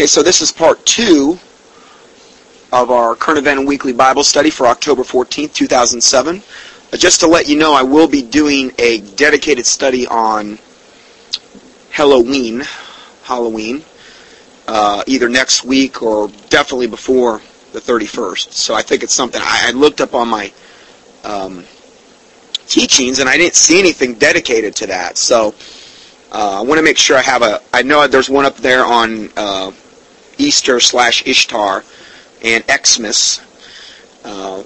Okay, 0.00 0.06
so 0.06 0.22
this 0.22 0.40
is 0.40 0.50
part 0.50 0.86
two 0.86 1.38
of 2.72 2.90
our 2.90 3.14
current 3.14 3.38
event 3.38 3.66
weekly 3.66 3.92
Bible 3.92 4.24
study 4.24 4.48
for 4.48 4.66
October 4.66 5.02
14th, 5.02 5.52
2007. 5.52 6.42
Uh, 6.90 6.96
just 6.96 7.20
to 7.20 7.26
let 7.26 7.46
you 7.50 7.58
know, 7.58 7.74
I 7.74 7.82
will 7.82 8.08
be 8.08 8.22
doing 8.22 8.72
a 8.78 9.00
dedicated 9.00 9.66
study 9.66 10.06
on 10.06 10.58
Halloween, 11.90 12.62
Halloween, 13.24 13.84
uh, 14.66 15.04
either 15.06 15.28
next 15.28 15.66
week 15.66 16.00
or 16.02 16.28
definitely 16.48 16.86
before 16.86 17.42
the 17.74 17.78
31st. 17.78 18.52
So 18.52 18.74
I 18.74 18.80
think 18.80 19.02
it's 19.02 19.12
something 19.12 19.42
I, 19.44 19.64
I 19.66 19.70
looked 19.72 20.00
up 20.00 20.14
on 20.14 20.30
my 20.30 20.50
um, 21.24 21.66
teachings 22.66 23.18
and 23.18 23.28
I 23.28 23.36
didn't 23.36 23.54
see 23.54 23.78
anything 23.78 24.14
dedicated 24.14 24.74
to 24.76 24.86
that. 24.86 25.18
So 25.18 25.54
uh, 26.32 26.60
I 26.60 26.62
want 26.62 26.78
to 26.78 26.82
make 26.82 26.96
sure 26.96 27.18
I 27.18 27.22
have 27.22 27.42
a. 27.42 27.60
I 27.74 27.82
know 27.82 28.06
there's 28.06 28.30
one 28.30 28.46
up 28.46 28.56
there 28.56 28.86
on 28.86 29.28
uh, 29.36 29.72
Easter 30.40 30.80
slash 30.80 31.26
Ishtar 31.26 31.84
and 32.42 32.64
Xmas. 32.64 33.40
Uh, 34.24 34.62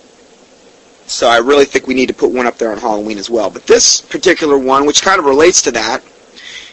so 1.06 1.28
I 1.28 1.38
really 1.38 1.64
think 1.64 1.86
we 1.86 1.94
need 1.94 2.08
to 2.08 2.14
put 2.14 2.30
one 2.30 2.46
up 2.46 2.56
there 2.56 2.72
on 2.72 2.78
Halloween 2.78 3.18
as 3.18 3.28
well. 3.28 3.50
But 3.50 3.66
this 3.66 4.00
particular 4.00 4.56
one, 4.56 4.86
which 4.86 5.02
kind 5.02 5.18
of 5.18 5.26
relates 5.26 5.60
to 5.62 5.70
that, 5.72 6.02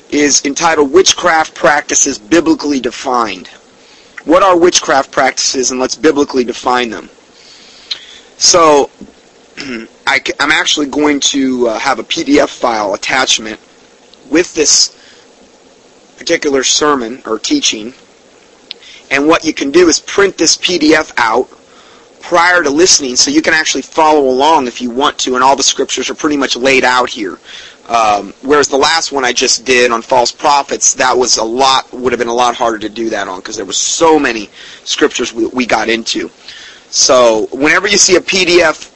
is 0.09 0.45
entitled 0.45 0.91
Witchcraft 0.91 1.53
Practices 1.55 2.17
Biblically 2.17 2.79
Defined. 2.79 3.47
What 4.25 4.43
are 4.43 4.55
witchcraft 4.55 5.11
practices 5.11 5.71
and 5.71 5.79
let's 5.79 5.95
biblically 5.95 6.43
define 6.43 6.91
them. 6.91 7.09
So 8.37 8.91
I, 10.05 10.21
am 10.39 10.51
actually 10.51 10.87
going 10.87 11.19
to 11.21 11.69
uh, 11.69 11.79
have 11.79 11.97
a 11.97 12.03
PDF 12.03 12.49
file 12.49 12.93
attachment 12.93 13.59
with 14.29 14.53
this 14.53 14.95
particular 16.17 16.63
sermon 16.63 17.23
or 17.25 17.39
teaching. 17.39 17.93
And 19.11 19.27
what 19.27 19.43
you 19.43 19.53
can 19.53 19.71
do 19.71 19.89
is 19.89 19.99
print 19.99 20.37
this 20.37 20.57
PDF 20.57 21.11
out 21.17 21.49
prior 22.21 22.63
to 22.63 22.69
listening 22.69 23.17
so 23.17 23.29
you 23.29 23.41
can 23.41 23.53
actually 23.53 23.81
follow 23.81 24.29
along 24.29 24.67
if 24.67 24.81
you 24.81 24.89
want 24.89 25.17
to, 25.19 25.35
and 25.35 25.43
all 25.43 25.55
the 25.55 25.63
scriptures 25.63 26.09
are 26.09 26.15
pretty 26.15 26.37
much 26.37 26.55
laid 26.55 26.85
out 26.85 27.09
here. 27.09 27.37
Um, 27.89 28.33
whereas 28.41 28.69
the 28.69 28.77
last 28.77 29.11
one 29.11 29.25
I 29.25 29.33
just 29.33 29.65
did 29.65 29.91
on 29.91 30.01
false 30.01 30.31
prophets, 30.31 30.93
that 30.93 31.17
was 31.17 31.37
a 31.37 31.43
lot, 31.43 31.91
would 31.91 32.13
have 32.13 32.19
been 32.19 32.29
a 32.29 32.33
lot 32.33 32.55
harder 32.55 32.79
to 32.79 32.89
do 32.89 33.09
that 33.09 33.27
on 33.27 33.41
because 33.41 33.57
there 33.57 33.65
were 33.65 33.73
so 33.73 34.17
many 34.17 34.49
scriptures 34.85 35.33
we, 35.33 35.47
we 35.47 35.65
got 35.65 35.89
into. 35.89 36.29
So 36.89 37.47
whenever 37.51 37.87
you 37.87 37.97
see 37.97 38.15
a 38.15 38.21
PDF 38.21 38.87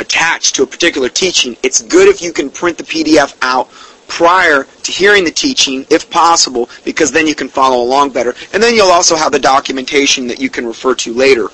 attached 0.00 0.54
to 0.56 0.62
a 0.62 0.66
particular 0.66 1.10
teaching, 1.10 1.54
it's 1.62 1.82
good 1.82 2.08
if 2.08 2.22
you 2.22 2.32
can 2.32 2.48
print 2.48 2.78
the 2.78 2.84
PDF 2.84 3.36
out 3.42 3.68
prior 4.08 4.64
to 4.82 4.92
hearing 4.92 5.24
the 5.24 5.30
teaching, 5.30 5.86
if 5.90 6.08
possible, 6.10 6.68
because 6.84 7.10
then 7.12 7.26
you 7.26 7.34
can 7.34 7.48
follow 7.48 7.82
along 7.82 8.10
better. 8.10 8.34
And 8.52 8.62
then 8.62 8.74
you'll 8.74 8.92
also 8.92 9.16
have 9.16 9.32
the 9.32 9.38
documentation 9.38 10.26
that 10.28 10.40
you 10.40 10.50
can 10.50 10.66
refer 10.66 10.94
to 10.96 11.12
later. 11.12 11.48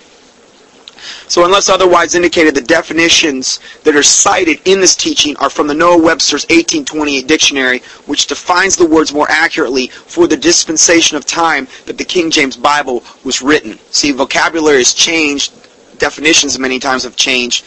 So 1.29 1.45
unless 1.45 1.69
otherwise 1.69 2.15
indicated, 2.15 2.55
the 2.55 2.61
definitions 2.61 3.59
that 3.85 3.97
are 3.97 4.03
cited 4.03 4.61
in 4.67 4.81
this 4.81 4.95
teaching 4.95 5.37
are 5.39 5.51
from 5.51 5.67
the 5.67 5.75
Noah 5.75 5.99
Webster's 5.99 6.45
1828 6.45 7.27
dictionary, 7.27 7.79
which 8.07 8.27
defines 8.27 8.77
the 8.77 8.87
words 8.87 9.13
more 9.13 9.31
accurately 9.31 9.89
for 9.89 10.27
the 10.27 10.37
dispensation 10.37 11.17
of 11.17 11.25
time 11.25 11.67
that 11.87 11.99
the 11.99 12.05
King 12.05 12.31
James 12.31 12.57
Bible 12.57 13.03
was 13.25 13.43
written. 13.43 13.79
See, 13.91 14.13
vocabulary 14.13 14.79
has 14.79 14.95
changed, 14.95 15.53
definitions 15.99 16.59
many 16.59 16.79
times 16.79 17.03
have 17.05 17.17
changed, 17.17 17.65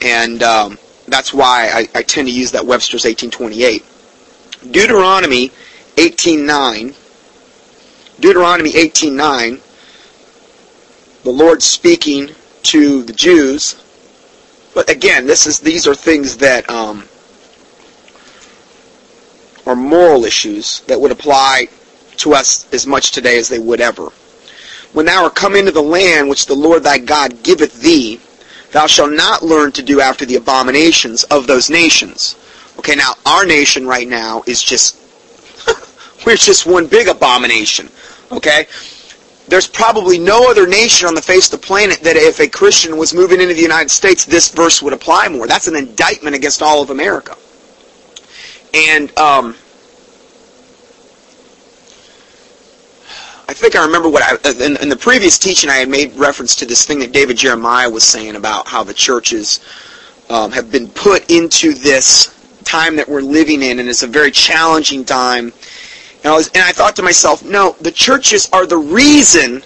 and 0.00 0.42
um, 0.42 0.78
that's 1.06 1.32
why 1.32 1.70
I, 1.72 1.98
I 1.98 2.02
tend 2.02 2.28
to 2.28 2.32
use 2.32 2.52
that 2.52 2.64
Webster's 2.64 3.04
1828. 3.04 3.84
Deuteronomy 4.72 5.50
18.9, 5.96 6.94
Deuteronomy 8.20 8.72
18.9, 8.72 9.60
the 11.24 11.30
Lord 11.30 11.62
speaking 11.62 12.30
to 12.64 13.02
the 13.02 13.12
Jews. 13.12 13.82
But 14.74 14.88
again, 14.88 15.26
this 15.26 15.46
is 15.46 15.58
these 15.58 15.86
are 15.86 15.94
things 15.94 16.36
that 16.38 16.68
um, 16.70 17.08
are 19.66 19.76
moral 19.76 20.24
issues 20.24 20.80
that 20.82 21.00
would 21.00 21.12
apply 21.12 21.68
to 22.18 22.34
us 22.34 22.72
as 22.72 22.86
much 22.86 23.10
today 23.10 23.38
as 23.38 23.48
they 23.48 23.58
would 23.58 23.80
ever. 23.80 24.10
When 24.92 25.06
thou 25.06 25.24
art 25.24 25.34
come 25.34 25.56
into 25.56 25.72
the 25.72 25.82
land 25.82 26.28
which 26.28 26.46
the 26.46 26.54
Lord 26.54 26.84
thy 26.84 26.98
God 26.98 27.42
giveth 27.42 27.80
thee, 27.80 28.20
thou 28.72 28.86
shalt 28.86 29.12
not 29.12 29.42
learn 29.42 29.72
to 29.72 29.82
do 29.82 30.00
after 30.00 30.24
the 30.24 30.36
abominations 30.36 31.24
of 31.24 31.46
those 31.46 31.70
nations. 31.70 32.36
Okay, 32.78 32.94
now 32.94 33.14
our 33.24 33.44
nation 33.46 33.86
right 33.86 34.08
now 34.08 34.42
is 34.46 34.62
just 34.62 34.98
we're 36.26 36.36
just 36.36 36.66
one 36.66 36.86
big 36.86 37.08
abomination. 37.08 37.88
Okay? 38.30 38.66
there's 39.48 39.68
probably 39.68 40.18
no 40.18 40.50
other 40.50 40.66
nation 40.66 41.06
on 41.06 41.14
the 41.14 41.22
face 41.22 41.52
of 41.52 41.60
the 41.60 41.66
planet 41.66 42.00
that 42.00 42.16
if 42.16 42.40
a 42.40 42.48
Christian 42.48 42.96
was 42.96 43.12
moving 43.12 43.40
into 43.40 43.54
the 43.54 43.60
United 43.60 43.90
States, 43.90 44.24
this 44.24 44.50
verse 44.50 44.80
would 44.82 44.92
apply 44.92 45.28
more. 45.28 45.46
That's 45.46 45.66
an 45.66 45.76
indictment 45.76 46.36
against 46.36 46.62
all 46.62 46.82
of 46.82 46.90
America. 46.90 47.36
And 48.72 49.16
um, 49.18 49.56
I 53.52 53.54
think 53.54 53.76
I 53.76 53.84
remember 53.84 54.08
what 54.08 54.22
I 54.22 54.64
in, 54.64 54.78
in, 54.78 54.88
the 54.88 54.96
previous 54.96 55.38
teaching 55.38 55.68
I 55.68 55.76
had 55.76 55.88
made 55.90 56.14
reference 56.14 56.56
to 56.56 56.64
this 56.64 56.86
thing 56.86 57.00
that 57.00 57.12
David 57.12 57.36
Jeremiah 57.36 57.90
was 57.90 58.02
saying 58.02 58.36
about 58.36 58.66
how 58.66 58.82
the 58.82 58.94
churches 58.94 59.60
um, 60.30 60.52
have 60.52 60.72
been 60.72 60.88
put 60.88 61.30
into 61.30 61.74
this 61.74 62.34
time 62.64 62.96
that 62.96 63.06
we're 63.06 63.20
living 63.20 63.60
in, 63.60 63.78
and 63.78 63.90
it's 63.90 64.02
a 64.02 64.06
very 64.06 64.30
challenging 64.30 65.04
time 65.04 65.52
and 66.24 66.32
I, 66.32 66.36
was, 66.36 66.48
and 66.48 66.62
I 66.62 66.72
thought 66.72 66.96
to 66.96 67.02
myself, 67.02 67.44
no, 67.44 67.74
the 67.80 67.90
churches 67.90 68.48
are 68.52 68.64
the 68.64 68.78
reason 68.78 69.62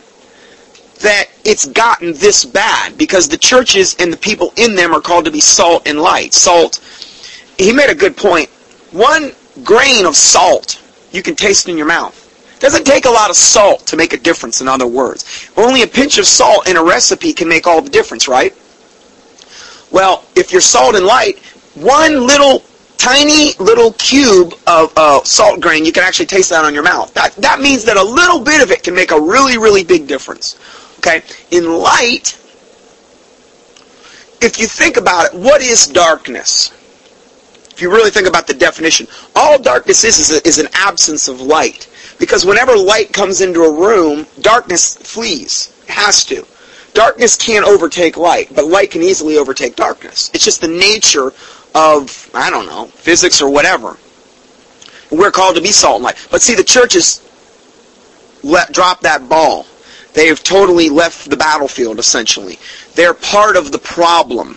that 1.03 1.27
it's 1.45 1.67
gotten 1.67 2.15
this 2.15 2.45
bad 2.47 2.97
because 2.97 3.29
the 3.29 3.37
churches 3.37 3.95
and 3.99 4.11
the 4.11 4.17
people 4.17 4.55
in 4.57 4.75
them 4.75 4.95
are 4.95 5.01
called 5.01 5.27
to 5.27 5.31
be 5.31 5.41
salt 5.41 5.87
and 5.87 6.01
light. 6.01 6.33
Salt, 6.33 6.81
he 7.59 7.73
made 7.73 7.91
a 7.91 7.95
good 7.95 8.17
point. 8.17 8.49
One 8.93 9.33
grain 9.63 10.07
of 10.07 10.17
salt 10.17 10.83
you 11.13 11.23
can 11.23 11.35
taste 11.35 11.69
in 11.69 11.77
your 11.77 11.87
mouth. 11.87 12.16
Doesn't 12.59 12.85
take 12.85 13.05
a 13.05 13.11
lot 13.11 13.29
of 13.29 13.37
salt 13.37 13.87
to 13.87 13.97
make 13.97 14.13
a 14.13 14.17
difference, 14.17 14.61
in 14.61 14.69
other 14.69 14.87
words. 14.87 15.51
Only 15.57 15.83
a 15.83 15.87
pinch 15.87 16.19
of 16.19 16.27
salt 16.27 16.69
in 16.69 16.77
a 16.77 16.83
recipe 16.83 17.33
can 17.33 17.49
make 17.49 17.67
all 17.67 17.83
the 17.83 17.91
difference, 17.91 18.29
right? 18.29 18.55
Well, 19.91 20.25
if 20.35 20.53
you're 20.53 20.61
salt 20.61 20.95
and 20.95 21.05
light, 21.05 21.39
one 21.75 22.27
little 22.27 22.63
tiny 22.97 23.53
little 23.59 23.93
cube 23.93 24.55
of 24.67 24.93
uh, 24.97 25.23
salt 25.23 25.61
grain, 25.61 25.85
you 25.85 25.93
can 25.93 26.03
actually 26.03 26.27
taste 26.27 26.51
that 26.51 26.65
on 26.65 26.73
your 26.73 26.83
mouth. 26.83 27.13
That, 27.15 27.35
that 27.37 27.61
means 27.61 27.85
that 27.85 27.97
a 27.97 28.03
little 28.03 28.41
bit 28.41 28.63
of 28.63 28.71
it 28.71 28.83
can 28.83 28.95
make 28.95 29.11
a 29.11 29.21
really, 29.21 29.59
really 29.59 29.85
big 29.85 30.07
difference. 30.07 30.59
Okay? 30.99 31.23
In 31.51 31.71
light, 31.71 32.39
if 34.41 34.59
you 34.59 34.67
think 34.67 34.97
about 34.97 35.27
it, 35.27 35.39
what 35.39 35.61
is 35.61 35.87
darkness? 35.87 36.73
If 37.71 37.83
you 37.83 37.91
really 37.91 38.11
think 38.11 38.27
about 38.27 38.47
the 38.47 38.55
definition, 38.55 39.07
all 39.35 39.59
darkness 39.59 40.03
is 40.03 40.19
is, 40.19 40.31
a, 40.31 40.49
is 40.49 40.59
an 40.59 40.69
absence 40.73 41.29
of 41.29 41.43
light. 41.43 41.89
Because 42.19 42.45
whenever 42.45 42.77
light 42.77 43.13
comes 43.13 43.41
into 43.41 43.63
a 43.63 43.73
room, 43.73 44.27
darkness 44.41 44.97
flees. 44.97 45.73
It 45.85 45.91
has 45.91 46.25
to. 46.27 46.47
Darkness 46.95 47.37
can't 47.37 47.67
overtake 47.67 48.17
light, 48.17 48.49
but 48.55 48.67
light 48.67 48.91
can 48.91 49.03
easily 49.03 49.37
overtake 49.37 49.77
darkness. 49.77 50.31
It's 50.33 50.45
just 50.45 50.63
the 50.63 50.69
nature 50.69 51.33
of, 51.75 52.31
I 52.33 52.49
don't 52.49 52.67
know, 52.67 52.87
physics 52.87 53.43
or 53.43 53.51
whatever. 53.51 53.99
We're 55.11 55.31
called 55.31 55.57
to 55.57 55.63
be 55.63 55.73
salt 55.73 55.97
and 55.97 56.05
light. 56.05 56.27
But 56.31 56.41
see, 56.41 56.55
the 56.55 56.65
church 56.65 56.93
churches 56.93 57.23
let 58.43 58.73
drop 58.73 59.01
that 59.01 59.29
ball. 59.29 59.67
They 60.15 60.29
have 60.29 60.43
totally 60.43 60.89
left 60.89 61.29
the 61.29 61.37
battlefield, 61.37 61.99
essentially. 61.99 62.59
They're 62.95 63.13
part 63.13 63.57
of 63.57 63.73
the 63.73 63.79
problem. 63.79 64.57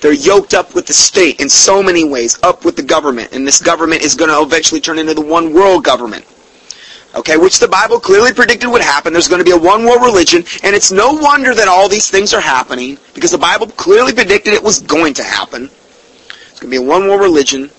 They're 0.00 0.12
yoked 0.12 0.54
up 0.54 0.74
with 0.74 0.86
the 0.86 0.94
state 0.94 1.40
in 1.40 1.48
so 1.48 1.82
many 1.82 2.04
ways, 2.04 2.38
up 2.42 2.64
with 2.64 2.76
the 2.76 2.82
government, 2.82 3.32
and 3.32 3.46
this 3.46 3.62
government 3.62 4.02
is 4.02 4.14
going 4.14 4.30
to 4.30 4.42
eventually 4.42 4.80
turn 4.80 4.98
into 4.98 5.14
the 5.14 5.20
one 5.20 5.52
world 5.52 5.84
government. 5.84 6.24
Okay, 7.16 7.38
which 7.38 7.58
the 7.58 7.68
Bible 7.68 7.98
clearly 7.98 8.34
predicted 8.34 8.70
would 8.70 8.82
happen. 8.82 9.14
There's 9.14 9.26
going 9.26 9.38
to 9.38 9.44
be 9.44 9.52
a 9.52 9.56
one 9.56 9.84
world 9.84 10.02
religion, 10.02 10.44
and 10.62 10.76
it's 10.76 10.92
no 10.92 11.14
wonder 11.14 11.54
that 11.54 11.66
all 11.66 11.88
these 11.88 12.10
things 12.10 12.34
are 12.34 12.40
happening, 12.40 12.98
because 13.14 13.30
the 13.30 13.38
Bible 13.38 13.68
clearly 13.68 14.12
predicted 14.12 14.52
it 14.52 14.62
was 14.62 14.80
going 14.80 15.14
to 15.14 15.24
happen. 15.24 15.70
It's 16.50 16.60
going 16.60 16.70
to 16.72 16.80
be 16.80 16.84
a 16.84 16.88
one 16.88 17.08
world 17.08 17.22
religion. 17.22 17.70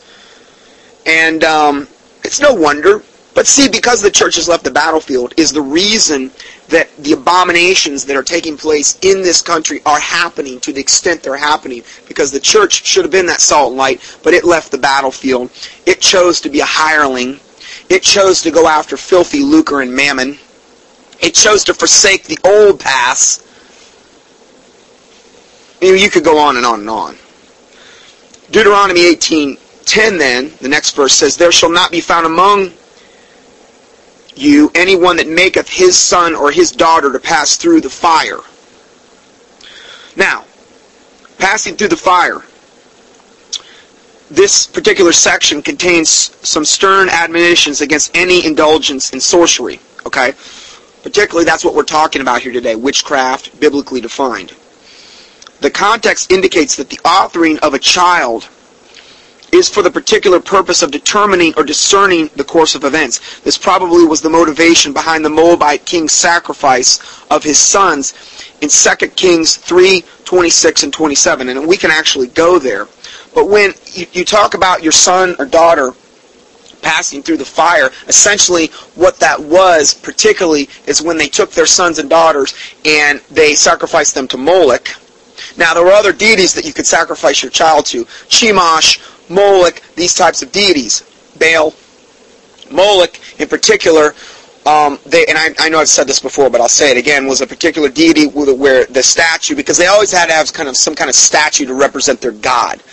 And 1.05 1.43
um, 1.43 1.87
it's 2.23 2.39
no 2.39 2.53
wonder. 2.53 3.03
But 3.35 3.45
see, 3.45 3.69
because 3.69 4.01
the 4.01 4.09
church 4.09 4.35
has 4.35 4.47
left 4.47 4.63
the 4.63 4.71
battlefield 4.71 5.35
is 5.37 5.51
the 5.51 5.61
reason 5.61 6.31
that 6.69 6.89
the 6.97 7.13
abominations 7.13 8.05
that 8.05 8.15
are 8.15 8.23
taking 8.23 8.57
place 8.57 8.97
in 9.03 9.21
this 9.21 9.41
country 9.43 9.81
are 9.85 9.99
happening 9.99 10.59
to 10.61 10.73
the 10.73 10.81
extent 10.81 11.21
they're 11.21 11.37
happening. 11.37 11.83
Because 12.07 12.31
the 12.31 12.39
church 12.39 12.85
should 12.85 13.05
have 13.05 13.11
been 13.11 13.27
that 13.27 13.39
salt 13.39 13.69
and 13.69 13.77
light, 13.77 14.19
but 14.23 14.33
it 14.33 14.43
left 14.43 14.71
the 14.71 14.77
battlefield. 14.79 15.51
It 15.85 16.01
chose 16.01 16.41
to 16.41 16.49
be 16.49 16.59
a 16.59 16.65
hireling. 16.65 17.39
It 17.89 18.03
chose 18.03 18.41
to 18.41 18.51
go 18.51 18.67
after 18.67 18.97
filthy 18.97 19.43
lucre 19.43 19.81
and 19.81 19.93
mammon. 19.93 20.37
It 21.19 21.33
chose 21.33 21.63
to 21.65 21.73
forsake 21.73 22.25
the 22.25 22.37
old 22.43 22.79
paths. 22.79 23.43
You, 25.81 25.91
know, 25.91 25.97
you 25.97 26.09
could 26.09 26.23
go 26.23 26.37
on 26.37 26.57
and 26.57 26.65
on 26.65 26.81
and 26.81 26.89
on. 26.89 27.15
Deuteronomy 28.51 29.01
18:10 29.15 30.17
then, 30.17 30.53
the 30.61 30.69
next 30.69 30.95
verse 30.95 31.13
says, 31.13 31.37
There 31.37 31.51
shall 31.51 31.71
not 31.71 31.91
be 31.91 32.01
found 32.01 32.25
among 32.25 32.71
you 34.35 34.71
anyone 34.75 35.17
that 35.17 35.27
maketh 35.27 35.69
his 35.69 35.97
son 35.97 36.35
or 36.35 36.51
his 36.51 36.71
daughter 36.71 37.11
to 37.11 37.19
pass 37.19 37.57
through 37.57 37.81
the 37.81 37.89
fire. 37.89 38.39
Now, 40.15 40.45
passing 41.37 41.75
through 41.75 41.89
the 41.89 41.97
fire. 41.97 42.43
This 44.29 44.67
particular 44.67 45.13
section 45.13 45.61
contains 45.61 46.09
some 46.47 46.65
stern 46.65 47.07
admonitions 47.09 47.81
against 47.81 48.15
any 48.15 48.45
indulgence 48.45 49.13
in 49.13 49.19
sorcery. 49.19 49.79
Okay? 50.05 50.33
Particularly, 51.03 51.45
that's 51.45 51.63
what 51.63 51.73
we're 51.73 51.83
talking 51.83 52.21
about 52.21 52.41
here 52.41 52.51
today 52.51 52.75
witchcraft, 52.75 53.57
biblically 53.59 54.01
defined. 54.01 54.53
The 55.61 55.71
context 55.71 56.31
indicates 56.31 56.75
that 56.75 56.89
the 56.89 56.97
authoring 56.97 57.57
of 57.59 57.73
a 57.73 57.79
child 57.79 58.47
is 59.53 59.69
for 59.69 59.81
the 59.81 59.89
particular 59.89 60.39
purpose 60.39 60.81
of 60.81 60.91
determining 60.91 61.53
or 61.55 61.63
discerning 61.63 62.29
the 62.35 62.43
course 62.43 62.75
of 62.75 62.83
events. 62.83 63.39
This 63.39 63.57
probably 63.57 64.05
was 64.05 64.21
the 64.21 64.29
motivation 64.29 64.91
behind 64.93 65.23
the 65.23 65.29
Moabite 65.29 65.85
king's 65.85 66.11
sacrifice 66.11 66.99
of 67.31 67.43
his 67.43 67.57
sons 67.57 68.13
in 68.61 68.69
2 68.69 69.07
Kings 69.09 69.55
3, 69.55 70.03
26 70.25 70.83
and 70.83 70.93
27. 70.93 71.49
And 71.49 71.67
we 71.67 71.77
can 71.77 71.91
actually 71.91 72.27
go 72.27 72.59
there. 72.59 72.87
But 73.37 73.49
when 73.49 73.75
you, 73.93 74.25
talk 74.25 74.55
about 74.55 74.81
your 74.81 74.91
son 74.91 75.35
or 75.37 75.45
daughter 75.45 75.91
passing 76.81 77.21
through 77.21 77.37
the 77.37 77.45
fire, 77.45 77.91
essentially 78.07 78.69
what 78.95 79.19
that 79.19 79.39
was 79.39 79.93
particularly 79.93 80.67
is 80.87 81.03
when 81.03 81.19
they 81.19 81.27
took 81.27 81.51
their 81.51 81.67
sons 81.67 81.99
and 81.99 82.09
daughters 82.09 82.55
and 82.83 83.19
they 83.29 83.53
sacrificed 83.53 84.15
them 84.15 84.27
to 84.29 84.37
Moloch. 84.37 84.89
Now 85.55 85.75
there 85.75 85.83
were 85.83 85.91
other 85.91 86.13
deities 86.13 86.55
that 86.55 86.65
you 86.65 86.73
could 86.73 86.87
sacrifice 86.87 87.43
your 87.43 87.51
child 87.51 87.85
to. 87.87 88.05
Chemosh, 88.05 89.29
Moloch, 89.29 89.83
these 89.93 90.15
types 90.15 90.41
of 90.41 90.51
deities. 90.51 91.03
Baal, 91.37 91.75
Moloch 92.71 93.19
in 93.39 93.47
particular, 93.47 94.15
um, 94.65 94.99
they, 95.05 95.25
and 95.27 95.37
I, 95.37 95.49
I, 95.59 95.69
know 95.69 95.79
I've 95.79 95.87
said 95.87 96.07
this 96.07 96.19
before, 96.19 96.49
but 96.49 96.59
I'll 96.59 96.67
say 96.67 96.91
it 96.91 96.97
again, 96.97 97.25
was 97.25 97.39
a 97.39 97.47
particular 97.47 97.87
deity 97.87 98.25
where 98.25 98.85
the 98.85 99.01
statue, 99.01 99.55
because 99.55 99.77
they 99.77 99.85
always 99.85 100.11
had 100.11 100.25
to 100.25 100.33
have 100.33 100.51
kind 100.51 100.67
of 100.67 100.75
some 100.75 100.93
kind 100.93 101.09
of 101.09 101.15
statue 101.15 101.65
to 101.67 101.73
represent 101.73 102.19
their 102.19 102.33
god. 102.33 102.83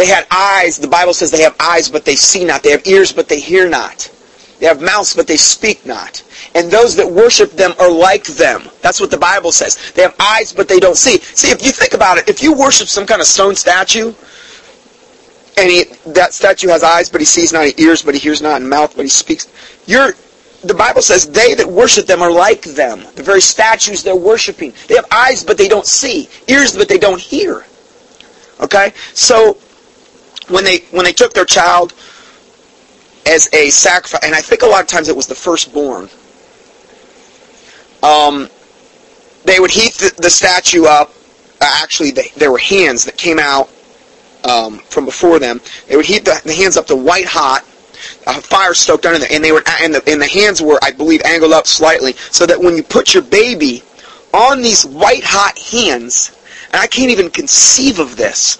They 0.00 0.06
had 0.06 0.26
eyes. 0.30 0.78
The 0.78 0.88
Bible 0.88 1.12
says 1.12 1.30
they 1.30 1.42
have 1.42 1.54
eyes, 1.60 1.90
but 1.90 2.06
they 2.06 2.16
see 2.16 2.42
not. 2.42 2.62
They 2.62 2.70
have 2.70 2.86
ears, 2.86 3.12
but 3.12 3.28
they 3.28 3.38
hear 3.38 3.68
not. 3.68 4.10
They 4.58 4.64
have 4.64 4.80
mouths, 4.80 5.14
but 5.14 5.26
they 5.26 5.36
speak 5.36 5.84
not. 5.84 6.22
And 6.54 6.70
those 6.70 6.96
that 6.96 7.06
worship 7.06 7.50
them 7.50 7.74
are 7.78 7.92
like 7.92 8.24
them. 8.24 8.70
That's 8.80 8.98
what 8.98 9.10
the 9.10 9.18
Bible 9.18 9.52
says. 9.52 9.92
They 9.92 10.00
have 10.00 10.16
eyes, 10.18 10.54
but 10.54 10.68
they 10.68 10.80
don't 10.80 10.96
see. 10.96 11.18
See, 11.18 11.50
if 11.50 11.62
you 11.62 11.70
think 11.70 11.92
about 11.92 12.16
it, 12.16 12.30
if 12.30 12.42
you 12.42 12.54
worship 12.54 12.88
some 12.88 13.04
kind 13.04 13.20
of 13.20 13.26
stone 13.26 13.54
statue, 13.54 14.14
and 15.58 15.70
he, 15.70 15.84
that 16.06 16.32
statue 16.32 16.68
has 16.68 16.82
eyes, 16.82 17.10
but 17.10 17.20
he 17.20 17.26
sees 17.26 17.52
not, 17.52 17.66
he 17.66 17.74
ears, 17.76 18.00
but 18.00 18.14
he 18.14 18.20
hears 18.20 18.40
not, 18.40 18.62
and 18.62 18.70
mouth, 18.70 18.96
but 18.96 19.02
he 19.02 19.10
speaks. 19.10 19.48
You're, 19.84 20.14
the 20.64 20.72
Bible 20.72 21.02
says 21.02 21.28
they 21.28 21.52
that 21.56 21.68
worship 21.68 22.06
them 22.06 22.22
are 22.22 22.32
like 22.32 22.62
them. 22.62 23.04
The 23.16 23.22
very 23.22 23.42
statues 23.42 24.02
they're 24.02 24.16
worshiping. 24.16 24.72
They 24.88 24.94
have 24.94 25.06
eyes, 25.12 25.44
but 25.44 25.58
they 25.58 25.68
don't 25.68 25.84
see. 25.84 26.30
Ears, 26.48 26.74
but 26.74 26.88
they 26.88 26.96
don't 26.96 27.20
hear. 27.20 27.66
Okay? 28.60 28.94
So, 29.12 29.58
when 30.50 30.64
they, 30.64 30.78
when 30.90 31.04
they 31.04 31.12
took 31.12 31.32
their 31.32 31.44
child 31.44 31.94
as 33.26 33.48
a 33.52 33.70
sacrifice, 33.70 34.20
and 34.24 34.34
I 34.34 34.40
think 34.40 34.62
a 34.62 34.66
lot 34.66 34.80
of 34.80 34.88
times 34.88 35.08
it 35.08 35.16
was 35.16 35.26
the 35.26 35.34
firstborn, 35.34 36.08
um, 38.02 38.48
they 39.44 39.60
would 39.60 39.70
heat 39.70 39.94
the, 39.94 40.12
the 40.18 40.30
statue 40.30 40.84
up. 40.84 41.12
Uh, 41.60 41.80
actually, 41.82 42.10
they, 42.10 42.28
there 42.36 42.50
were 42.50 42.58
hands 42.58 43.04
that 43.04 43.16
came 43.16 43.38
out 43.38 43.70
um, 44.44 44.78
from 44.78 45.04
before 45.04 45.38
them. 45.38 45.60
They 45.88 45.96
would 45.96 46.06
heat 46.06 46.24
the, 46.24 46.40
the 46.44 46.54
hands 46.54 46.76
up 46.76 46.86
to 46.86 46.96
white 46.96 47.26
hot, 47.26 47.62
uh, 48.26 48.40
fire 48.40 48.74
stoked 48.74 49.06
under 49.06 49.18
them, 49.18 49.28
and 49.30 49.44
they 49.44 49.52
were 49.52 49.62
and 49.80 49.94
the, 49.94 50.02
and 50.06 50.20
the 50.20 50.26
hands 50.26 50.62
were, 50.62 50.78
I 50.82 50.90
believe, 50.90 51.20
angled 51.24 51.52
up 51.52 51.66
slightly, 51.66 52.14
so 52.30 52.46
that 52.46 52.58
when 52.58 52.76
you 52.76 52.82
put 52.82 53.14
your 53.14 53.22
baby 53.22 53.82
on 54.32 54.62
these 54.62 54.86
white 54.86 55.24
hot 55.24 55.58
hands, 55.58 56.36
and 56.72 56.80
I 56.80 56.86
can't 56.86 57.10
even 57.10 57.30
conceive 57.30 57.98
of 57.98 58.16
this, 58.16 58.58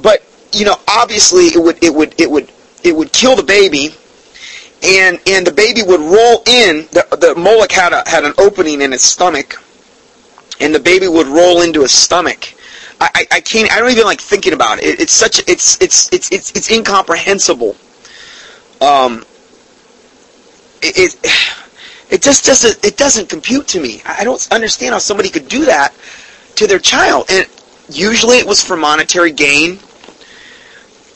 but 0.00 0.24
you 0.52 0.64
know, 0.64 0.76
obviously 0.88 1.46
it 1.46 1.62
would 1.62 1.82
it 1.82 1.94
would 1.94 2.18
it 2.20 2.30
would 2.30 2.50
it 2.84 2.94
would 2.94 3.12
kill 3.12 3.36
the 3.36 3.42
baby, 3.42 3.94
and 4.82 5.20
and 5.26 5.46
the 5.46 5.52
baby 5.52 5.82
would 5.82 6.00
roll 6.00 6.42
in. 6.46 6.88
The 6.92 7.06
the 7.20 7.34
Moloch 7.36 7.72
had 7.72 7.92
a 7.92 8.08
had 8.08 8.24
an 8.24 8.34
opening 8.38 8.82
in 8.82 8.92
his 8.92 9.02
stomach, 9.02 9.56
and 10.60 10.74
the 10.74 10.80
baby 10.80 11.08
would 11.08 11.26
roll 11.26 11.62
into 11.62 11.82
his 11.82 11.92
stomach 11.92 12.54
I, 13.00 13.26
I 13.30 13.40
can't. 13.40 13.70
I 13.70 13.78
don't 13.78 13.90
even 13.90 14.04
like 14.04 14.20
thinking 14.20 14.52
about 14.52 14.78
it. 14.78 15.00
It's 15.00 15.12
such. 15.12 15.40
It's 15.40 15.80
it's 15.82 16.12
it's 16.12 16.32
it's 16.32 16.50
it's 16.52 16.70
incomprehensible. 16.70 17.76
Um. 18.80 19.24
It, 20.82 21.14
it 21.14 21.26
it 22.10 22.22
just 22.22 22.44
doesn't 22.44 22.84
it 22.84 22.96
doesn't 22.96 23.28
compute 23.28 23.68
to 23.68 23.80
me. 23.80 24.02
I 24.04 24.24
don't 24.24 24.46
understand 24.50 24.92
how 24.92 24.98
somebody 24.98 25.28
could 25.28 25.48
do 25.48 25.66
that 25.66 25.94
to 26.56 26.66
their 26.66 26.78
child. 26.78 27.26
And 27.30 27.46
usually 27.90 28.38
it 28.38 28.46
was 28.46 28.62
for 28.62 28.76
monetary 28.76 29.32
gain. 29.32 29.78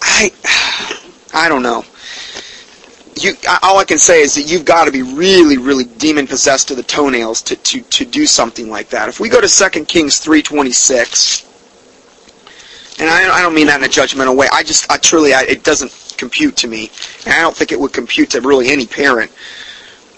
I 0.01 0.31
I 1.33 1.49
don't 1.49 1.63
know. 1.63 1.85
You, 3.21 3.35
all 3.63 3.79
I 3.79 3.85
can 3.85 3.99
say 3.99 4.23
is 4.23 4.35
that 4.37 4.43
you've 4.43 4.65
got 4.65 4.87
to 4.87 4.93
be 4.93 5.03
really, 5.03 5.59
really 5.59 5.85
demon 5.85 6.27
possessed 6.27 6.69
to 6.69 6.75
the 6.75 6.83
toenails 6.83 7.43
to, 7.43 7.57
to, 7.57 7.83
to 7.83 8.05
do 8.07 8.25
something 8.25 8.71
like 8.71 8.89
that. 8.91 9.09
If 9.09 9.21
we 9.21 9.29
go 9.29 9.41
to 9.41 9.49
2 9.49 9.85
Kings 9.85 10.19
326, 10.19 11.47
and 12.99 13.11
I, 13.11 13.39
I 13.39 13.43
don't 13.43 13.55
mean 13.55 13.67
that 13.67 13.79
in 13.79 13.85
a 13.85 13.89
judgmental 13.89 14.37
way. 14.37 14.49
I 14.51 14.63
just, 14.63 14.91
I 14.91 14.97
truly, 14.97 15.35
I, 15.35 15.43
it 15.43 15.65
doesn't 15.65 16.15
compute 16.17 16.57
to 16.59 16.69
me, 16.69 16.91
and 17.27 17.35
I 17.35 17.41
don't 17.41 17.55
think 17.55 17.73
it 17.73 17.81
would 17.81 17.93
compute 17.93 18.31
to 18.31 18.41
really 18.41 18.71
any 18.71 18.87
parent. 18.87 19.31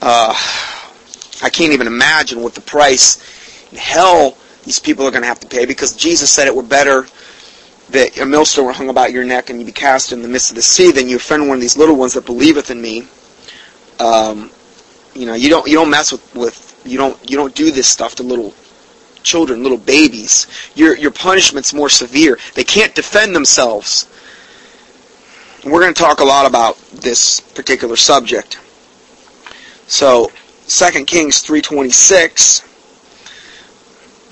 Uh, 0.01 0.33
I 1.43 1.51
can't 1.51 1.73
even 1.73 1.87
imagine 1.89 2.41
what 2.41 2.55
the 2.55 2.61
price 2.61 3.19
in 3.73 3.79
hell 3.79 4.37
these 4.65 4.79
people 4.79 5.07
are 5.07 5.11
going 5.11 5.23
to 5.23 5.29
have 5.29 5.41
to 5.41 5.49
pay 5.49 5.67
because 5.67 5.97
Jesus 5.97 6.31
said 6.31 6.47
it 6.47 6.55
were 6.55 6.63
better 6.63 7.07
that 7.93 8.19
a 8.19 8.27
millstone 8.27 8.67
were 8.67 8.73
hung 8.73 8.89
about 8.89 9.13
your 9.13 9.25
neck 9.25 9.51
and 9.51 9.61
you 9.61 9.67
be 9.67 9.73
cast 9.73 10.13
in 10.13 10.23
the 10.23 10.29
midst 10.29 10.51
of 10.51 10.57
the 10.57 10.63
sea 10.63 10.91
then 10.91 11.09
you 11.09 11.17
offend 11.17 11.47
one 11.47 11.57
of 11.57 11.61
these 11.61 11.77
little 11.77 11.97
ones 11.97 12.15
that 12.15 12.27
believeth 12.27 12.71
in 12.71 12.81
me. 12.81 13.07
Um, 14.01 14.51
you 15.15 15.27
know, 15.27 15.35
you 15.35 15.49
don't 15.49 15.67
you 15.67 15.75
don't 15.75 15.91
mess 15.91 16.13
with, 16.13 16.35
with 16.35 16.83
you 16.85 16.99
don't 16.99 17.31
you 17.31 17.37
don't 17.37 17.55
do 17.55 17.71
this 17.71 17.87
stuff 17.87 18.15
to 18.17 18.23
little 18.23 18.55
children, 19.23 19.63
little 19.63 19.79
babies. 19.79 20.47
Your, 20.75 20.97
your 20.97 21.11
punishment's 21.11 21.73
more 21.73 21.89
severe. 21.89 22.39
They 22.55 22.65
can't 22.65 22.95
defend 22.95 23.35
themselves. 23.35 24.09
We're 25.65 25.81
going 25.81 25.95
to 25.95 26.01
talk 26.01 26.21
a 26.21 26.25
lot 26.25 26.47
about 26.47 26.77
this 26.91 27.41
particular 27.41 27.97
subject. 27.97 28.59
So, 29.87 30.33
2 30.67 31.05
Kings 31.05 31.45
3.26 31.45 32.72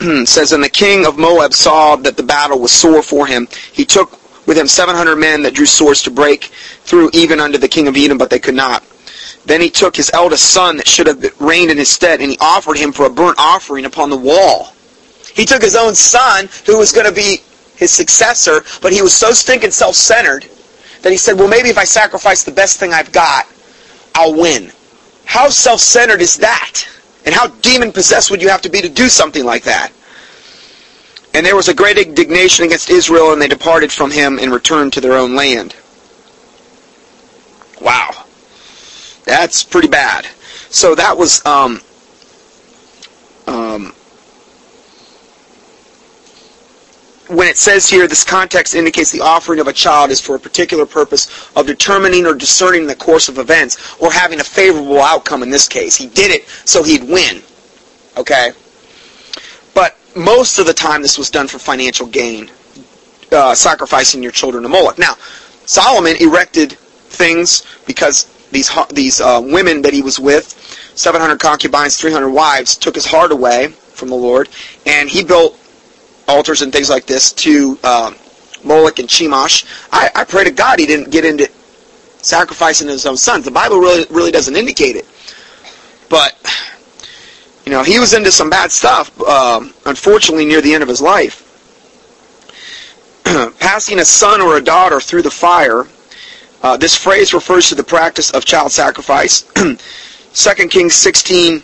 says, 0.24 0.52
And 0.52 0.64
the 0.64 0.68
king 0.68 1.06
of 1.06 1.18
Moab 1.18 1.52
saw 1.52 1.96
that 1.96 2.16
the 2.16 2.22
battle 2.22 2.58
was 2.58 2.72
sore 2.72 3.02
for 3.02 3.26
him. 3.26 3.48
He 3.72 3.84
took 3.84 4.18
with 4.46 4.56
him 4.56 4.66
700 4.66 5.16
men 5.16 5.42
that 5.42 5.54
drew 5.54 5.66
swords 5.66 6.02
to 6.04 6.10
break 6.10 6.44
through 6.84 7.10
even 7.12 7.38
unto 7.38 7.58
the 7.58 7.68
king 7.68 7.86
of 7.86 7.96
Edom, 7.96 8.18
but 8.18 8.30
they 8.30 8.38
could 8.38 8.54
not. 8.54 8.82
Then 9.44 9.60
he 9.60 9.70
took 9.70 9.96
his 9.96 10.10
eldest 10.12 10.50
son 10.50 10.76
that 10.78 10.88
should 10.88 11.06
have 11.06 11.40
reigned 11.40 11.70
in 11.70 11.78
his 11.78 11.88
stead, 11.88 12.20
and 12.20 12.30
he 12.30 12.38
offered 12.40 12.76
him 12.76 12.92
for 12.92 13.06
a 13.06 13.10
burnt 13.10 13.38
offering 13.38 13.84
upon 13.84 14.10
the 14.10 14.16
wall. 14.16 14.72
He 15.34 15.44
took 15.44 15.62
his 15.62 15.76
own 15.76 15.94
son, 15.94 16.48
who 16.66 16.78
was 16.78 16.92
going 16.92 17.06
to 17.06 17.12
be 17.12 17.42
his 17.76 17.90
successor, 17.90 18.64
but 18.82 18.92
he 18.92 19.02
was 19.02 19.14
so 19.14 19.32
stinking 19.32 19.70
self-centered 19.70 20.48
that 21.02 21.12
he 21.12 21.16
said, 21.16 21.38
well, 21.38 21.48
maybe 21.48 21.68
if 21.68 21.78
I 21.78 21.84
sacrifice 21.84 22.42
the 22.44 22.52
best 22.52 22.78
thing 22.78 22.92
I've 22.92 23.12
got, 23.12 23.46
I'll 24.14 24.34
win. 24.34 24.72
How 25.24 25.48
self-centered 25.48 26.20
is 26.20 26.36
that? 26.38 26.86
And 27.24 27.34
how 27.34 27.48
demon-possessed 27.48 28.30
would 28.30 28.42
you 28.42 28.48
have 28.48 28.62
to 28.62 28.70
be 28.70 28.80
to 28.80 28.88
do 28.88 29.08
something 29.08 29.44
like 29.44 29.64
that? 29.64 29.92
And 31.34 31.46
there 31.46 31.56
was 31.56 31.68
a 31.68 31.74
great 31.74 31.98
indignation 31.98 32.64
against 32.64 32.90
Israel, 32.90 33.32
and 33.32 33.40
they 33.40 33.48
departed 33.48 33.92
from 33.92 34.10
him 34.10 34.38
and 34.38 34.52
returned 34.52 34.92
to 34.94 35.00
their 35.00 35.12
own 35.12 35.34
land. 35.34 35.76
Wow. 37.80 38.24
That's 39.24 39.62
pretty 39.62 39.88
bad. 39.88 40.26
So 40.70 40.94
that 40.94 41.16
was 41.16 41.44
um, 41.46 41.80
when 47.30 47.46
it 47.46 47.56
says 47.56 47.88
here, 47.88 48.08
this 48.08 48.24
context 48.24 48.74
indicates 48.74 49.12
the 49.12 49.20
offering 49.20 49.60
of 49.60 49.68
a 49.68 49.72
child 49.72 50.10
is 50.10 50.20
for 50.20 50.34
a 50.34 50.38
particular 50.38 50.84
purpose 50.84 51.48
of 51.54 51.66
determining 51.66 52.26
or 52.26 52.34
discerning 52.34 52.86
the 52.86 52.94
course 52.94 53.28
of 53.28 53.38
events 53.38 53.96
or 54.00 54.10
having 54.10 54.40
a 54.40 54.44
favorable 54.44 55.00
outcome 55.00 55.42
in 55.42 55.50
this 55.50 55.68
case. 55.68 55.94
He 55.94 56.08
did 56.08 56.32
it 56.32 56.48
so 56.48 56.82
he'd 56.82 57.04
win. 57.04 57.42
Okay? 58.16 58.50
But 59.74 59.96
most 60.16 60.58
of 60.58 60.66
the 60.66 60.74
time 60.74 61.02
this 61.02 61.18
was 61.18 61.30
done 61.30 61.46
for 61.46 61.60
financial 61.60 62.06
gain, 62.06 62.50
uh, 63.30 63.54
sacrificing 63.54 64.22
your 64.22 64.32
children 64.32 64.64
to 64.64 64.68
Moloch. 64.68 64.98
Now, 64.98 65.14
Solomon 65.66 66.16
erected 66.16 66.72
things 66.72 67.64
because 67.86 68.24
these, 68.50 68.70
these 68.90 69.20
uh, 69.20 69.40
women 69.40 69.82
that 69.82 69.92
he 69.92 70.02
was 70.02 70.18
with, 70.18 70.56
700 70.96 71.38
concubines, 71.38 71.96
300 71.96 72.28
wives, 72.28 72.76
took 72.76 72.96
his 72.96 73.06
heart 73.06 73.30
away 73.30 73.68
from 73.68 74.08
the 74.08 74.16
Lord, 74.16 74.48
and 74.86 75.08
he 75.08 75.22
built 75.22 75.59
altars 76.30 76.62
and 76.62 76.72
things 76.72 76.88
like 76.88 77.06
this 77.06 77.32
to 77.32 77.78
um, 77.84 78.16
Moloch 78.64 78.98
and 78.98 79.08
Chemosh. 79.08 79.66
I, 79.92 80.10
I 80.14 80.24
pray 80.24 80.44
to 80.44 80.50
God 80.50 80.78
he 80.78 80.86
didn't 80.86 81.10
get 81.10 81.24
into 81.24 81.50
sacrificing 82.22 82.88
his 82.88 83.06
own 83.06 83.16
sons. 83.16 83.44
The 83.44 83.50
Bible 83.50 83.78
really 83.78 84.06
really 84.10 84.30
doesn't 84.30 84.56
indicate 84.56 84.96
it. 84.96 85.06
But 86.08 86.36
you 87.64 87.72
know, 87.72 87.82
he 87.82 87.98
was 87.98 88.14
into 88.14 88.32
some 88.32 88.50
bad 88.50 88.70
stuff. 88.70 89.18
Um, 89.20 89.74
unfortunately, 89.86 90.44
near 90.44 90.60
the 90.60 90.72
end 90.72 90.82
of 90.82 90.88
his 90.88 91.00
life, 91.00 91.46
passing 93.58 93.98
a 93.98 94.04
son 94.04 94.40
or 94.40 94.56
a 94.56 94.60
daughter 94.60 95.00
through 95.00 95.22
the 95.22 95.30
fire. 95.30 95.86
Uh, 96.62 96.76
this 96.76 96.94
phrase 96.94 97.32
refers 97.32 97.70
to 97.70 97.74
the 97.74 97.82
practice 97.84 98.30
of 98.32 98.44
child 98.44 98.70
sacrifice. 98.70 99.50
2 100.34 100.68
Kings 100.68 100.94
16 100.94 101.62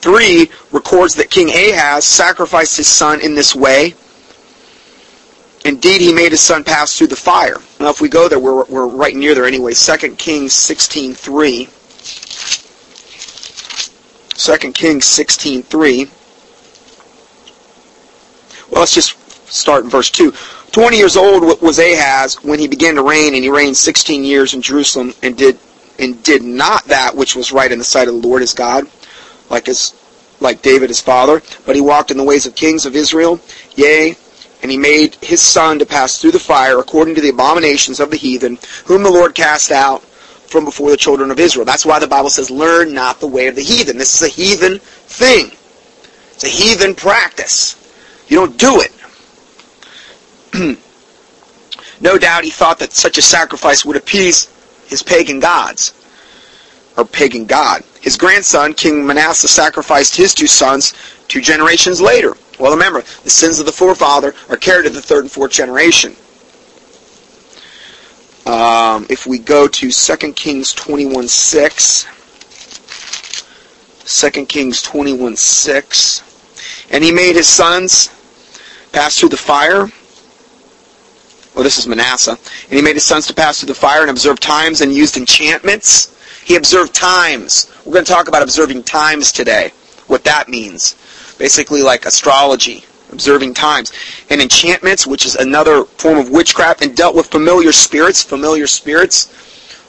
3 0.00 0.50
records 0.72 1.14
that 1.16 1.30
King 1.30 1.48
Ahaz 1.48 2.04
sacrificed 2.04 2.76
his 2.76 2.88
son 2.88 3.20
in 3.20 3.34
this 3.34 3.54
way. 3.54 3.94
Indeed, 5.64 6.00
he 6.00 6.12
made 6.12 6.32
his 6.32 6.40
son 6.40 6.64
pass 6.64 6.96
through 6.96 7.08
the 7.08 7.16
fire. 7.16 7.56
Now, 7.78 7.90
if 7.90 8.00
we 8.00 8.08
go 8.08 8.28
there, 8.28 8.38
we're, 8.38 8.64
we're 8.64 8.86
right 8.86 9.14
near 9.14 9.34
there 9.34 9.44
anyway. 9.44 9.74
2 9.74 10.14
Kings 10.16 10.52
16 10.52 11.14
3. 11.14 11.68
2 14.38 14.72
Kings 14.72 15.04
16.3. 15.04 16.08
Well, 18.70 18.80
let's 18.80 18.94
just 18.94 19.18
start 19.50 19.84
in 19.84 19.90
verse 19.90 20.10
2. 20.10 20.32
20 20.72 20.96
years 20.96 21.16
old 21.16 21.60
was 21.60 21.78
Ahaz 21.78 22.36
when 22.44 22.58
he 22.58 22.68
began 22.68 22.94
to 22.94 23.02
reign, 23.02 23.34
and 23.34 23.42
he 23.42 23.50
reigned 23.50 23.76
16 23.76 24.22
years 24.22 24.54
in 24.54 24.62
Jerusalem 24.62 25.12
and 25.22 25.36
did 25.36 25.58
and 25.98 26.22
did 26.22 26.42
not 26.42 26.84
that 26.84 27.16
which 27.16 27.34
was 27.34 27.50
right 27.50 27.72
in 27.72 27.78
the 27.78 27.84
sight 27.84 28.06
of 28.06 28.14
the 28.14 28.28
Lord 28.28 28.40
his 28.40 28.54
God, 28.54 28.86
like 29.50 29.66
his 29.66 29.94
like 30.40 30.62
David 30.62 30.90
his 30.90 31.00
father, 31.00 31.42
but 31.66 31.74
he 31.74 31.80
walked 31.80 32.10
in 32.10 32.16
the 32.16 32.24
ways 32.24 32.46
of 32.46 32.54
kings 32.54 32.86
of 32.86 32.94
Israel, 32.94 33.40
yea, 33.74 34.16
and 34.62 34.70
he 34.70 34.76
made 34.76 35.16
his 35.16 35.40
son 35.40 35.78
to 35.78 35.86
pass 35.86 36.20
through 36.20 36.30
the 36.32 36.38
fire 36.38 36.78
according 36.78 37.14
to 37.16 37.20
the 37.20 37.30
abominations 37.30 38.00
of 38.00 38.10
the 38.10 38.16
heathen, 38.16 38.58
whom 38.84 39.02
the 39.02 39.10
Lord 39.10 39.34
cast 39.34 39.72
out 39.72 40.02
from 40.48 40.64
before 40.64 40.90
the 40.90 40.96
children 40.96 41.30
of 41.30 41.38
Israel. 41.38 41.64
That's 41.64 41.86
why 41.86 41.98
the 41.98 42.06
Bible 42.06 42.30
says, 42.30 42.50
learn 42.50 42.94
not 42.94 43.20
the 43.20 43.26
way 43.26 43.48
of 43.48 43.56
the 43.56 43.62
heathen. 43.62 43.98
This 43.98 44.14
is 44.14 44.26
a 44.26 44.32
heathen 44.32 44.78
thing. 44.78 45.50
It's 46.32 46.44
a 46.44 46.48
heathen 46.48 46.94
practice. 46.94 47.74
You 48.28 48.38
don't 48.38 48.58
do 48.58 48.80
it. 48.80 48.92
no 52.00 52.18
doubt 52.18 52.44
he 52.44 52.50
thought 52.50 52.78
that 52.78 52.92
such 52.92 53.18
a 53.18 53.22
sacrifice 53.22 53.84
would 53.84 53.96
appease 53.96 54.48
his 54.86 55.02
pagan 55.02 55.40
gods, 55.40 55.92
or 56.98 57.04
pagan 57.04 57.46
god. 57.46 57.82
His 58.00 58.16
grandson, 58.16 58.74
King 58.74 59.06
Manasseh, 59.06 59.48
sacrificed 59.48 60.16
his 60.16 60.34
two 60.34 60.48
sons 60.48 60.92
two 61.28 61.40
generations 61.40 62.00
later. 62.00 62.36
Well, 62.58 62.72
remember, 62.72 63.02
the 63.22 63.30
sins 63.30 63.60
of 63.60 63.66
the 63.66 63.72
forefather 63.72 64.34
are 64.48 64.56
carried 64.56 64.84
to 64.84 64.90
the 64.90 65.00
third 65.00 65.24
and 65.24 65.30
fourth 65.30 65.52
generation. 65.52 66.16
Um, 68.46 69.06
if 69.08 69.26
we 69.26 69.38
go 69.38 69.68
to 69.68 69.90
2 69.90 70.32
Kings 70.32 70.72
21 70.72 71.28
6, 71.28 72.06
2 74.04 74.46
Kings 74.46 74.82
21 74.82 75.36
6, 75.36 76.86
and 76.90 77.04
he 77.04 77.12
made 77.12 77.36
his 77.36 77.46
sons 77.46 78.10
pass 78.90 79.18
through 79.18 79.28
the 79.28 79.36
fire. 79.36 79.88
Well, 81.54 81.64
this 81.64 81.78
is 81.78 81.86
Manasseh. 81.86 82.38
And 82.70 82.72
he 82.72 82.82
made 82.82 82.96
his 82.96 83.04
sons 83.04 83.26
to 83.26 83.34
pass 83.34 83.60
through 83.60 83.66
the 83.68 83.74
fire 83.74 84.00
and 84.00 84.10
observe 84.10 84.40
times 84.40 84.80
and 84.80 84.92
used 84.92 85.16
enchantments. 85.16 86.17
He 86.44 86.56
observed 86.56 86.94
times. 86.94 87.70
We're 87.84 87.94
going 87.94 88.04
to 88.04 88.12
talk 88.12 88.28
about 88.28 88.42
observing 88.42 88.84
times 88.84 89.32
today, 89.32 89.72
what 90.06 90.24
that 90.24 90.48
means. 90.48 90.96
Basically, 91.38 91.82
like 91.82 92.06
astrology 92.06 92.84
observing 93.12 93.54
times, 93.54 93.92
and 94.30 94.40
enchantments, 94.40 95.06
which 95.06 95.24
is 95.24 95.36
another 95.36 95.84
form 95.84 96.18
of 96.18 96.30
witchcraft, 96.30 96.82
and 96.82 96.96
dealt 96.96 97.14
with 97.14 97.26
familiar 97.26 97.72
spirits, 97.72 98.22
familiar 98.22 98.66
spirits, 98.66 99.32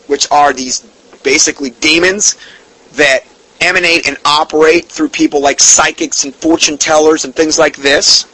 which 0.08 0.30
are 0.32 0.54
these 0.54 0.82
basically 1.24 1.72
demons 1.82 2.38
that 2.94 3.26
emanate 3.62 4.08
and 4.08 4.18
operate 4.26 4.86
through 4.86 5.10
people 5.10 5.42
like 5.42 5.60
psychics 5.60 6.24
and 6.24 6.34
fortune 6.34 6.78
tellers 6.78 7.26
and 7.26 7.36
things 7.36 7.60
like 7.60 7.76
this, 7.78 8.26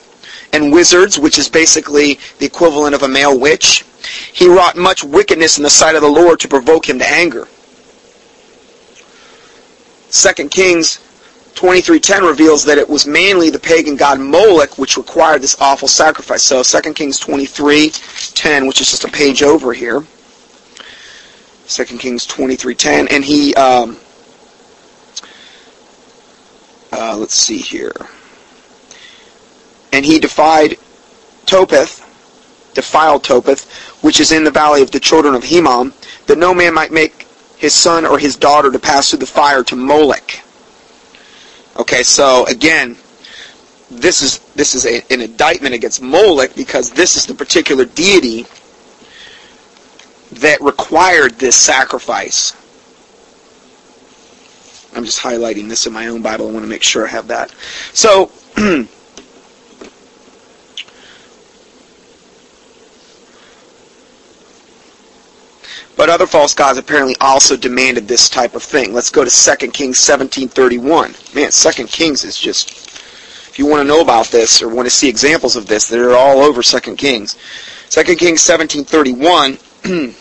and 0.53 0.71
wizards, 0.71 1.17
which 1.17 1.37
is 1.37 1.49
basically 1.49 2.19
the 2.39 2.45
equivalent 2.45 2.95
of 2.95 3.03
a 3.03 3.07
male 3.07 3.37
witch. 3.37 3.83
He 4.33 4.47
wrought 4.47 4.77
much 4.77 5.03
wickedness 5.03 5.57
in 5.57 5.63
the 5.63 5.69
sight 5.69 5.95
of 5.95 6.01
the 6.01 6.07
Lord 6.07 6.39
to 6.41 6.47
provoke 6.47 6.87
him 6.87 6.99
to 6.99 7.07
anger. 7.07 7.47
Second 10.15 10.49
Kings 10.49 10.99
23.10 11.55 12.25
reveals 12.25 12.63
that 12.63 12.77
it 12.77 12.87
was 12.87 13.05
mainly 13.05 13.49
the 13.49 13.59
pagan 13.59 13.97
god 13.97 14.17
Moloch 14.17 14.77
which 14.77 14.95
required 14.95 15.41
this 15.41 15.59
awful 15.59 15.89
sacrifice. 15.89 16.41
So 16.41 16.63
2 16.63 16.93
Kings 16.93 17.19
23.10, 17.19 18.65
which 18.65 18.79
is 18.79 18.89
just 18.89 19.03
a 19.03 19.09
page 19.09 19.43
over 19.43 19.73
here. 19.73 20.05
2 21.67 21.83
Kings 21.97 22.25
23.10, 22.27 23.11
and 23.11 23.25
he, 23.25 23.53
um, 23.55 23.97
uh, 26.93 27.17
let's 27.17 27.35
see 27.35 27.57
here. 27.57 27.91
And 29.91 30.05
he 30.05 30.17
defied 30.17 30.77
Topheth, 31.45 31.99
defiled 32.73 33.25
Topheth, 33.25 33.69
which 34.01 34.21
is 34.21 34.31
in 34.31 34.45
the 34.45 34.51
valley 34.51 34.81
of 34.81 34.91
the 34.91 34.99
children 34.99 35.35
of 35.35 35.43
Hinnom, 35.43 35.93
that 36.27 36.37
no 36.37 36.53
man 36.53 36.73
might 36.73 36.93
make 36.93 37.24
his 37.57 37.73
son 37.73 38.05
or 38.05 38.19
his 38.19 38.35
daughter 38.35 38.71
to 38.71 38.79
pass 38.79 39.09
through 39.09 39.19
the 39.19 39.25
fire 39.25 39.63
to 39.63 39.75
Moloch. 39.75 40.39
Okay, 41.77 42.03
so 42.03 42.45
again, 42.45 42.95
this 43.91 44.21
is 44.21 44.39
this 44.55 44.75
is 44.75 44.85
a, 44.85 45.01
an 45.13 45.21
indictment 45.21 45.75
against 45.75 46.01
Moloch 46.01 46.55
because 46.55 46.91
this 46.91 47.15
is 47.15 47.25
the 47.25 47.33
particular 47.35 47.85
deity 47.85 48.45
that 50.33 50.59
required 50.61 51.33
this 51.33 51.55
sacrifice. 51.55 52.53
I'm 54.95 55.03
just 55.03 55.19
highlighting 55.19 55.67
this 55.67 55.85
in 55.87 55.93
my 55.93 56.07
own 56.07 56.21
Bible. 56.21 56.47
I 56.47 56.51
want 56.51 56.63
to 56.63 56.69
make 56.69 56.83
sure 56.83 57.05
I 57.05 57.11
have 57.11 57.27
that. 57.27 57.53
So, 57.93 58.31
But 65.95 66.09
other 66.09 66.27
false 66.27 66.53
gods 66.53 66.77
apparently 66.77 67.15
also 67.21 67.55
demanded 67.55 68.07
this 68.07 68.29
type 68.29 68.55
of 68.55 68.63
thing. 68.63 68.93
Let's 68.93 69.09
go 69.09 69.23
to 69.23 69.57
2 69.57 69.71
Kings 69.71 69.99
17.31. 69.99 71.35
Man, 71.35 71.51
2 71.51 71.87
Kings 71.87 72.23
is 72.23 72.37
just... 72.37 72.71
If 73.49 73.57
you 73.57 73.65
want 73.65 73.81
to 73.81 73.87
know 73.87 74.01
about 74.01 74.27
this 74.27 74.61
or 74.61 74.67
want 74.67 74.85
to 74.85 74.89
see 74.89 75.07
examples 75.07 75.55
of 75.55 75.67
this, 75.67 75.87
they're 75.87 76.17
all 76.17 76.39
over 76.39 76.61
2 76.61 76.95
Kings. 76.95 77.35
2 77.89 78.03
Kings 78.15 78.41
17.31... 78.41 80.15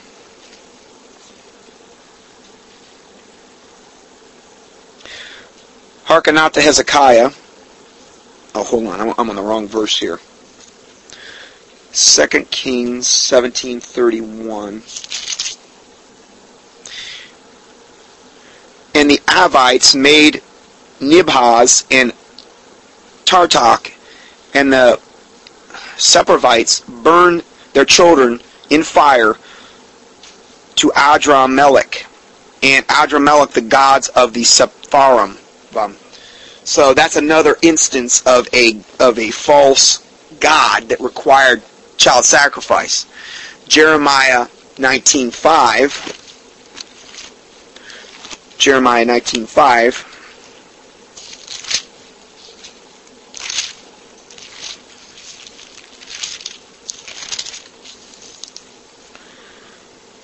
Hearken 6.05 6.35
not 6.35 6.55
to 6.55 6.61
Hezekiah. 6.61 7.31
Oh, 8.55 8.63
hold 8.63 8.87
on. 8.87 9.15
I'm 9.19 9.31
on 9.31 9.35
the 9.35 9.43
wrong 9.43 9.67
verse 9.67 9.99
here. 9.99 10.21
2 11.93 12.45
Kings 12.45 13.09
17.31. 13.09 15.34
and 19.35 19.53
the 19.53 19.59
Avites 19.59 19.95
made 19.95 20.43
Nibhaz 21.01 21.85
and 21.91 22.13
Tartak, 23.25 23.93
and 24.55 24.73
the 24.73 25.01
Sepharvites 25.97 26.85
burned 27.03 27.43
their 27.73 27.85
children 27.85 28.41
in 28.71 28.83
fire 28.83 29.37
to 30.77 30.89
Adramelech, 30.91 32.07
and 32.63 32.87
Adramelech, 32.87 33.51
the 33.51 33.61
gods 33.61 34.09
of 34.09 34.33
the 34.33 34.43
Sepharim. 34.43 35.37
So 36.65 36.95
that's 36.95 37.17
another 37.17 37.57
instance 37.63 38.23
of 38.27 38.49
a 38.55 38.81
of 38.99 39.19
a 39.19 39.31
false 39.31 39.99
god 40.41 40.89
that 40.89 41.01
required 41.01 41.63
child 41.99 42.25
sacrifice. 42.25 43.07
Jeremiah 43.69 44.47
19:5 44.77 46.24
Jeremiah 48.59 49.05
19:5. 49.05 50.05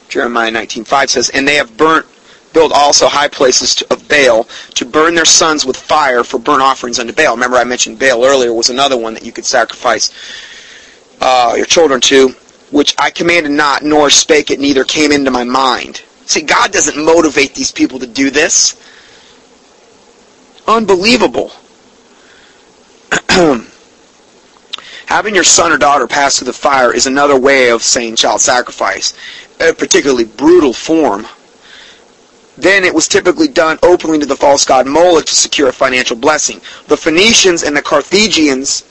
Jeremiah 0.08 0.50
19:5 0.50 1.10
says, 1.10 1.28
"And 1.30 1.46
they 1.46 1.54
have 1.54 1.76
burnt 1.76 2.06
built 2.52 2.72
also 2.72 3.06
high 3.06 3.28
places 3.28 3.76
to, 3.76 3.86
of 3.90 4.08
Baal 4.08 4.48
to 4.74 4.84
burn 4.84 5.14
their 5.14 5.24
sons 5.24 5.64
with 5.64 5.76
fire 5.76 6.24
for 6.24 6.38
burnt 6.38 6.62
offerings 6.62 6.98
unto 6.98 7.12
Baal." 7.12 7.34
Remember 7.34 7.56
I 7.56 7.64
mentioned 7.64 7.98
Baal 7.98 8.24
earlier 8.24 8.52
was 8.52 8.70
another 8.70 8.96
one 8.96 9.14
that 9.14 9.24
you 9.24 9.32
could 9.32 9.46
sacrifice 9.46 10.10
uh, 11.20 11.54
your 11.56 11.66
children 11.66 12.00
to, 12.00 12.34
which 12.70 12.94
I 12.98 13.10
commanded 13.10 13.52
not, 13.52 13.82
nor 13.82 14.10
spake 14.10 14.50
it, 14.50 14.58
neither 14.58 14.84
came 14.84 15.12
into 15.12 15.30
my 15.30 15.44
mind. 15.44 16.02
See, 16.30 16.42
God 16.42 16.70
doesn't 16.70 17.04
motivate 17.04 17.54
these 17.56 17.72
people 17.72 17.98
to 17.98 18.06
do 18.06 18.30
this. 18.30 18.80
Unbelievable. 20.68 21.50
Having 25.06 25.34
your 25.34 25.42
son 25.42 25.72
or 25.72 25.76
daughter 25.76 26.06
pass 26.06 26.38
through 26.38 26.46
the 26.46 26.52
fire 26.52 26.94
is 26.94 27.06
another 27.06 27.36
way 27.36 27.70
of 27.70 27.82
saying 27.82 28.14
child 28.14 28.40
sacrifice, 28.40 29.12
a 29.58 29.72
particularly 29.72 30.24
brutal 30.24 30.72
form 30.72 31.26
then 32.56 32.84
it 32.84 32.94
was 32.94 33.08
typically 33.08 33.48
done 33.48 33.78
openly 33.82 34.18
to 34.18 34.26
the 34.26 34.36
false 34.36 34.64
god 34.64 34.86
Moloch 34.86 35.24
to 35.24 35.34
secure 35.34 35.68
a 35.68 35.72
financial 35.72 36.16
blessing. 36.16 36.60
The 36.88 36.96
Phoenicians 36.96 37.62
and 37.62 37.74
the 37.74 37.80
Carthaginians 37.80 38.84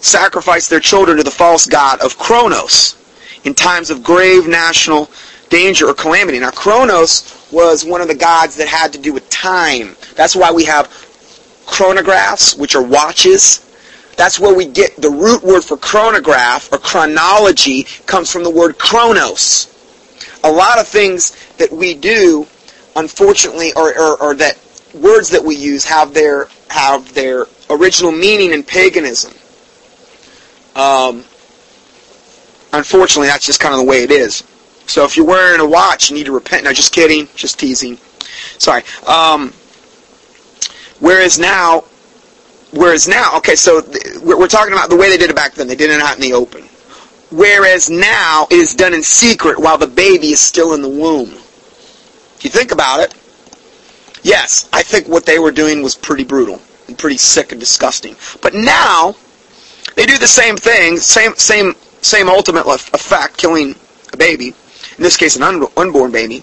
sacrificed 0.00 0.68
their 0.68 0.80
children 0.80 1.16
to 1.16 1.22
the 1.22 1.30
false 1.30 1.64
god 1.64 2.00
of 2.00 2.18
Kronos 2.18 2.96
in 3.44 3.54
times 3.54 3.88
of 3.88 4.02
grave 4.02 4.46
national 4.46 5.10
danger 5.48 5.88
or 5.88 5.94
calamity. 5.94 6.38
Now, 6.38 6.50
Kronos 6.50 7.50
was 7.52 7.84
one 7.84 8.00
of 8.00 8.08
the 8.08 8.14
gods 8.14 8.56
that 8.56 8.68
had 8.68 8.92
to 8.92 8.98
do 8.98 9.12
with 9.12 9.28
time. 9.30 9.96
That's 10.14 10.34
why 10.34 10.52
we 10.52 10.64
have 10.64 10.88
chronographs, 11.66 12.58
which 12.58 12.74
are 12.74 12.82
watches. 12.82 13.62
That's 14.16 14.40
where 14.40 14.54
we 14.54 14.66
get 14.66 14.96
the 14.96 15.10
root 15.10 15.42
word 15.42 15.62
for 15.62 15.76
chronograph 15.76 16.72
or 16.72 16.78
chronology 16.78 17.84
comes 18.06 18.30
from 18.32 18.44
the 18.44 18.50
word 18.50 18.78
chronos. 18.78 19.72
A 20.42 20.50
lot 20.50 20.78
of 20.78 20.88
things 20.88 21.36
that 21.58 21.70
we 21.70 21.94
do, 21.94 22.46
unfortunately, 22.94 23.72
or, 23.74 23.98
or, 23.98 24.22
or 24.22 24.34
that 24.36 24.58
words 24.94 25.30
that 25.30 25.44
we 25.44 25.54
use 25.54 25.84
have 25.84 26.14
their 26.14 26.48
have 26.70 27.12
their 27.14 27.46
original 27.70 28.12
meaning 28.12 28.52
in 28.52 28.62
paganism. 28.62 29.32
Um, 30.74 31.24
unfortunately, 32.72 33.28
that's 33.28 33.46
just 33.46 33.60
kind 33.60 33.74
of 33.74 33.80
the 33.80 33.86
way 33.86 34.02
it 34.02 34.10
is. 34.10 34.44
So 34.86 35.04
if 35.04 35.16
you're 35.16 35.26
wearing 35.26 35.60
a 35.60 35.66
watch, 35.66 36.10
you 36.10 36.16
need 36.16 36.26
to 36.26 36.32
repent. 36.32 36.64
No, 36.64 36.72
just 36.72 36.92
kidding. 36.92 37.28
Just 37.34 37.58
teasing. 37.58 37.98
Sorry. 38.58 38.82
Um, 39.06 39.52
whereas 41.00 41.38
now, 41.38 41.84
whereas 42.70 43.08
now, 43.08 43.36
okay, 43.38 43.56
so 43.56 43.80
th- 43.80 44.18
we're 44.22 44.48
talking 44.48 44.72
about 44.72 44.88
the 44.88 44.96
way 44.96 45.10
they 45.10 45.18
did 45.18 45.30
it 45.30 45.36
back 45.36 45.54
then. 45.54 45.66
They 45.66 45.76
did 45.76 45.90
it 45.90 46.00
out 46.00 46.14
in 46.14 46.20
the 46.20 46.32
open. 46.32 46.62
Whereas 47.30 47.90
now, 47.90 48.46
it 48.50 48.56
is 48.56 48.74
done 48.74 48.94
in 48.94 49.02
secret 49.02 49.58
while 49.58 49.76
the 49.76 49.88
baby 49.88 50.28
is 50.28 50.40
still 50.40 50.74
in 50.74 50.82
the 50.82 50.88
womb. 50.88 51.30
If 51.30 52.44
you 52.44 52.50
think 52.50 52.70
about 52.70 53.00
it, 53.00 53.14
yes, 54.22 54.68
I 54.72 54.82
think 54.82 55.08
what 55.08 55.26
they 55.26 55.40
were 55.40 55.50
doing 55.50 55.82
was 55.82 55.96
pretty 55.96 56.22
brutal 56.22 56.62
and 56.86 56.96
pretty 56.96 57.16
sick 57.16 57.50
and 57.50 57.60
disgusting. 57.60 58.14
But 58.40 58.54
now, 58.54 59.16
they 59.96 60.06
do 60.06 60.18
the 60.18 60.28
same 60.28 60.56
thing, 60.56 60.98
same 60.98 61.34
same 61.34 61.74
same 62.02 62.28
ultimate 62.28 62.66
effect, 62.66 63.38
killing 63.38 63.74
a 64.12 64.16
baby 64.16 64.54
in 64.96 65.02
this 65.02 65.16
case 65.16 65.36
an 65.36 65.42
un- 65.42 65.66
unborn 65.76 66.10
baby. 66.10 66.42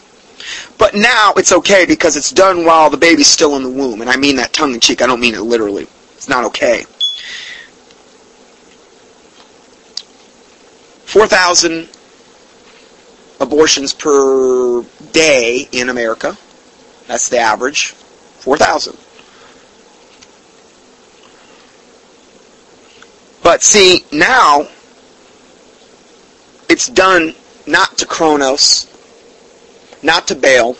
But 0.78 0.96
now 0.96 1.34
it's 1.38 1.52
okay 1.52 1.86
because 1.86 2.18
it's 2.18 2.32
done 2.32 2.66
while 2.66 2.90
the 2.90 2.98
baby's 2.98 3.28
still 3.28 3.56
in 3.56 3.64
the 3.64 3.70
womb. 3.70 4.02
And 4.02 4.10
I 4.10 4.18
mean 4.18 4.36
that 4.38 4.54
tongue 4.54 4.74
in 4.74 4.80
cheek. 4.80 5.02
I 5.02 5.08
don't 5.08 5.20
mean 5.20 5.36
it 5.36 5.42
literally. 5.42 5.88
It's 6.16 6.30
not 6.30 6.44
okay. 6.46 6.86
4,000 11.06 11.88
abortions 13.40 13.94
per 13.94 14.82
day 15.12 15.68
in 15.72 15.90
America. 15.90 16.36
That's 17.08 17.30
the 17.30 17.38
average. 17.38 17.90
4,000. 18.40 18.98
But 23.44 23.62
see, 23.62 24.04
now 24.12 24.68
it's 26.68 26.88
done 26.88 27.36
not 27.66 27.98
to 27.98 28.06
Kronos, 28.06 28.88
not 30.02 30.28
to 30.28 30.36
Baal, 30.36 30.76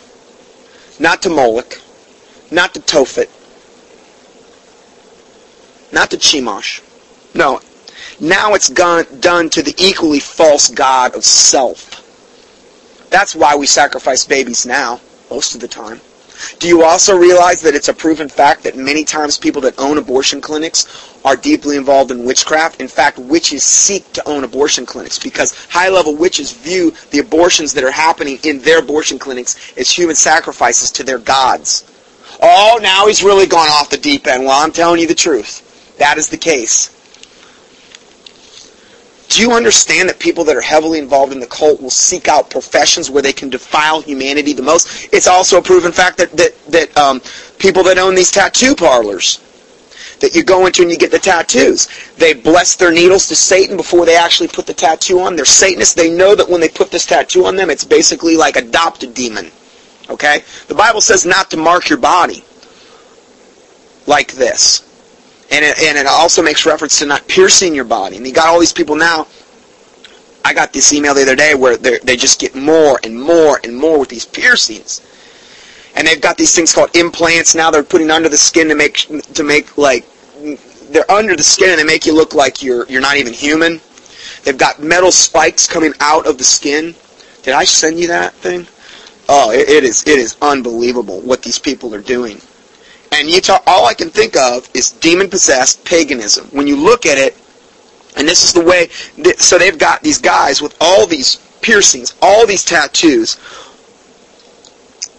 not 0.98 1.22
to 1.22 1.30
Moloch, 1.30 1.80
not 2.50 2.74
to 2.74 2.80
Tophet, 2.80 3.28
not 5.92 6.10
to 6.10 6.16
Chemosh. 6.16 6.82
No. 7.34 7.60
Now 8.20 8.54
it's 8.54 8.68
gone, 8.68 9.06
done 9.20 9.50
to 9.50 9.62
the 9.62 9.74
equally 9.78 10.20
false 10.20 10.68
god 10.68 11.14
of 11.14 11.24
self. 11.24 12.00
That's 13.10 13.34
why 13.34 13.56
we 13.56 13.66
sacrifice 13.66 14.26
babies 14.26 14.66
now, 14.66 15.00
most 15.30 15.54
of 15.54 15.60
the 15.60 15.68
time. 15.68 16.00
Do 16.58 16.68
you 16.68 16.84
also 16.84 17.16
realize 17.16 17.60
that 17.62 17.74
it's 17.74 17.88
a 17.88 17.94
proven 17.94 18.28
fact 18.28 18.62
that 18.62 18.76
many 18.76 19.04
times 19.04 19.38
people 19.38 19.62
that 19.62 19.78
own 19.78 19.98
abortion 19.98 20.40
clinics 20.40 20.86
are 21.24 21.36
deeply 21.36 21.76
involved 21.76 22.10
in 22.10 22.24
witchcraft? 22.24 22.80
In 22.80 22.88
fact, 22.88 23.18
witches 23.18 23.62
seek 23.62 24.12
to 24.12 24.28
own 24.28 24.44
abortion 24.44 24.86
clinics 24.86 25.18
because 25.18 25.54
high-level 25.66 26.16
witches 26.16 26.52
view 26.52 26.92
the 27.10 27.18
abortions 27.18 27.74
that 27.74 27.84
are 27.84 27.90
happening 27.90 28.38
in 28.44 28.60
their 28.60 28.80
abortion 28.80 29.18
clinics 29.18 29.72
as 29.76 29.90
human 29.90 30.16
sacrifices 30.16 30.90
to 30.92 31.02
their 31.02 31.18
gods. 31.18 31.84
Oh, 32.42 32.78
now 32.82 33.06
he's 33.06 33.22
really 33.22 33.46
gone 33.46 33.68
off 33.68 33.90
the 33.90 33.96
deep 33.96 34.26
end. 34.26 34.44
Well, 34.44 34.62
I'm 34.62 34.72
telling 34.72 35.00
you 35.00 35.06
the 35.06 35.14
truth. 35.14 35.96
That 35.98 36.18
is 36.18 36.28
the 36.28 36.36
case. 36.36 36.93
Do 39.28 39.40
you 39.40 39.52
understand 39.52 40.08
that 40.08 40.18
people 40.18 40.44
that 40.44 40.56
are 40.56 40.60
heavily 40.60 40.98
involved 40.98 41.32
in 41.32 41.40
the 41.40 41.46
cult 41.46 41.80
will 41.80 41.90
seek 41.90 42.28
out 42.28 42.50
professions 42.50 43.10
where 43.10 43.22
they 43.22 43.32
can 43.32 43.48
defile 43.48 44.00
humanity 44.00 44.52
the 44.52 44.62
most? 44.62 45.08
It's 45.12 45.26
also 45.26 45.58
a 45.58 45.62
proven 45.62 45.92
fact 45.92 46.18
that 46.18 46.30
that, 46.36 46.66
that 46.68 46.96
um, 46.96 47.20
people 47.58 47.82
that 47.84 47.98
own 47.98 48.14
these 48.14 48.30
tattoo 48.30 48.74
parlors, 48.76 49.40
that 50.20 50.34
you 50.34 50.44
go 50.44 50.66
into 50.66 50.82
and 50.82 50.90
you 50.90 50.96
get 50.96 51.10
the 51.10 51.18
tattoos, 51.18 51.88
they 52.16 52.32
bless 52.34 52.76
their 52.76 52.92
needles 52.92 53.26
to 53.28 53.34
Satan 53.34 53.76
before 53.76 54.06
they 54.06 54.16
actually 54.16 54.48
put 54.48 54.66
the 54.66 54.74
tattoo 54.74 55.20
on. 55.20 55.36
They're 55.36 55.44
Satanists. 55.44 55.94
They 55.94 56.10
know 56.10 56.34
that 56.34 56.48
when 56.48 56.60
they 56.60 56.68
put 56.68 56.90
this 56.90 57.06
tattoo 57.06 57.46
on 57.46 57.56
them, 57.56 57.70
it's 57.70 57.84
basically 57.84 58.36
like 58.36 58.56
adopt 58.56 59.02
a 59.02 59.06
demon. 59.06 59.50
Okay? 60.08 60.44
The 60.68 60.74
Bible 60.74 61.00
says 61.00 61.26
not 61.26 61.50
to 61.50 61.56
mark 61.56 61.88
your 61.88 61.98
body 61.98 62.44
like 64.06 64.32
this. 64.32 64.83
And 65.50 65.64
it, 65.64 65.78
and 65.80 65.98
it 65.98 66.06
also 66.06 66.42
makes 66.42 66.66
reference 66.66 66.98
to 67.00 67.06
not 67.06 67.26
piercing 67.28 67.74
your 67.74 67.84
body. 67.84 68.16
And 68.16 68.26
you 68.26 68.32
got 68.32 68.48
all 68.48 68.58
these 68.58 68.72
people 68.72 68.96
now. 68.96 69.26
I 70.44 70.52
got 70.52 70.72
this 70.72 70.92
email 70.92 71.14
the 71.14 71.22
other 71.22 71.36
day 71.36 71.54
where 71.54 71.76
they 71.76 72.16
just 72.16 72.38
get 72.38 72.54
more 72.54 73.00
and 73.02 73.20
more 73.20 73.60
and 73.64 73.74
more 73.76 73.98
with 73.98 74.10
these 74.10 74.26
piercings. 74.26 75.00
And 75.96 76.06
they've 76.06 76.20
got 76.20 76.36
these 76.36 76.54
things 76.54 76.72
called 76.72 76.94
implants 76.96 77.54
now 77.54 77.70
they're 77.70 77.82
putting 77.82 78.10
under 78.10 78.28
the 78.28 78.36
skin 78.36 78.68
to 78.68 78.74
make 78.74 78.96
to 79.34 79.44
make 79.44 79.78
like 79.78 80.04
they're 80.90 81.10
under 81.10 81.36
the 81.36 81.42
skin 81.42 81.70
and 81.70 81.78
they 81.78 81.84
make 81.84 82.04
you 82.04 82.14
look 82.14 82.34
like 82.34 82.62
you're 82.62 82.86
you're 82.88 83.00
not 83.00 83.16
even 83.16 83.32
human. 83.32 83.80
They've 84.42 84.58
got 84.58 84.82
metal 84.82 85.12
spikes 85.12 85.66
coming 85.66 85.94
out 86.00 86.26
of 86.26 86.36
the 86.36 86.44
skin. 86.44 86.94
Did 87.42 87.54
I 87.54 87.64
send 87.64 87.98
you 87.98 88.08
that 88.08 88.34
thing? 88.34 88.66
Oh, 89.28 89.50
it, 89.50 89.68
it 89.68 89.84
is 89.84 90.06
it 90.06 90.18
is 90.18 90.36
unbelievable 90.42 91.20
what 91.20 91.42
these 91.42 91.58
people 91.58 91.94
are 91.94 92.02
doing. 92.02 92.40
And 93.14 93.42
talk, 93.44 93.62
all 93.66 93.86
I 93.86 93.94
can 93.94 94.10
think 94.10 94.36
of 94.36 94.68
is 94.74 94.90
demon-possessed 94.90 95.84
paganism. 95.84 96.46
When 96.48 96.66
you 96.66 96.76
look 96.76 97.06
at 97.06 97.16
it, 97.16 97.36
and 98.16 98.26
this 98.26 98.42
is 98.42 98.52
the 98.52 98.62
way, 98.62 98.88
so 99.38 99.56
they've 99.56 99.78
got 99.78 100.02
these 100.02 100.18
guys 100.18 100.60
with 100.60 100.76
all 100.80 101.06
these 101.06 101.36
piercings, 101.62 102.14
all 102.20 102.46
these 102.46 102.64
tattoos. 102.64 103.38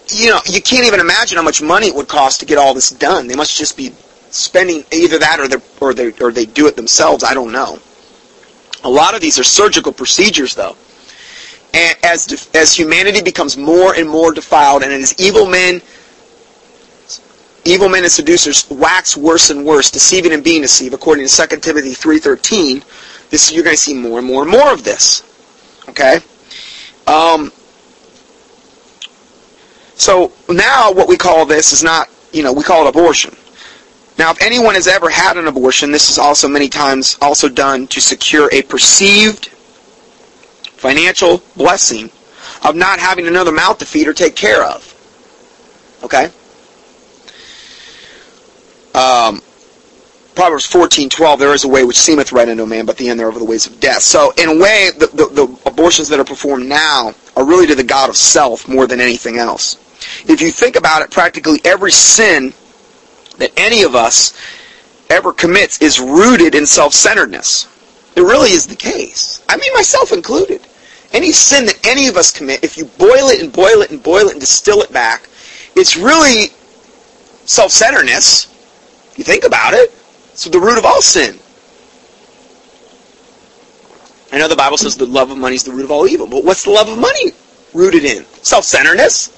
You 0.09 0.29
know, 0.31 0.39
you 0.45 0.61
can't 0.61 0.85
even 0.85 0.99
imagine 0.99 1.37
how 1.37 1.43
much 1.43 1.61
money 1.61 1.87
it 1.87 1.95
would 1.95 2.07
cost 2.07 2.41
to 2.41 2.45
get 2.45 2.57
all 2.57 2.73
this 2.73 2.89
done. 2.89 3.27
They 3.27 3.35
must 3.35 3.57
just 3.57 3.77
be 3.77 3.91
spending 4.29 4.83
either 4.91 5.17
that 5.19 5.39
or 5.39 5.47
they 5.47 5.57
or 5.79 5.93
they 5.93 6.11
or 6.21 6.31
they 6.31 6.45
do 6.45 6.67
it 6.67 6.75
themselves. 6.75 7.23
I 7.23 7.33
don't 7.33 7.51
know. 7.51 7.79
A 8.83 8.89
lot 8.89 9.15
of 9.15 9.21
these 9.21 9.39
are 9.39 9.43
surgical 9.43 9.91
procedures, 9.91 10.53
though. 10.53 10.75
And 11.73 11.97
as 12.03 12.49
as 12.53 12.73
humanity 12.73 13.21
becomes 13.21 13.57
more 13.57 13.95
and 13.95 14.07
more 14.07 14.31
defiled, 14.31 14.83
and 14.83 14.93
as 14.93 15.19
evil 15.19 15.47
men 15.47 15.81
evil 17.65 17.89
men 17.89 18.03
and 18.03 18.11
seducers 18.11 18.69
wax 18.69 19.17
worse 19.17 19.49
and 19.49 19.65
worse, 19.65 19.89
deceiving 19.91 20.31
and 20.31 20.43
being 20.43 20.61
deceived, 20.61 20.93
according 20.93 21.27
to 21.27 21.47
2 21.47 21.57
Timothy 21.57 21.91
3.13, 21.91 23.29
this, 23.29 23.51
you're 23.51 23.63
going 23.63 23.75
to 23.75 23.81
see 23.81 23.93
more 23.93 24.19
and 24.19 24.27
more 24.27 24.43
and 24.43 24.51
more 24.51 24.71
of 24.71 24.83
this. 24.83 25.23
Okay? 25.89 26.19
Um, 27.07 27.51
so 29.95 30.31
now 30.47 30.91
what 30.91 31.07
we 31.07 31.17
call 31.17 31.45
this 31.45 31.73
is 31.73 31.83
not, 31.83 32.09
you 32.31 32.43
know, 32.43 32.53
we 32.53 32.63
call 32.63 32.85
it 32.85 32.89
abortion. 32.89 33.35
Now, 34.17 34.31
if 34.31 34.41
anyone 34.41 34.75
has 34.75 34.87
ever 34.87 35.09
had 35.09 35.37
an 35.37 35.47
abortion, 35.47 35.91
this 35.91 36.09
is 36.09 36.17
also 36.17 36.47
many 36.47 36.69
times 36.69 37.17
also 37.21 37.49
done 37.49 37.87
to 37.87 37.99
secure 37.99 38.49
a 38.53 38.61
perceived 38.61 39.47
financial 40.77 41.41
blessing 41.57 42.09
of 42.63 42.75
not 42.75 42.99
having 42.99 43.27
another 43.27 43.51
mouth 43.51 43.79
to 43.79 43.85
feed 43.85 44.07
or 44.07 44.13
take 44.13 44.35
care 44.35 44.63
of. 44.63 44.91
Okay? 46.03 46.29
Um, 48.95 49.41
Proverbs 50.35 50.65
14:12, 50.67 51.39
there 51.39 51.53
is 51.53 51.65
a 51.65 51.67
way 51.67 51.83
which 51.83 51.97
seemeth 51.97 52.31
right 52.31 52.47
unto 52.47 52.63
a 52.63 52.67
man, 52.67 52.85
but 52.85 52.97
the 52.97 53.09
end 53.09 53.19
thereof 53.19 53.35
are 53.35 53.39
the 53.39 53.45
ways 53.45 53.65
of 53.65 53.79
death. 53.79 54.01
So, 54.01 54.31
in 54.37 54.49
a 54.49 54.55
way, 54.57 54.91
the, 54.97 55.07
the, 55.07 55.27
the 55.27 55.59
abortions 55.65 56.07
that 56.09 56.19
are 56.19 56.25
performed 56.25 56.67
now 56.67 57.13
are 57.35 57.45
really 57.45 57.67
to 57.67 57.75
the 57.75 57.83
God 57.83 58.09
of 58.09 58.15
self 58.15 58.67
more 58.67 58.87
than 58.87 59.01
anything 59.01 59.37
else. 59.37 59.77
If 60.27 60.41
you 60.41 60.51
think 60.51 60.77
about 60.77 61.01
it, 61.01 61.11
practically 61.11 61.59
every 61.65 61.91
sin 61.91 62.53
that 63.37 63.51
any 63.57 63.83
of 63.83 63.95
us 63.95 64.33
ever 65.09 65.33
commits 65.33 65.81
is 65.81 65.99
rooted 65.99 66.55
in 66.55 66.65
self-centeredness. 66.65 67.67
It 68.15 68.21
really 68.21 68.51
is 68.51 68.65
the 68.65 68.75
case. 68.75 69.43
I 69.49 69.57
mean, 69.57 69.73
myself 69.73 70.13
included. 70.13 70.61
Any 71.11 71.31
sin 71.31 71.65
that 71.65 71.85
any 71.85 72.07
of 72.07 72.15
us 72.15 72.31
commit, 72.31 72.63
if 72.63 72.77
you 72.77 72.85
boil 72.85 73.29
it 73.29 73.41
and 73.41 73.51
boil 73.51 73.81
it 73.81 73.91
and 73.91 74.01
boil 74.01 74.27
it 74.27 74.31
and 74.31 74.39
distill 74.39 74.81
it 74.81 74.91
back, 74.91 75.29
it's 75.75 75.97
really 75.97 76.47
self-centeredness 77.45 78.54
you 79.17 79.23
think 79.23 79.43
about 79.43 79.73
it, 79.73 79.91
it's 80.31 80.45
the 80.45 80.59
root 80.59 80.77
of 80.77 80.85
all 80.85 81.01
sin. 81.01 81.39
I 84.31 84.37
know 84.37 84.47
the 84.49 84.55
Bible 84.55 84.77
says 84.77 84.97
the 84.97 85.05
love 85.05 85.31
of 85.31 85.37
money 85.37 85.55
is 85.55 85.63
the 85.63 85.71
root 85.71 85.85
of 85.85 85.91
all 85.91 86.07
evil, 86.07 86.27
but 86.27 86.43
what's 86.43 86.63
the 86.63 86.71
love 86.71 86.89
of 86.89 86.97
money 86.99 87.31
rooted 87.73 88.03
in? 88.03 88.25
Self-centeredness. 88.43 89.29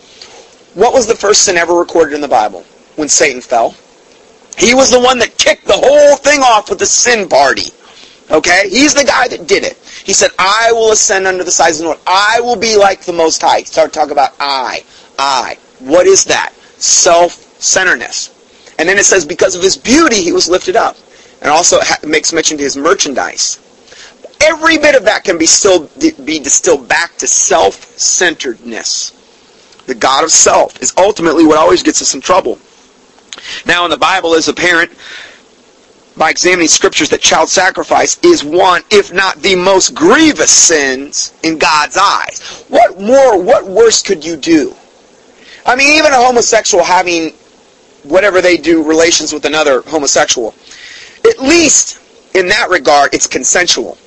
What 0.74 0.94
was 0.94 1.06
the 1.06 1.16
first 1.16 1.44
sin 1.44 1.58
ever 1.58 1.74
recorded 1.74 2.16
in 2.16 2.22
the 2.22 2.28
Bible? 2.28 2.64
When 2.96 3.08
Satan 3.08 3.42
fell. 3.42 3.76
He 4.58 4.74
was 4.74 4.90
the 4.90 5.00
one 5.00 5.20
that 5.20 5.38
kicked 5.38 5.66
the 5.66 5.74
whole 5.74 6.16
thing 6.16 6.40
off 6.42 6.70
with 6.70 6.80
the 6.80 6.86
sin 6.86 7.30
party. 7.30 7.72
Okay? 8.32 8.70
He's 8.70 8.96
the 8.96 9.04
guy 9.04 9.28
that 9.28 9.48
did 9.48 9.64
it. 9.64 9.78
He 10.04 10.14
said, 10.14 10.32
I 10.40 10.72
will 10.72 10.92
ascend 10.92 11.28
under 11.28 11.44
the 11.44 11.52
sides 11.52 11.80
of 11.80 11.84
the 11.84 11.90
north. 11.90 12.04
I 12.08 12.42
will 12.42 12.56
be 12.56 12.76
like 12.76 13.02
the 13.02 13.14
Most 13.14 13.42
High. 13.42 13.62
Start 13.64 13.94
talking 13.94 14.14
about 14.14 14.34
I. 14.40 14.84
I. 15.20 15.58
What 15.80 16.08
is 16.08 16.24
that? 16.26 16.54
Self-centeredness. 16.78 18.34
And 18.80 18.88
then 18.88 18.98
it 18.98 19.06
says, 19.06 19.26
because 19.26 19.56
of 19.56 19.62
his 19.62 19.78
beauty, 19.78 20.22
he 20.22 20.32
was 20.32 20.48
lifted 20.50 20.76
up. 20.76 20.98
And 21.42 21.50
also 21.52 21.80
makes 22.04 22.34
mention 22.34 22.58
to 22.58 22.64
his 22.64 22.76
merchandise. 22.78 23.60
Every 24.44 24.78
bit 24.78 24.96
of 24.96 25.04
that 25.06 25.24
can 25.24 25.38
be 25.38 25.46
still 25.46 25.90
be 26.00 26.40
distilled 26.40 26.88
back 26.88 27.18
to 27.18 27.28
self-centeredness. 27.28 29.12
The 29.86 29.96
God 29.96 30.24
of 30.24 30.32
self 30.32 30.82
is 30.82 30.94
ultimately 30.98 31.46
what 31.46 31.58
always 31.58 31.82
gets 31.84 32.02
us 32.02 32.14
in 32.14 32.22
trouble. 32.22 32.60
Now 33.66 33.86
in 33.86 33.92
the 33.92 33.98
Bible 33.98 34.34
is 34.34 34.48
apparent 34.48 34.92
by 36.18 36.32
examining 36.32 36.68
scriptures 36.68 37.10
that 37.10 37.22
child 37.22 37.50
sacrifice 37.50 38.18
is 38.24 38.44
one, 38.44 38.82
if 38.90 39.14
not 39.14 39.38
the 39.38 39.56
most 39.56 39.94
grievous 39.94 40.52
sins 40.52 41.34
in 41.44 41.58
God's 41.60 41.98
eyes. 41.98 42.66
What 42.70 43.00
more, 43.00 43.42
what 43.42 43.68
worse 43.68 44.02
could 44.02 44.26
you 44.26 44.36
do? 44.36 44.76
I 45.66 45.76
mean, 45.76 46.00
even 46.00 46.12
a 46.12 46.18
homosexual 46.18 46.84
having 46.84 47.34
whatever 48.08 48.42
they 48.42 48.58
do, 48.58 48.84
relations 48.84 49.34
with 49.34 49.46
another 49.46 49.82
homosexual, 49.82 50.54
at 51.26 51.40
least 51.40 52.00
in 52.34 52.48
that 52.48 52.70
regard, 52.70 53.14
it's 53.14 53.28
consensual. 53.28 53.98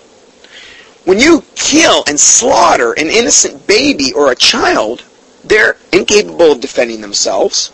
When 1.05 1.19
you 1.19 1.43
kill 1.55 2.05
and 2.07 2.19
slaughter 2.19 2.93
an 2.93 3.09
innocent 3.09 3.67
baby 3.67 4.13
or 4.13 4.31
a 4.31 4.35
child, 4.35 5.05
they're 5.45 5.77
incapable 5.93 6.53
of 6.53 6.61
defending 6.61 7.01
themselves. 7.01 7.73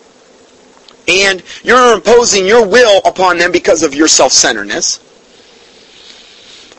And 1.07 1.43
you're 1.63 1.93
imposing 1.93 2.45
your 2.45 2.67
will 2.67 3.01
upon 3.05 3.37
them 3.37 3.51
because 3.51 3.83
of 3.83 3.93
your 3.93 4.07
self-centeredness. 4.07 4.99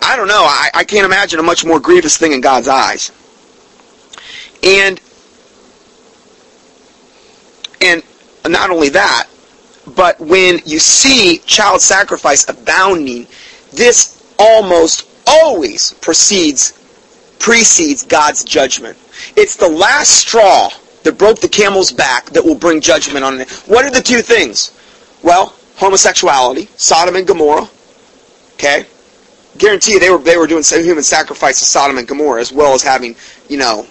I 0.03 0.17
don't 0.17 0.29
know. 0.29 0.45
I, 0.45 0.71
I 0.75 0.85
can't 0.85 1.05
imagine 1.05 1.39
a 1.39 1.43
much 1.43 1.65
more 1.65 1.81
grievous 1.81 2.17
thing 2.17 2.33
in 2.33 2.41
God's 2.41 2.69
eyes. 2.69 3.13
And 4.63 5.01
and 7.81 8.03
not 8.49 8.71
only 8.71 8.89
that, 8.91 9.29
but 9.95 10.19
when 10.21 10.61
you 10.65 10.79
see 10.79 11.39
child 11.39 11.81
sacrifice 11.81 12.49
abounding, 12.49 13.27
this 13.73 14.23
almost 14.39 15.09
always 15.27 15.93
precedes 15.95 16.75
precedes 17.39 18.03
God's 18.03 18.45
judgment. 18.45 18.97
It's 19.37 19.57
the 19.57 19.69
last 19.69 20.11
straw 20.11 20.71
that 21.05 21.19
broke 21.19 21.41
the 21.41 21.49
camel's 21.49 21.93
back 21.93 22.27
that 22.31 22.45
will 22.45 22.55
bring 22.55 22.81
judgment 22.81 23.25
on 23.25 23.41
it. 23.41 23.51
What 23.67 23.85
are 23.85 23.91
the 23.91 24.03
two 24.03 24.23
things? 24.23 24.73
Well, 25.23 25.55
homosexuality, 25.77 26.69
Sodom 26.77 27.17
and 27.17 27.27
Gomorrah. 27.27 27.69
Okay? 28.55 28.87
Guarantee 29.57 29.93
you 29.93 30.01
they 30.01 30.11
were 30.11 30.19
they 30.19 30.37
were 30.37 30.47
doing 30.47 30.65
human 30.65 31.03
sacrifice 31.03 31.59
to 31.61 31.65
Sodom 31.65 31.99
and 31.99 32.07
Gomorrah 32.07 32.41
as 32.41 32.53
well 32.53 32.75
as 32.75 32.83
having, 32.83 33.17
you 33.49 33.57
know, 33.57 33.87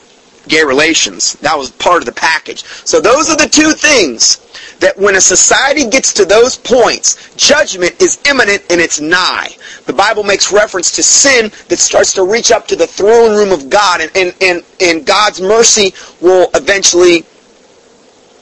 gay 0.47 0.63
relations. 0.63 1.33
That 1.35 1.57
was 1.57 1.71
part 1.71 2.01
of 2.01 2.05
the 2.05 2.11
package. 2.11 2.63
So 2.63 3.01
those 3.01 3.29
are 3.29 3.37
the 3.37 3.49
two 3.49 3.71
things 3.71 4.46
that 4.79 4.97
when 4.97 5.15
a 5.15 5.21
society 5.21 5.89
gets 5.89 6.13
to 6.13 6.25
those 6.25 6.57
points, 6.57 7.35
judgment 7.35 7.99
is 8.01 8.19
imminent 8.29 8.63
and 8.69 8.79
it's 8.79 8.99
nigh. 8.99 9.49
The 9.85 9.93
Bible 9.93 10.23
makes 10.23 10.51
reference 10.51 10.91
to 10.95 11.03
sin 11.03 11.51
that 11.69 11.79
starts 11.79 12.13
to 12.13 12.23
reach 12.23 12.51
up 12.51 12.67
to 12.67 12.75
the 12.75 12.87
throne 12.87 13.35
room 13.35 13.51
of 13.51 13.69
God, 13.69 14.01
and, 14.01 14.11
and, 14.15 14.35
and, 14.41 14.63
and 14.81 15.05
God's 15.05 15.41
mercy 15.41 15.93
will 16.21 16.49
eventually 16.53 17.25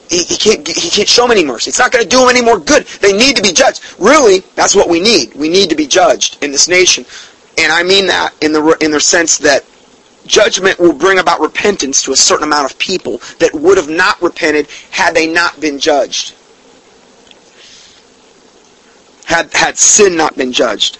he, 0.08 0.22
he, 0.22 0.36
can't 0.36 0.68
he 0.68 0.90
can't 0.90 1.08
show 1.08 1.22
them 1.22 1.32
any 1.32 1.44
mercy. 1.44 1.68
It's 1.68 1.78
not 1.78 1.90
going 1.90 2.04
to 2.04 2.08
do 2.08 2.20
them 2.20 2.28
any 2.28 2.42
more 2.42 2.58
good. 2.58 2.86
They 2.86 3.12
need 3.12 3.36
to 3.36 3.42
be 3.42 3.52
judged. 3.52 3.82
Really, 3.98 4.40
that's 4.54 4.74
what 4.74 4.88
we 4.88 5.00
need. 5.00 5.34
We 5.34 5.48
need 5.48 5.68
to 5.70 5.76
be 5.76 5.86
judged 5.86 6.42
in 6.44 6.52
this 6.52 6.68
nation, 6.68 7.04
and 7.58 7.72
I 7.72 7.82
mean 7.82 8.06
that 8.06 8.32
in 8.40 8.52
the 8.52 8.76
in 8.80 8.92
the 8.92 9.00
sense 9.00 9.38
that 9.38 9.64
judgment 10.26 10.78
will 10.78 10.92
bring 10.92 11.18
about 11.18 11.40
repentance 11.40 12.02
to 12.02 12.12
a 12.12 12.16
certain 12.16 12.44
amount 12.44 12.70
of 12.70 12.78
people 12.78 13.18
that 13.38 13.54
would 13.54 13.76
have 13.76 13.88
not 13.88 14.20
repented 14.20 14.68
had 14.90 15.14
they 15.14 15.26
not 15.26 15.60
been 15.60 15.78
judged. 15.78 16.34
Had, 19.24 19.52
had 19.54 19.76
sin 19.76 20.16
not 20.16 20.36
been 20.36 20.52
judged. 20.52 20.98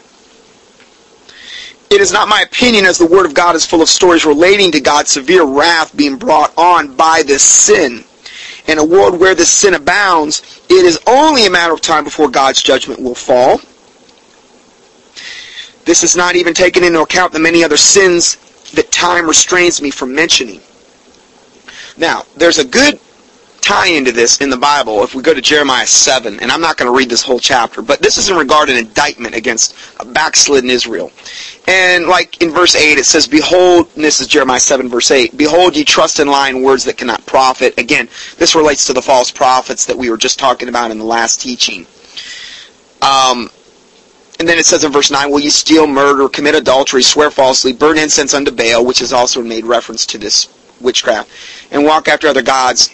It 1.88 2.00
is 2.00 2.12
not 2.12 2.28
my 2.28 2.40
opinion 2.40 2.84
as 2.84 2.98
the 2.98 3.06
Word 3.06 3.26
of 3.26 3.34
God 3.34 3.54
is 3.54 3.64
full 3.64 3.82
of 3.82 3.88
stories 3.88 4.24
relating 4.24 4.72
to 4.72 4.80
God's 4.80 5.10
severe 5.10 5.44
wrath 5.44 5.96
being 5.96 6.16
brought 6.16 6.52
on 6.58 6.96
by 6.96 7.22
this 7.24 7.42
sin. 7.42 8.04
In 8.66 8.78
a 8.78 8.84
world 8.84 9.20
where 9.20 9.36
this 9.36 9.50
sin 9.50 9.74
abounds, 9.74 10.60
it 10.68 10.84
is 10.84 10.98
only 11.06 11.46
a 11.46 11.50
matter 11.50 11.72
of 11.72 11.80
time 11.80 12.02
before 12.02 12.28
God's 12.28 12.60
judgment 12.60 13.00
will 13.00 13.14
fall. 13.14 13.60
This 15.84 16.02
is 16.02 16.16
not 16.16 16.34
even 16.34 16.52
taken 16.52 16.82
into 16.82 17.00
account 17.00 17.32
the 17.32 17.38
many 17.38 17.62
other 17.62 17.76
sins 17.76 18.38
that 18.74 18.90
time 18.90 19.26
restrains 19.26 19.80
me 19.80 19.90
from 19.90 20.14
mentioning. 20.14 20.60
Now, 21.96 22.24
there's 22.36 22.58
a 22.58 22.64
good 22.64 23.00
tie 23.66 23.88
into 23.88 24.12
this 24.12 24.40
in 24.40 24.48
the 24.48 24.56
Bible 24.56 25.02
if 25.02 25.14
we 25.16 25.22
go 25.22 25.34
to 25.34 25.40
Jeremiah 25.40 25.86
7, 25.86 26.38
and 26.38 26.52
I'm 26.52 26.60
not 26.60 26.76
going 26.76 26.90
to 26.90 26.96
read 26.96 27.08
this 27.08 27.22
whole 27.22 27.40
chapter, 27.40 27.82
but 27.82 28.00
this 28.00 28.16
is 28.16 28.28
in 28.28 28.36
regard 28.36 28.68
to 28.68 28.74
an 28.74 28.86
indictment 28.86 29.34
against 29.34 29.74
a 29.98 30.04
backslidden 30.04 30.70
Israel. 30.70 31.10
And 31.66 32.06
like 32.06 32.40
in 32.40 32.50
verse 32.52 32.76
8, 32.76 32.96
it 32.96 33.06
says, 33.06 33.26
Behold, 33.26 33.90
this 33.94 34.20
is 34.20 34.28
Jeremiah 34.28 34.60
7, 34.60 34.88
verse 34.88 35.10
8, 35.10 35.36
Behold, 35.36 35.76
ye 35.76 35.84
trust 35.84 36.20
in 36.20 36.28
lying 36.28 36.62
words 36.62 36.84
that 36.84 36.96
cannot 36.96 37.26
profit. 37.26 37.76
Again, 37.76 38.08
this 38.36 38.54
relates 38.54 38.86
to 38.86 38.92
the 38.92 39.02
false 39.02 39.32
prophets 39.32 39.84
that 39.86 39.98
we 39.98 40.10
were 40.10 40.16
just 40.16 40.38
talking 40.38 40.68
about 40.68 40.92
in 40.92 40.98
the 40.98 41.04
last 41.04 41.40
teaching. 41.40 41.86
Um, 43.02 43.50
and 44.38 44.48
then 44.48 44.58
it 44.58 44.66
says 44.66 44.84
in 44.84 44.92
verse 44.92 45.10
9, 45.10 45.30
Will 45.30 45.40
you 45.40 45.50
steal, 45.50 45.86
murder, 45.86 46.28
commit 46.28 46.54
adultery, 46.54 47.02
swear 47.02 47.30
falsely, 47.30 47.72
burn 47.72 47.98
incense 47.98 48.34
unto 48.34 48.50
Baal, 48.50 48.84
which 48.84 49.00
is 49.00 49.12
also 49.12 49.42
made 49.42 49.64
reference 49.64 50.04
to 50.06 50.18
this 50.18 50.48
witchcraft, 50.80 51.30
and 51.70 51.84
walk 51.84 52.08
after 52.08 52.28
other 52.28 52.42
gods 52.42 52.90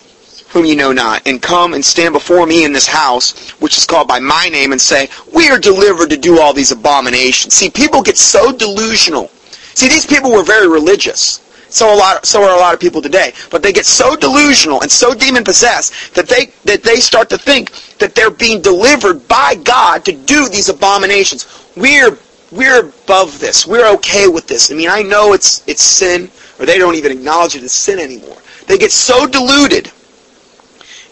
whom 0.51 0.67
you 0.67 0.77
know 0.77 0.93
not, 0.93 1.27
and 1.27 1.41
come 1.41 1.73
and 1.73 1.85
stand 1.85 2.13
before 2.13 2.47
me 2.47 2.65
in 2.65 2.73
this 2.73 2.87
house, 2.87 3.51
which 3.53 3.79
is 3.79 3.87
called 3.87 4.07
by 4.07 4.21
my 4.21 4.49
name, 4.51 4.71
and 4.71 4.81
say, 4.81 5.09
We 5.35 5.49
are 5.49 5.59
delivered 5.59 6.11
to 6.11 6.17
do 6.17 6.41
all 6.41 6.53
these 6.53 6.71
abominations. 6.71 7.55
See, 7.55 7.71
people 7.71 8.03
get 8.03 8.19
so 8.19 8.53
delusional. 8.53 9.29
See, 9.75 9.89
these 9.89 10.07
people 10.07 10.31
were 10.31 10.43
very 10.45 10.69
religious. 10.69 11.42
So 11.73 11.95
a 11.95 11.97
lot, 11.97 12.27
so 12.27 12.43
are 12.43 12.55
a 12.55 12.61
lot 12.61 12.75
of 12.75 12.81
people 12.81 13.01
today. 13.01 13.33
But 13.51 13.63
they 13.63 13.73
get 13.73 13.87
so 13.87 14.15
delusional 14.15 14.83
and 14.83 14.91
so 14.91 15.15
demon 15.15 15.43
possessed 15.43 16.15
that 16.15 16.29
they 16.29 16.47
that 16.65 16.83
they 16.83 16.97
start 16.97 17.31
to 17.31 17.39
think 17.39 17.73
that 17.99 18.15
they're 18.15 18.31
being 18.31 18.61
delivered 18.61 19.27
by 19.27 19.55
God 19.55 20.05
to 20.05 20.13
do 20.13 20.49
these 20.49 20.69
abominations. 20.69 21.47
We're 21.77 22.19
we're 22.51 22.81
above 22.81 23.41
this. 23.41 23.67
We're 23.67 23.91
okay 23.95 24.29
with 24.29 24.47
this. 24.47 24.71
I 24.71 24.75
mean, 24.75 24.91
I 24.91 25.03
know 25.03 25.33
it's 25.33 25.67
it's 25.67 25.83
sin, 25.83 26.31
or 26.59 26.67
they 26.67 26.79
don't 26.79 26.95
even 26.95 27.11
acknowledge 27.11 27.57
it 27.57 27.63
as 27.63 27.73
sin 27.73 27.99
anymore. 27.99 28.37
They 28.67 28.77
get 28.77 28.93
so 28.93 29.27
deluded. 29.27 29.91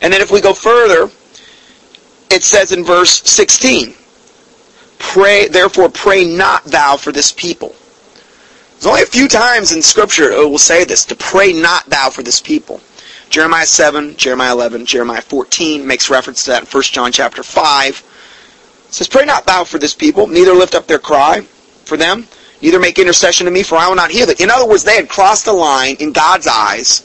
And 0.02 0.12
then 0.12 0.20
if 0.20 0.30
we 0.30 0.40
go 0.40 0.54
further, 0.54 1.10
it 2.30 2.42
says 2.42 2.72
in 2.72 2.84
verse 2.84 3.22
16, 3.22 3.94
Pray, 4.98 5.48
therefore 5.48 5.88
pray 5.88 6.24
not 6.24 6.64
thou 6.64 6.96
for 6.96 7.12
this 7.12 7.32
people. 7.32 7.74
There's 8.80 8.86
only 8.86 9.02
a 9.02 9.06
few 9.06 9.28
times 9.28 9.72
in 9.72 9.82
Scripture 9.82 10.30
it 10.30 10.48
will 10.48 10.56
say 10.56 10.84
this, 10.84 11.04
to 11.04 11.14
pray 11.14 11.52
not 11.52 11.84
thou 11.90 12.08
for 12.08 12.22
this 12.22 12.40
people. 12.40 12.80
Jeremiah 13.28 13.66
7, 13.66 14.16
Jeremiah 14.16 14.54
11, 14.54 14.86
Jeremiah 14.86 15.20
14 15.20 15.86
makes 15.86 16.08
reference 16.08 16.44
to 16.44 16.52
that 16.52 16.62
in 16.62 16.66
1 16.66 16.82
John 16.84 17.12
chapter 17.12 17.42
5. 17.42 17.88
It 17.90 18.94
says, 18.94 19.06
Pray 19.06 19.26
not 19.26 19.44
thou 19.44 19.64
for 19.64 19.76
this 19.76 19.92
people, 19.92 20.28
neither 20.28 20.54
lift 20.54 20.74
up 20.74 20.86
their 20.86 20.98
cry 20.98 21.42
for 21.84 21.98
them, 21.98 22.26
neither 22.62 22.80
make 22.80 22.98
intercession 22.98 23.44
to 23.44 23.50
me, 23.50 23.62
for 23.62 23.76
I 23.76 23.86
will 23.86 23.96
not 23.96 24.10
hear 24.10 24.24
them. 24.24 24.36
In 24.38 24.50
other 24.50 24.66
words, 24.66 24.82
they 24.82 24.96
had 24.96 25.10
crossed 25.10 25.44
the 25.44 25.52
line 25.52 25.96
in 26.00 26.14
God's 26.14 26.46
eyes, 26.46 27.02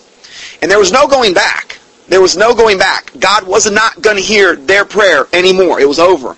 and 0.62 0.72
there 0.72 0.80
was 0.80 0.94
no 0.94 1.10
going 1.10 1.34
back. 1.34 1.78
There 2.08 2.22
was 2.22 2.38
no 2.38 2.56
going 2.56 2.78
back. 2.78 3.12
God 3.20 3.46
was 3.46 3.70
not 3.70 4.02
going 4.02 4.16
to 4.16 4.24
hear 4.24 4.56
their 4.56 4.86
prayer 4.86 5.28
anymore. 5.34 5.82
It 5.82 5.90
was 5.90 6.00
over. 6.00 6.38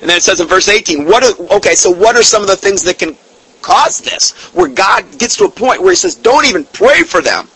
And 0.00 0.08
then 0.08 0.16
it 0.16 0.22
says 0.22 0.38
in 0.38 0.46
verse 0.46 0.68
18, 0.68 1.06
what 1.06 1.24
are, 1.24 1.56
okay, 1.56 1.74
so 1.74 1.90
what 1.90 2.14
are 2.14 2.22
some 2.22 2.42
of 2.42 2.48
the 2.48 2.56
things 2.56 2.84
that 2.84 3.00
can 3.00 3.16
cause 3.62 4.00
this, 4.00 4.32
where 4.54 4.68
God 4.68 5.18
gets 5.18 5.36
to 5.36 5.44
a 5.44 5.50
point 5.50 5.80
where 5.80 5.92
he 5.92 5.96
says, 5.96 6.14
don't 6.14 6.46
even 6.46 6.64
pray 6.64 7.02
for 7.02 7.20
them. 7.20 7.48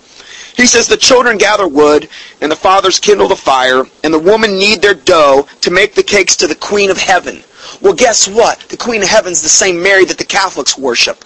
He 0.57 0.67
says, 0.67 0.89
the 0.89 0.97
children 0.97 1.37
gather 1.37 1.69
wood, 1.69 2.09
and 2.41 2.51
the 2.51 2.57
fathers 2.57 2.99
kindle 2.99 3.29
the 3.29 3.37
fire, 3.37 3.85
and 4.03 4.15
the 4.15 4.19
women 4.19 4.55
knead 4.55 4.81
their 4.81 4.95
dough 4.95 5.47
to 5.61 5.71
make 5.71 5.95
the 5.95 6.03
cakes 6.03 6.37
to 6.37 6.47
the 6.47 6.55
Queen 6.55 6.91
of 6.91 6.97
Heaven. 6.97 7.43
Well, 7.83 7.93
guess 7.93 8.27
what? 8.27 8.61
The 8.61 8.77
Queen 8.77 9.03
of 9.03 9.09
Heaven's 9.09 9.43
the 9.43 9.51
same 9.51 9.83
Mary 9.83 10.07
that 10.07 10.17
the 10.17 10.25
Catholics 10.25 10.79
worship. 10.79 11.25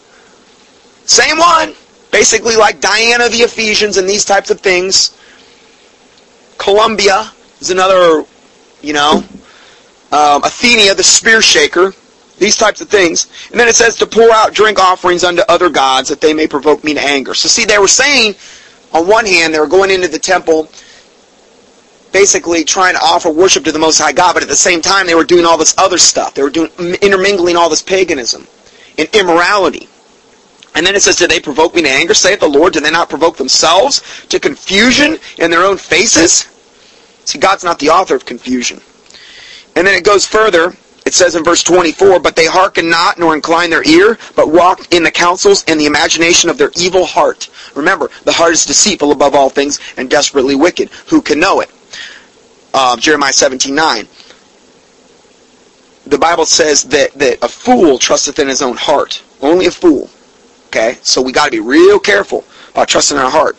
Same 1.04 1.38
one. 1.38 1.74
Basically 2.10 2.56
like 2.56 2.80
Diana 2.80 3.26
of 3.26 3.32
the 3.32 3.38
Ephesians 3.38 3.98
and 3.98 4.08
these 4.08 4.24
types 4.24 4.50
of 4.50 4.60
things. 4.60 5.16
Columbia 6.58 7.30
is 7.60 7.70
another, 7.70 8.24
you 8.82 8.92
know. 8.92 9.22
Um, 10.12 10.42
Athenia, 10.42 10.96
the 10.96 11.04
spear 11.04 11.40
shaker 11.40 11.94
these 12.40 12.56
types 12.56 12.80
of 12.80 12.88
things. 12.88 13.28
And 13.52 13.60
then 13.60 13.68
it 13.68 13.76
says 13.76 13.94
to 13.96 14.06
pour 14.06 14.32
out 14.32 14.52
drink 14.52 14.80
offerings 14.80 15.22
unto 15.22 15.42
other 15.48 15.68
gods 15.68 16.08
that 16.08 16.20
they 16.20 16.34
may 16.34 16.48
provoke 16.48 16.82
me 16.82 16.94
to 16.94 17.00
anger. 17.00 17.34
So 17.34 17.48
see, 17.48 17.64
they 17.64 17.78
were 17.78 17.86
saying, 17.86 18.34
on 18.92 19.06
one 19.06 19.26
hand, 19.26 19.54
they 19.54 19.60
were 19.60 19.68
going 19.68 19.90
into 19.90 20.08
the 20.08 20.18
temple 20.18 20.68
basically 22.12 22.64
trying 22.64 22.94
to 22.94 23.00
offer 23.00 23.30
worship 23.30 23.62
to 23.64 23.72
the 23.72 23.78
Most 23.78 23.98
High 23.98 24.12
God, 24.12 24.32
but 24.32 24.42
at 24.42 24.48
the 24.48 24.56
same 24.56 24.80
time 24.80 25.06
they 25.06 25.14
were 25.14 25.22
doing 25.22 25.44
all 25.44 25.58
this 25.58 25.76
other 25.78 25.98
stuff. 25.98 26.34
They 26.34 26.42
were 26.42 26.50
doing 26.50 26.70
intermingling 27.02 27.56
all 27.56 27.68
this 27.68 27.82
paganism 27.82 28.48
and 28.98 29.08
immorality. 29.14 29.88
And 30.74 30.86
then 30.86 30.94
it 30.94 31.02
says, 31.02 31.16
Did 31.16 31.30
they 31.30 31.40
provoke 31.40 31.74
me 31.74 31.82
to 31.82 31.88
anger, 31.90 32.14
saith 32.14 32.40
the 32.40 32.48
Lord? 32.48 32.72
Did 32.72 32.84
they 32.84 32.90
not 32.90 33.10
provoke 33.10 33.36
themselves 33.36 34.02
to 34.28 34.40
confusion 34.40 35.18
in 35.38 35.50
their 35.50 35.62
own 35.62 35.76
faces? 35.76 36.48
See, 37.26 37.38
God's 37.38 37.64
not 37.64 37.78
the 37.78 37.90
author 37.90 38.14
of 38.14 38.24
confusion. 38.24 38.80
And 39.76 39.86
then 39.86 39.94
it 39.94 40.04
goes 40.04 40.26
further. 40.26 40.74
It 41.06 41.14
says 41.14 41.34
in 41.34 41.44
verse 41.44 41.62
24, 41.62 42.20
But 42.20 42.36
they 42.36 42.46
hearken 42.46 42.88
not, 42.88 43.18
nor 43.18 43.34
incline 43.34 43.70
their 43.70 43.86
ear, 43.86 44.18
but 44.36 44.50
walk 44.50 44.92
in 44.92 45.02
the 45.02 45.10
counsels 45.10 45.64
and 45.66 45.80
the 45.80 45.86
imagination 45.86 46.50
of 46.50 46.58
their 46.58 46.70
evil 46.76 47.04
heart. 47.04 47.48
Remember, 47.74 48.10
the 48.24 48.32
heart 48.32 48.52
is 48.52 48.64
deceitful 48.64 49.12
above 49.12 49.34
all 49.34 49.50
things 49.50 49.80
and 49.96 50.10
desperately 50.10 50.54
wicked. 50.54 50.90
Who 51.08 51.22
can 51.22 51.40
know 51.40 51.60
it? 51.60 51.70
Uh, 52.72 52.96
Jeremiah 52.96 53.32
17, 53.32 53.74
9. 53.74 54.08
The 56.06 56.18
Bible 56.18 56.46
says 56.46 56.84
that, 56.84 57.12
that 57.14 57.38
a 57.42 57.48
fool 57.48 57.98
trusteth 57.98 58.38
in 58.38 58.48
his 58.48 58.62
own 58.62 58.76
heart. 58.76 59.22
Only 59.40 59.66
a 59.66 59.70
fool. 59.70 60.10
Okay? 60.66 60.98
So 61.02 61.22
we 61.22 61.32
got 61.32 61.46
to 61.46 61.50
be 61.50 61.60
real 61.60 61.98
careful 61.98 62.44
about 62.72 62.88
trusting 62.88 63.16
our 63.16 63.30
heart. 63.30 63.56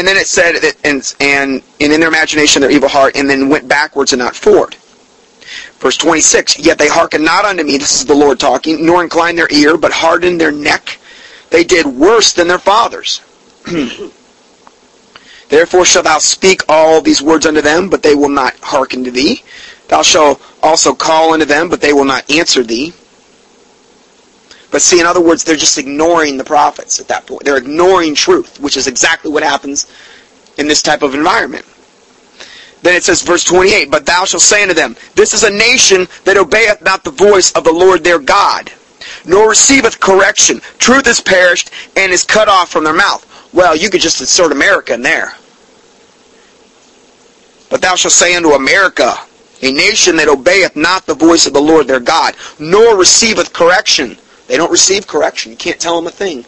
And 0.00 0.08
then 0.08 0.16
it 0.16 0.26
said 0.26 0.56
that, 0.62 0.76
and, 0.82 1.14
and, 1.20 1.62
and 1.78 1.92
in 1.92 2.00
their 2.00 2.08
imagination 2.08 2.62
their 2.62 2.70
evil 2.70 2.88
heart, 2.88 3.16
and 3.16 3.28
then 3.28 3.50
went 3.50 3.68
backwards 3.68 4.14
and 4.14 4.18
not 4.18 4.34
forward. 4.34 4.74
Verse 5.78 5.98
26, 5.98 6.58
Yet 6.58 6.78
they 6.78 6.88
hearken 6.88 7.22
not 7.22 7.44
unto 7.44 7.62
me, 7.62 7.76
this 7.76 8.00
is 8.00 8.06
the 8.06 8.14
Lord 8.14 8.40
talking, 8.40 8.86
nor 8.86 9.02
incline 9.02 9.36
their 9.36 9.52
ear, 9.52 9.76
but 9.76 9.92
harden 9.92 10.38
their 10.38 10.52
neck. 10.52 10.98
They 11.50 11.64
did 11.64 11.84
worse 11.84 12.32
than 12.32 12.48
their 12.48 12.58
fathers. 12.58 13.20
Therefore 15.50 15.84
shalt 15.84 16.06
thou 16.06 16.16
speak 16.16 16.62
all 16.66 17.02
these 17.02 17.20
words 17.20 17.44
unto 17.44 17.60
them, 17.60 17.90
but 17.90 18.02
they 18.02 18.14
will 18.14 18.30
not 18.30 18.56
hearken 18.60 19.04
to 19.04 19.10
thee. 19.10 19.44
Thou 19.88 20.00
shalt 20.00 20.40
also 20.62 20.94
call 20.94 21.34
unto 21.34 21.44
them, 21.44 21.68
but 21.68 21.82
they 21.82 21.92
will 21.92 22.06
not 22.06 22.30
answer 22.30 22.62
thee. 22.62 22.94
But 24.70 24.82
see, 24.82 25.00
in 25.00 25.06
other 25.06 25.20
words, 25.20 25.42
they're 25.42 25.56
just 25.56 25.78
ignoring 25.78 26.36
the 26.36 26.44
prophets 26.44 27.00
at 27.00 27.08
that 27.08 27.26
point. 27.26 27.44
They're 27.44 27.56
ignoring 27.56 28.14
truth, 28.14 28.60
which 28.60 28.76
is 28.76 28.86
exactly 28.86 29.30
what 29.30 29.42
happens 29.42 29.90
in 30.58 30.68
this 30.68 30.82
type 30.82 31.02
of 31.02 31.14
environment. 31.14 31.66
Then 32.82 32.94
it 32.94 33.04
says, 33.04 33.22
verse 33.22 33.44
28, 33.44 33.90
But 33.90 34.06
thou 34.06 34.24
shalt 34.24 34.42
say 34.42 34.62
unto 34.62 34.74
them, 34.74 34.96
This 35.14 35.34
is 35.34 35.42
a 35.42 35.50
nation 35.50 36.06
that 36.24 36.36
obeyeth 36.36 36.82
not 36.82 37.04
the 37.04 37.10
voice 37.10 37.52
of 37.52 37.64
the 37.64 37.72
Lord 37.72 38.04
their 38.04 38.18
God, 38.18 38.72
nor 39.26 39.50
receiveth 39.50 40.00
correction. 40.00 40.60
Truth 40.78 41.06
is 41.06 41.20
perished 41.20 41.70
and 41.96 42.12
is 42.12 42.24
cut 42.24 42.48
off 42.48 42.70
from 42.70 42.84
their 42.84 42.94
mouth. 42.94 43.26
Well, 43.52 43.76
you 43.76 43.90
could 43.90 44.00
just 44.00 44.20
insert 44.20 44.52
America 44.52 44.94
in 44.94 45.02
there. 45.02 45.34
But 47.68 47.82
thou 47.82 47.96
shalt 47.96 48.12
say 48.12 48.34
unto 48.34 48.50
America, 48.50 49.14
a 49.62 49.72
nation 49.72 50.16
that 50.16 50.28
obeyeth 50.28 50.74
not 50.74 51.06
the 51.06 51.14
voice 51.14 51.46
of 51.46 51.52
the 51.52 51.60
Lord 51.60 51.86
their 51.86 52.00
God, 52.00 52.34
nor 52.58 52.96
receiveth 52.96 53.52
correction. 53.52 54.16
They 54.50 54.56
don't 54.56 54.72
receive 54.72 55.06
correction. 55.06 55.52
You 55.52 55.56
can't 55.56 55.78
tell 55.78 55.94
them 55.94 56.08
a 56.08 56.10
thing. 56.10 56.44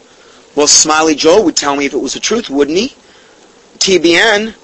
Well, 0.57 0.67
Smiley 0.67 1.15
Joe 1.15 1.41
would 1.45 1.55
tell 1.55 1.77
me 1.77 1.87
if 1.87 1.95
it 1.95 1.99
was 1.99 2.15
the 2.15 2.19
truth, 2.19 2.51
wouldn't 2.51 2.77
he? 2.77 2.97
TBN, 3.79 4.57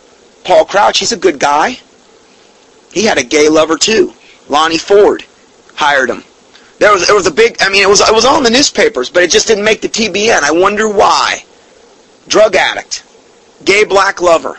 Paul 0.42 0.64
Crouch, 0.64 0.98
he's 0.98 1.12
a 1.12 1.16
good 1.16 1.38
guy. 1.38 1.79
He 2.92 3.05
had 3.05 3.16
a 3.16 3.22
gay 3.22 3.48
lover 3.48 3.77
too. 3.77 4.12
Lonnie 4.48 4.77
Ford 4.77 5.24
hired 5.77 6.11
him. 6.11 6.24
There 6.81 6.92
was, 6.92 7.07
there 7.07 7.14
was 7.14 7.29
a 7.29 7.31
big, 7.31 7.59
I 7.61 7.68
mean, 7.68 7.85
it 7.85 7.88
was, 7.88 8.01
it 8.01 8.12
was 8.12 8.24
all 8.24 8.38
in 8.38 8.42
the 8.42 8.51
newspapers, 8.51 9.09
but 9.09 9.22
it 9.22 9.31
just 9.31 9.46
didn't 9.46 9.64
make 9.64 9.83
the 9.83 9.88
TBN. 9.88 10.42
I 10.42 10.51
wonder 10.51 10.88
why. 10.88 11.44
Drug 12.27 12.57
addict. 12.57 13.05
Gay 13.64 13.85
black 13.85 14.20
lover. 14.20 14.59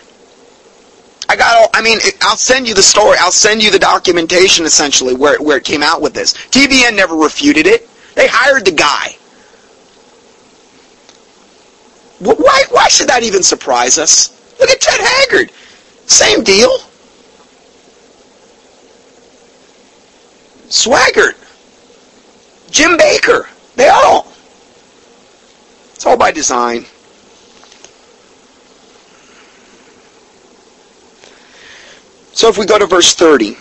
I 1.28 1.36
got 1.36 1.58
all, 1.58 1.68
I 1.74 1.82
mean, 1.82 2.00
I'll 2.22 2.38
send 2.38 2.65
you 2.65 2.74
the 2.74 2.82
story. 2.82 3.18
I'll 3.20 3.30
send 3.30 3.62
you 3.62 3.72
the 3.72 3.80
documentation 3.80 4.63
essentially 4.63 5.15
where, 5.15 5.38
where 5.42 5.58
it 5.58 5.65
came 5.65 5.84
out 5.84 6.02
with 6.02 6.13
this. 6.13 6.34
TBN 6.34 6.96
never 6.96 7.18
refuted 7.18 7.68
it. 7.68 7.89
They 8.15 8.28
hired 8.28 8.65
the 8.65 8.72
guy. 8.72 9.15
Why, 12.19 12.63
why 12.69 12.88
should 12.89 13.08
that 13.08 13.24
even 13.24 13.43
surprise 13.43 13.98
us? 13.98 14.36
Look 14.60 14.69
at 14.69 14.82
Ted 14.82 15.00
Haggard. 15.00 15.52
Same 16.06 16.43
deal. 16.43 16.69
Swaggart. 20.67 21.36
Jim 22.72 22.98
Bakker. 22.98 23.48
They 23.76 23.88
all. 23.88 24.28
It's 25.93 26.06
all 26.06 26.17
by 26.17 26.32
design. 26.32 26.86
So 32.34 32.48
if 32.48 32.58
we 32.58 32.65
go 32.65 32.80
to 32.80 32.86
verse 32.86 33.13
30, 33.15 33.58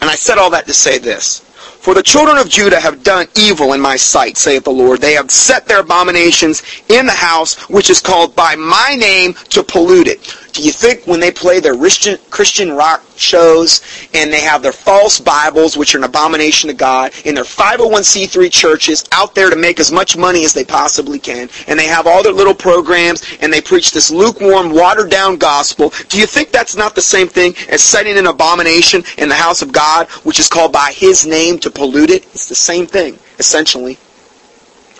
and 0.00 0.10
I 0.10 0.14
said 0.14 0.38
all 0.38 0.50
that 0.50 0.66
to 0.66 0.72
say 0.72 0.98
this. 0.98 1.43
For 1.84 1.92
the 1.92 2.02
children 2.02 2.38
of 2.38 2.48
Judah 2.48 2.80
have 2.80 3.02
done 3.02 3.26
evil 3.36 3.74
in 3.74 3.80
my 3.82 3.96
sight, 3.96 4.38
saith 4.38 4.64
the 4.64 4.70
Lord. 4.70 5.02
They 5.02 5.12
have 5.12 5.30
set 5.30 5.66
their 5.66 5.80
abominations 5.80 6.62
in 6.88 7.04
the 7.04 7.12
house 7.12 7.68
which 7.68 7.90
is 7.90 8.00
called 8.00 8.34
by 8.34 8.56
my 8.56 8.96
name 8.98 9.34
to 9.50 9.62
pollute 9.62 10.06
it. 10.06 10.34
Do 10.54 10.62
you 10.62 10.70
think 10.70 11.04
when 11.04 11.18
they 11.18 11.32
play 11.32 11.58
their 11.58 11.74
Christian 11.76 12.72
rock 12.72 13.02
shows 13.16 13.82
and 14.14 14.32
they 14.32 14.40
have 14.40 14.62
their 14.62 14.70
false 14.70 15.18
Bibles, 15.18 15.76
which 15.76 15.96
are 15.96 15.98
an 15.98 16.04
abomination 16.04 16.68
to 16.68 16.74
God, 16.74 17.12
in 17.24 17.34
their 17.34 17.42
501c3 17.42 18.52
churches 18.52 19.04
out 19.10 19.34
there 19.34 19.50
to 19.50 19.56
make 19.56 19.80
as 19.80 19.90
much 19.90 20.16
money 20.16 20.44
as 20.44 20.52
they 20.52 20.64
possibly 20.64 21.18
can, 21.18 21.48
and 21.66 21.76
they 21.76 21.88
have 21.88 22.06
all 22.06 22.22
their 22.22 22.32
little 22.32 22.54
programs 22.54 23.24
and 23.40 23.52
they 23.52 23.60
preach 23.60 23.90
this 23.90 24.12
lukewarm, 24.12 24.72
watered 24.72 25.10
down 25.10 25.38
gospel, 25.38 25.92
do 26.08 26.20
you 26.20 26.26
think 26.26 26.52
that's 26.52 26.76
not 26.76 26.94
the 26.94 27.02
same 27.02 27.26
thing 27.26 27.52
as 27.68 27.82
setting 27.82 28.16
an 28.16 28.28
abomination 28.28 29.02
in 29.18 29.28
the 29.28 29.34
house 29.34 29.60
of 29.60 29.72
God, 29.72 30.08
which 30.22 30.38
is 30.38 30.48
called 30.48 30.72
by 30.72 30.92
His 30.94 31.26
name 31.26 31.58
to 31.58 31.70
pollute 31.70 32.10
it? 32.10 32.26
It's 32.26 32.48
the 32.48 32.54
same 32.54 32.86
thing, 32.86 33.18
essentially, 33.40 33.98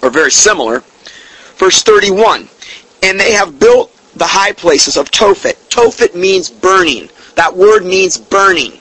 or 0.03 0.11
very 0.11 0.33
similar. 0.33 0.83
Verse 1.59 1.85
31, 1.85 2.49
and 3.05 3.21
they 3.21 3.31
have 3.35 3.61
built 3.61 3.93
the 4.17 4.27
high 4.27 4.53
places 4.53 4.97
of 4.97 5.11
Tophet. 5.11 5.55
Tophet 5.69 6.15
means 6.15 6.49
burning. 6.51 7.09
That 7.35 7.55
word 7.55 7.85
means 7.85 8.17
burning. 8.19 8.79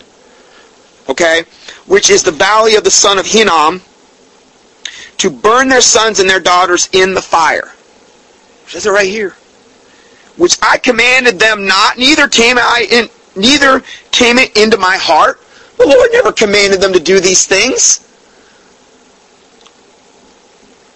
Okay? 1.10 1.44
Which 1.88 2.10
is 2.10 2.24
the 2.24 2.32
valley 2.32 2.76
of 2.76 2.84
the 2.84 2.92
son 2.92 3.18
of 3.18 3.26
Hinnom, 3.26 3.82
to 5.18 5.30
burn 5.30 5.70
their 5.70 5.82
sons 5.82 6.20
and 6.20 6.30
their 6.30 6.40
daughters 6.40 6.90
in 6.92 7.14
the 7.14 7.22
fire. 7.22 7.72
It 8.66 8.70
says 8.70 8.86
it 8.86 8.92
right 8.92 9.10
here. 9.10 9.36
Which 10.38 10.58
I 10.62 10.78
commanded 10.78 11.40
them 11.40 11.66
not, 11.66 11.98
neither 11.98 12.28
came 12.28 12.58
I 12.58 12.88
in, 12.90 13.08
neither 13.36 13.82
came 14.12 14.38
it 14.38 14.58
into 14.58 14.78
my 14.78 14.98
heart. 14.98 15.40
The 15.78 15.88
Lord 15.88 16.10
never 16.12 16.32
commanded 16.32 16.82
them 16.82 16.94
to 16.94 17.00
do 17.00 17.20
these 17.20 17.46
things. 17.46 18.00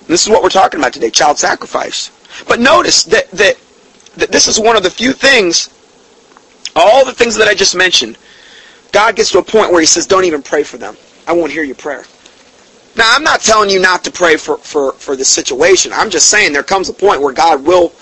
This 0.08 0.24
is 0.24 0.30
what 0.30 0.42
we're 0.42 0.50
talking 0.50 0.80
about 0.80 0.94
today, 0.94 1.10
child 1.10 1.38
sacrifice. 1.38 2.12
But 2.48 2.60
notice 2.60 3.04
that, 3.04 3.30
that 3.32 3.58
this 4.18 4.48
is 4.48 4.60
one 4.60 4.76
of 4.76 4.84
the 4.84 4.90
few 4.90 5.14
things, 5.14 5.70
all 6.76 7.06
the 7.06 7.14
things 7.14 7.36
that 7.36 7.48
I 7.48 7.54
just 7.54 7.76
mentioned, 7.76 8.18
God 8.92 9.16
gets 9.16 9.32
to 9.32 9.40
a 9.40 9.44
point 9.44 9.72
where 9.72 9.80
he 9.80 9.86
says, 9.86 10.08
don't 10.08 10.26
even 10.26 10.42
pray 10.42 10.64
for 10.64 10.78
them. 10.78 10.98
I 11.28 11.34
won't 11.34 11.52
hear 11.52 11.64
your 11.64 11.76
prayer. 11.76 12.06
Now, 12.96 13.14
I'm 13.16 13.24
not 13.24 13.42
telling 13.42 13.70
you 13.70 13.80
not 13.80 14.04
to 14.06 14.12
pray 14.12 14.38
for, 14.38 14.58
for, 14.58 14.94
for 14.94 15.16
this 15.16 15.30
situation. 15.30 15.94
I'm 15.94 16.10
just 16.10 16.30
saying 16.30 16.52
there 16.52 16.64
comes 16.64 16.90
a 16.90 16.94
point 16.94 17.22
where 17.22 17.34
God 17.34 17.64
will 17.64 17.94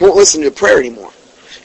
won't 0.00 0.16
listen 0.16 0.42
to 0.42 0.50
prayer 0.50 0.78
anymore. 0.78 1.12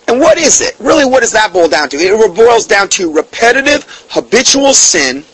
And 0.08 0.20
what 0.20 0.38
is 0.38 0.62
it? 0.62 0.76
Really, 0.80 1.06
what 1.06 1.22
does 1.22 1.32
that 1.32 1.52
boil 1.52 1.68
down 1.68 1.90
to? 1.90 1.98
It 1.98 2.36
boils 2.36 2.68
down 2.68 2.88
to 2.90 3.12
repetitive, 3.12 3.84
habitual 4.10 4.74
sin 4.74 5.26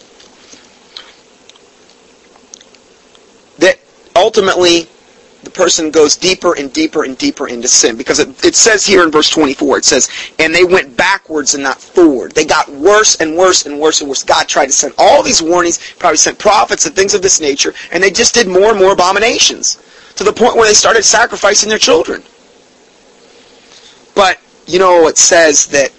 that 3.57 3.77
ultimately 4.15 4.87
the 5.43 5.49
person 5.49 5.91
goes 5.91 6.15
deeper 6.15 6.55
and 6.57 6.71
deeper 6.71 7.03
and 7.03 7.17
deeper 7.17 7.47
into 7.47 7.67
sin. 7.67 7.97
Because 7.97 8.19
it, 8.19 8.43
it 8.43 8.55
says 8.55 8.85
here 8.85 9.03
in 9.03 9.11
verse 9.11 9.29
24, 9.29 9.79
it 9.79 9.85
says, 9.85 10.09
and 10.39 10.53
they 10.53 10.63
went 10.63 10.95
backwards 10.95 11.53
and 11.53 11.63
not 11.63 11.81
forward. 11.81 12.31
They 12.31 12.45
got 12.45 12.69
worse 12.69 13.17
and 13.19 13.35
worse 13.37 13.65
and 13.65 13.79
worse 13.79 13.99
and 14.01 14.09
worse. 14.09 14.23
God 14.23 14.47
tried 14.47 14.67
to 14.67 14.71
send 14.71 14.93
all 14.97 15.21
these 15.21 15.41
warnings, 15.41 15.93
probably 15.99 16.17
sent 16.17 16.39
prophets 16.39 16.85
and 16.85 16.95
things 16.95 17.13
of 17.13 17.21
this 17.21 17.41
nature, 17.41 17.73
and 17.91 18.01
they 18.01 18.11
just 18.11 18.33
did 18.33 18.47
more 18.47 18.71
and 18.71 18.79
more 18.79 18.93
abominations. 18.93 19.81
To 20.17 20.23
the 20.23 20.33
point 20.33 20.55
where 20.55 20.67
they 20.67 20.75
started 20.75 21.03
sacrificing 21.03 21.69
their 21.69 21.79
children. 21.79 22.21
But, 24.13 24.39
you 24.67 24.77
know, 24.77 25.07
it 25.07 25.17
says 25.17 25.65
that 25.67 25.91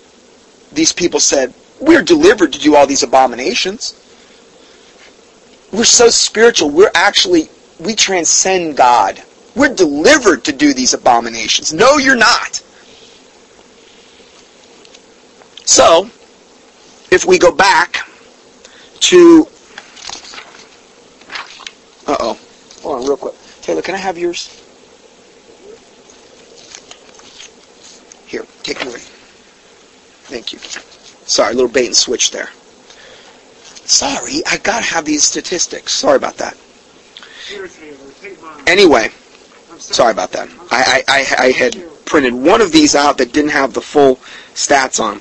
these 0.73 0.93
people 0.93 1.19
said, 1.19 1.53
we're 1.81 2.03
delivered 2.03 2.53
to 2.53 2.59
do 2.61 2.77
all 2.77 2.87
these 2.87 3.03
abominations. 3.03 4.01
We're 5.73 5.85
so 5.85 6.09
spiritual. 6.09 6.71
We're 6.71 6.93
actually, 6.95 7.49
we 7.81 7.97
transcend 7.97 8.77
God. 8.77 9.21
We're 9.55 9.75
delivered 9.75 10.45
to 10.45 10.53
do 10.53 10.75
these 10.75 10.95
abominations. 10.95 11.73
No, 11.73 11.99
you're 11.99 12.17
not. 12.17 12.63
So, 15.65 16.11
if 17.11 17.25
we 17.27 17.39
go 17.39 17.53
back 17.53 18.09
to... 19.01 19.49
Uh-oh. 22.07 22.39
Hold 22.83 23.01
on 23.01 23.07
real 23.07 23.17
quick. 23.17 23.35
Taylor, 23.63 23.81
can 23.81 23.95
I 23.95 23.99
have 23.99 24.19
yours? 24.19 24.61
Here. 28.27 28.45
Take 28.63 28.81
it 28.83 28.89
away. 28.89 28.99
Thank 30.25 30.53
you. 30.53 30.59
Sorry, 31.27 31.53
a 31.53 31.55
little 31.55 31.71
bait 31.71 31.87
and 31.87 31.97
switch 31.97 32.31
there. 32.31 32.51
Sorry, 33.87 34.43
I 34.47 34.59
gotta 34.59 34.85
have 34.85 35.05
these 35.05 35.25
statistics. 35.25 35.93
Sorry 35.93 36.17
about 36.17 36.37
that. 36.39 36.57
Anyway, 38.67 39.11
sorry 39.93 40.13
about 40.13 40.33
that. 40.33 40.49
I, 40.71 41.05
I, 41.09 41.47
I, 41.47 41.51
had 41.53 41.77
printed 42.05 42.33
one 42.35 42.61
of 42.61 42.73
these 42.73 42.95
out 42.95 43.19
that 43.19 43.33
didn't 43.33 43.51
have 43.51 43.75
the 43.75 43.81
full 43.81 44.17
stats 44.55 45.01
on. 45.03 45.21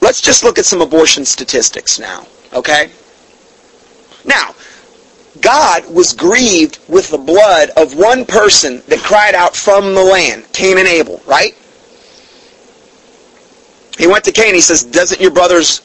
Let's 0.00 0.20
just 0.20 0.44
look 0.44 0.58
at 0.58 0.64
some 0.64 0.80
abortion 0.80 1.24
statistics 1.24 1.98
now, 1.98 2.26
okay? 2.52 2.90
Now, 4.24 4.54
God 5.40 5.92
was 5.92 6.12
grieved 6.12 6.78
with 6.88 7.10
the 7.10 7.18
blood 7.18 7.70
of 7.76 7.96
one 7.96 8.24
person 8.24 8.82
that 8.88 8.98
cried 9.00 9.34
out 9.34 9.54
from 9.54 9.94
the 9.94 10.02
land, 10.02 10.44
Cain 10.52 10.78
and 10.78 10.88
Abel, 10.88 11.20
right? 11.26 11.54
He 13.98 14.06
went 14.06 14.24
to 14.24 14.32
Cain, 14.32 14.54
he 14.54 14.60
says, 14.60 14.82
doesn't 14.82 15.20
your 15.20 15.30
brother's 15.30 15.82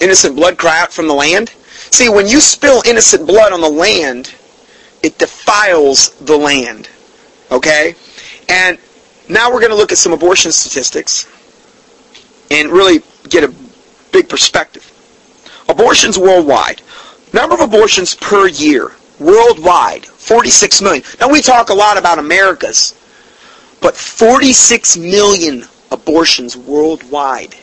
innocent 0.00 0.36
blood 0.36 0.58
cry 0.58 0.80
out 0.80 0.92
from 0.92 1.06
the 1.06 1.14
land? 1.14 1.50
See, 1.90 2.08
when 2.08 2.26
you 2.26 2.40
spill 2.40 2.82
innocent 2.86 3.26
blood 3.26 3.52
on 3.52 3.60
the 3.60 3.68
land, 3.68 4.34
it 5.02 5.18
defiles 5.18 6.10
the 6.20 6.36
land. 6.36 6.88
Okay? 7.50 7.94
And 8.48 8.78
now 9.28 9.52
we're 9.52 9.60
going 9.60 9.70
to 9.70 9.76
look 9.76 9.92
at 9.92 9.98
some 9.98 10.12
abortion 10.12 10.52
statistics 10.52 11.26
and 12.50 12.70
really 12.70 13.02
get 13.28 13.44
a 13.44 13.54
big 14.12 14.28
perspective. 14.28 14.84
Abortions 15.68 16.18
worldwide. 16.18 16.82
Number 17.32 17.54
of 17.54 17.60
abortions 17.60 18.14
per 18.14 18.48
year 18.48 18.92
worldwide, 19.18 20.06
46 20.06 20.80
million. 20.80 21.02
Now 21.20 21.28
we 21.28 21.42
talk 21.42 21.68
a 21.68 21.74
lot 21.74 21.98
about 21.98 22.18
America's, 22.18 22.94
but 23.80 23.94
46 23.96 24.96
million 24.96 25.64
abortions 25.90 26.56
worldwide. 26.56 27.54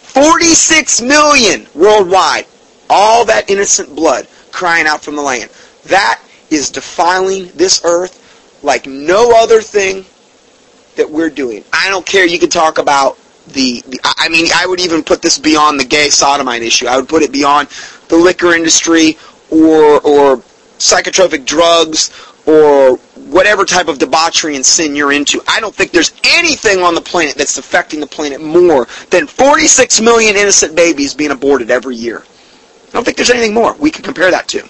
46 0.00 1.02
million 1.02 1.66
worldwide. 1.74 2.46
All 2.88 3.24
that 3.24 3.50
innocent 3.50 3.94
blood 3.94 4.28
crying 4.54 4.86
out 4.86 5.02
from 5.02 5.16
the 5.16 5.22
land. 5.22 5.50
That 5.86 6.22
is 6.50 6.70
defiling 6.70 7.48
this 7.48 7.84
earth 7.84 8.20
like 8.62 8.86
no 8.86 9.32
other 9.36 9.60
thing 9.60 10.06
that 10.96 11.10
we're 11.10 11.28
doing. 11.28 11.64
I 11.72 11.90
don't 11.90 12.06
care. 12.06 12.24
You 12.24 12.38
can 12.38 12.50
talk 12.50 12.78
about 12.78 13.18
the, 13.48 13.82
the, 13.88 14.00
I 14.04 14.28
mean, 14.28 14.46
I 14.54 14.66
would 14.66 14.80
even 14.80 15.02
put 15.02 15.20
this 15.20 15.38
beyond 15.38 15.78
the 15.78 15.84
gay 15.84 16.08
sodomite 16.08 16.62
issue. 16.62 16.86
I 16.86 16.96
would 16.96 17.08
put 17.08 17.22
it 17.22 17.32
beyond 17.32 17.68
the 18.08 18.16
liquor 18.16 18.54
industry 18.54 19.18
or, 19.50 20.00
or 20.00 20.36
psychotropic 20.78 21.44
drugs 21.44 22.10
or 22.46 22.96
whatever 23.16 23.64
type 23.64 23.88
of 23.88 23.98
debauchery 23.98 24.54
and 24.54 24.64
sin 24.64 24.94
you're 24.94 25.12
into. 25.12 25.42
I 25.48 25.60
don't 25.60 25.74
think 25.74 25.90
there's 25.90 26.12
anything 26.24 26.78
on 26.78 26.94
the 26.94 27.00
planet 27.00 27.34
that's 27.34 27.58
affecting 27.58 28.00
the 28.00 28.06
planet 28.06 28.40
more 28.40 28.86
than 29.10 29.26
46 29.26 30.00
million 30.00 30.36
innocent 30.36 30.76
babies 30.76 31.12
being 31.12 31.32
aborted 31.32 31.70
every 31.70 31.96
year. 31.96 32.22
I 32.94 32.96
don't 32.96 33.04
think 33.04 33.16
there's 33.16 33.30
anything 33.30 33.52
more 33.52 33.74
we 33.74 33.90
can 33.90 34.04
compare 34.04 34.30
that 34.30 34.46
to. 34.48 34.60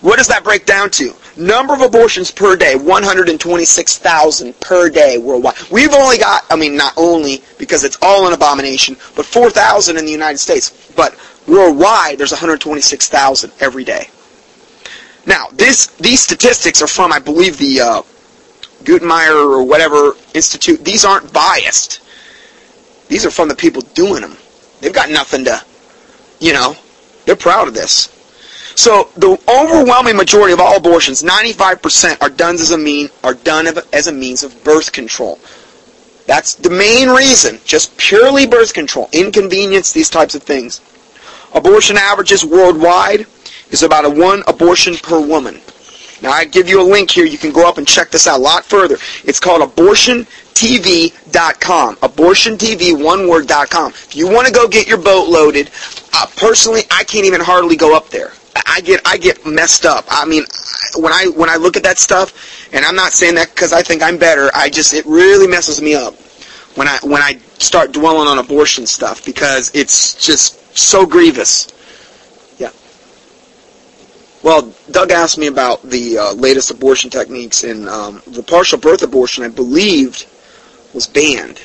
What 0.00 0.18
does 0.18 0.28
that 0.28 0.44
break 0.44 0.64
down 0.64 0.90
to? 0.90 1.12
Number 1.36 1.74
of 1.74 1.80
abortions 1.80 2.30
per 2.30 2.54
day, 2.54 2.76
126,000 2.76 4.60
per 4.60 4.88
day 4.88 5.18
worldwide. 5.18 5.56
We've 5.72 5.92
only 5.92 6.18
got, 6.18 6.44
I 6.50 6.54
mean, 6.54 6.76
not 6.76 6.92
only 6.96 7.42
because 7.58 7.82
it's 7.82 7.98
all 8.00 8.28
an 8.28 8.32
abomination, 8.32 8.96
but 9.16 9.26
4,000 9.26 9.96
in 9.96 10.04
the 10.04 10.12
United 10.12 10.38
States. 10.38 10.92
But 10.94 11.18
worldwide, 11.48 12.18
there's 12.18 12.30
126,000 12.30 13.52
every 13.58 13.82
day. 13.82 14.08
Now, 15.26 15.48
this 15.52 15.88
these 15.96 16.22
statistics 16.22 16.80
are 16.80 16.86
from, 16.86 17.12
I 17.12 17.18
believe, 17.18 17.58
the 17.58 17.80
uh, 17.80 18.02
Guttmacher 18.84 19.34
or 19.34 19.64
whatever 19.64 20.12
institute. 20.32 20.84
These 20.84 21.04
aren't 21.04 21.32
biased. 21.32 22.02
These 23.08 23.26
are 23.26 23.32
from 23.32 23.48
the 23.48 23.56
people 23.56 23.82
doing 23.94 24.20
them. 24.20 24.36
They've 24.80 24.92
got 24.92 25.10
nothing 25.10 25.44
to, 25.46 25.60
you 26.38 26.52
know, 26.52 26.76
they're 27.24 27.36
proud 27.36 27.68
of 27.68 27.74
this. 27.74 28.10
So 28.76 29.10
the 29.16 29.38
overwhelming 29.48 30.16
majority 30.16 30.52
of 30.52 30.60
all 30.60 30.76
abortions, 30.76 31.22
95%, 31.22 32.20
are 32.20 32.30
done 32.30 32.56
as 32.56 32.72
a 32.72 32.78
mean 32.78 33.08
are 33.22 33.34
done 33.34 33.68
as 33.92 34.08
a 34.08 34.12
means 34.12 34.42
of 34.42 34.64
birth 34.64 34.92
control. 34.92 35.38
That's 36.26 36.54
the 36.54 36.70
main 36.70 37.08
reason, 37.08 37.60
just 37.64 37.96
purely 37.98 38.46
birth 38.46 38.72
control, 38.72 39.08
inconvenience, 39.12 39.92
these 39.92 40.10
types 40.10 40.34
of 40.34 40.42
things. 40.42 40.80
Abortion 41.54 41.96
averages 41.96 42.44
worldwide 42.44 43.26
is 43.70 43.82
about 43.82 44.04
a 44.04 44.10
one 44.10 44.42
abortion 44.48 44.96
per 44.96 45.20
woman. 45.20 45.60
Now 46.22 46.32
I 46.32 46.46
give 46.46 46.68
you 46.68 46.80
a 46.80 46.88
link 46.88 47.10
here. 47.10 47.26
You 47.26 47.38
can 47.38 47.52
go 47.52 47.68
up 47.68 47.78
and 47.78 47.86
check 47.86 48.10
this 48.10 48.26
out 48.26 48.38
a 48.38 48.42
lot 48.42 48.64
further. 48.64 48.96
It's 49.24 49.38
called 49.38 49.62
abortiontv.com. 49.62 51.96
Abortiontv, 51.96 53.04
one 53.04 53.28
word.com. 53.28 53.92
If 53.92 54.16
you 54.16 54.28
want 54.28 54.46
to 54.46 54.52
go 54.52 54.66
get 54.66 54.88
your 54.88 54.98
boat 54.98 55.28
loaded, 55.28 55.70
uh, 56.14 56.26
personally, 56.36 56.82
I 56.90 57.04
can't 57.04 57.26
even 57.26 57.40
hardly 57.40 57.76
go 57.76 57.96
up 57.96 58.08
there. 58.08 58.32
I 58.66 58.80
get 58.80 59.00
I 59.04 59.18
get 59.18 59.44
messed 59.46 59.84
up. 59.84 60.04
I 60.08 60.24
mean, 60.24 60.44
when 60.96 61.12
I 61.12 61.26
when 61.36 61.50
I 61.50 61.56
look 61.56 61.76
at 61.76 61.82
that 61.82 61.98
stuff, 61.98 62.68
and 62.72 62.84
I'm 62.84 62.96
not 62.96 63.12
saying 63.12 63.34
that 63.34 63.50
because 63.50 63.72
I 63.72 63.82
think 63.82 64.02
I'm 64.02 64.18
better. 64.18 64.50
I 64.54 64.70
just 64.70 64.94
it 64.94 65.04
really 65.06 65.46
messes 65.46 65.82
me 65.82 65.94
up 65.94 66.14
when 66.76 66.88
I 66.88 66.98
when 67.02 67.22
I 67.22 67.38
start 67.58 67.92
dwelling 67.92 68.28
on 68.28 68.38
abortion 68.38 68.86
stuff 68.86 69.24
because 69.24 69.70
it's 69.74 70.14
just 70.24 70.76
so 70.76 71.06
grievous. 71.06 71.68
Yeah. 72.58 72.70
Well, 74.42 74.72
Doug 74.90 75.10
asked 75.10 75.38
me 75.38 75.46
about 75.46 75.82
the 75.82 76.18
uh, 76.18 76.32
latest 76.34 76.70
abortion 76.70 77.10
techniques, 77.10 77.64
and 77.64 77.88
um, 77.88 78.22
the 78.26 78.42
partial 78.42 78.78
birth 78.78 79.02
abortion, 79.02 79.44
I 79.44 79.48
believed, 79.48 80.26
was 80.92 81.06
banned. 81.06 81.60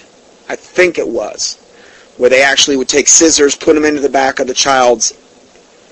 I 0.48 0.56
think 0.56 0.98
it 0.98 1.08
was, 1.08 1.59
where 2.20 2.30
they 2.30 2.44
actually 2.44 2.76
would 2.76 2.90
take 2.90 3.08
scissors, 3.08 3.56
put 3.56 3.74
them 3.76 3.86
into 3.86 4.02
the 4.02 4.10
back 4.10 4.40
of 4.40 4.48
the 4.48 4.54
child's 4.54 5.18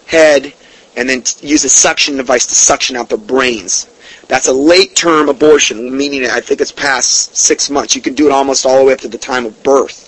head, 0.06 0.54
and 0.98 1.10
then 1.10 1.24
use 1.40 1.63
a 1.63 1.70
suction 1.70 2.18
device 2.18 2.46
to 2.46 2.54
suction 2.54 2.98
out 2.98 3.08
their 3.08 3.18
brains. 3.18 3.88
That's 4.28 4.48
a 4.48 4.54
late 4.54 4.94
term 4.94 5.30
abortion, 5.30 5.96
meaning 5.96 6.26
I 6.26 6.42
think 6.42 6.60
it's 6.60 6.72
past 6.72 7.38
six 7.38 7.70
months. 7.70 7.96
You 7.96 8.02
can 8.02 8.13
do 8.13 8.26
it 8.28 8.34
almost 8.34 8.66
all 8.66 8.80
the 8.80 8.84
way 8.84 8.94
up 8.94 9.00
to 9.00 9.08
the 9.08 9.18
time 9.18 9.46
of 9.46 9.63
birth. 9.63 10.04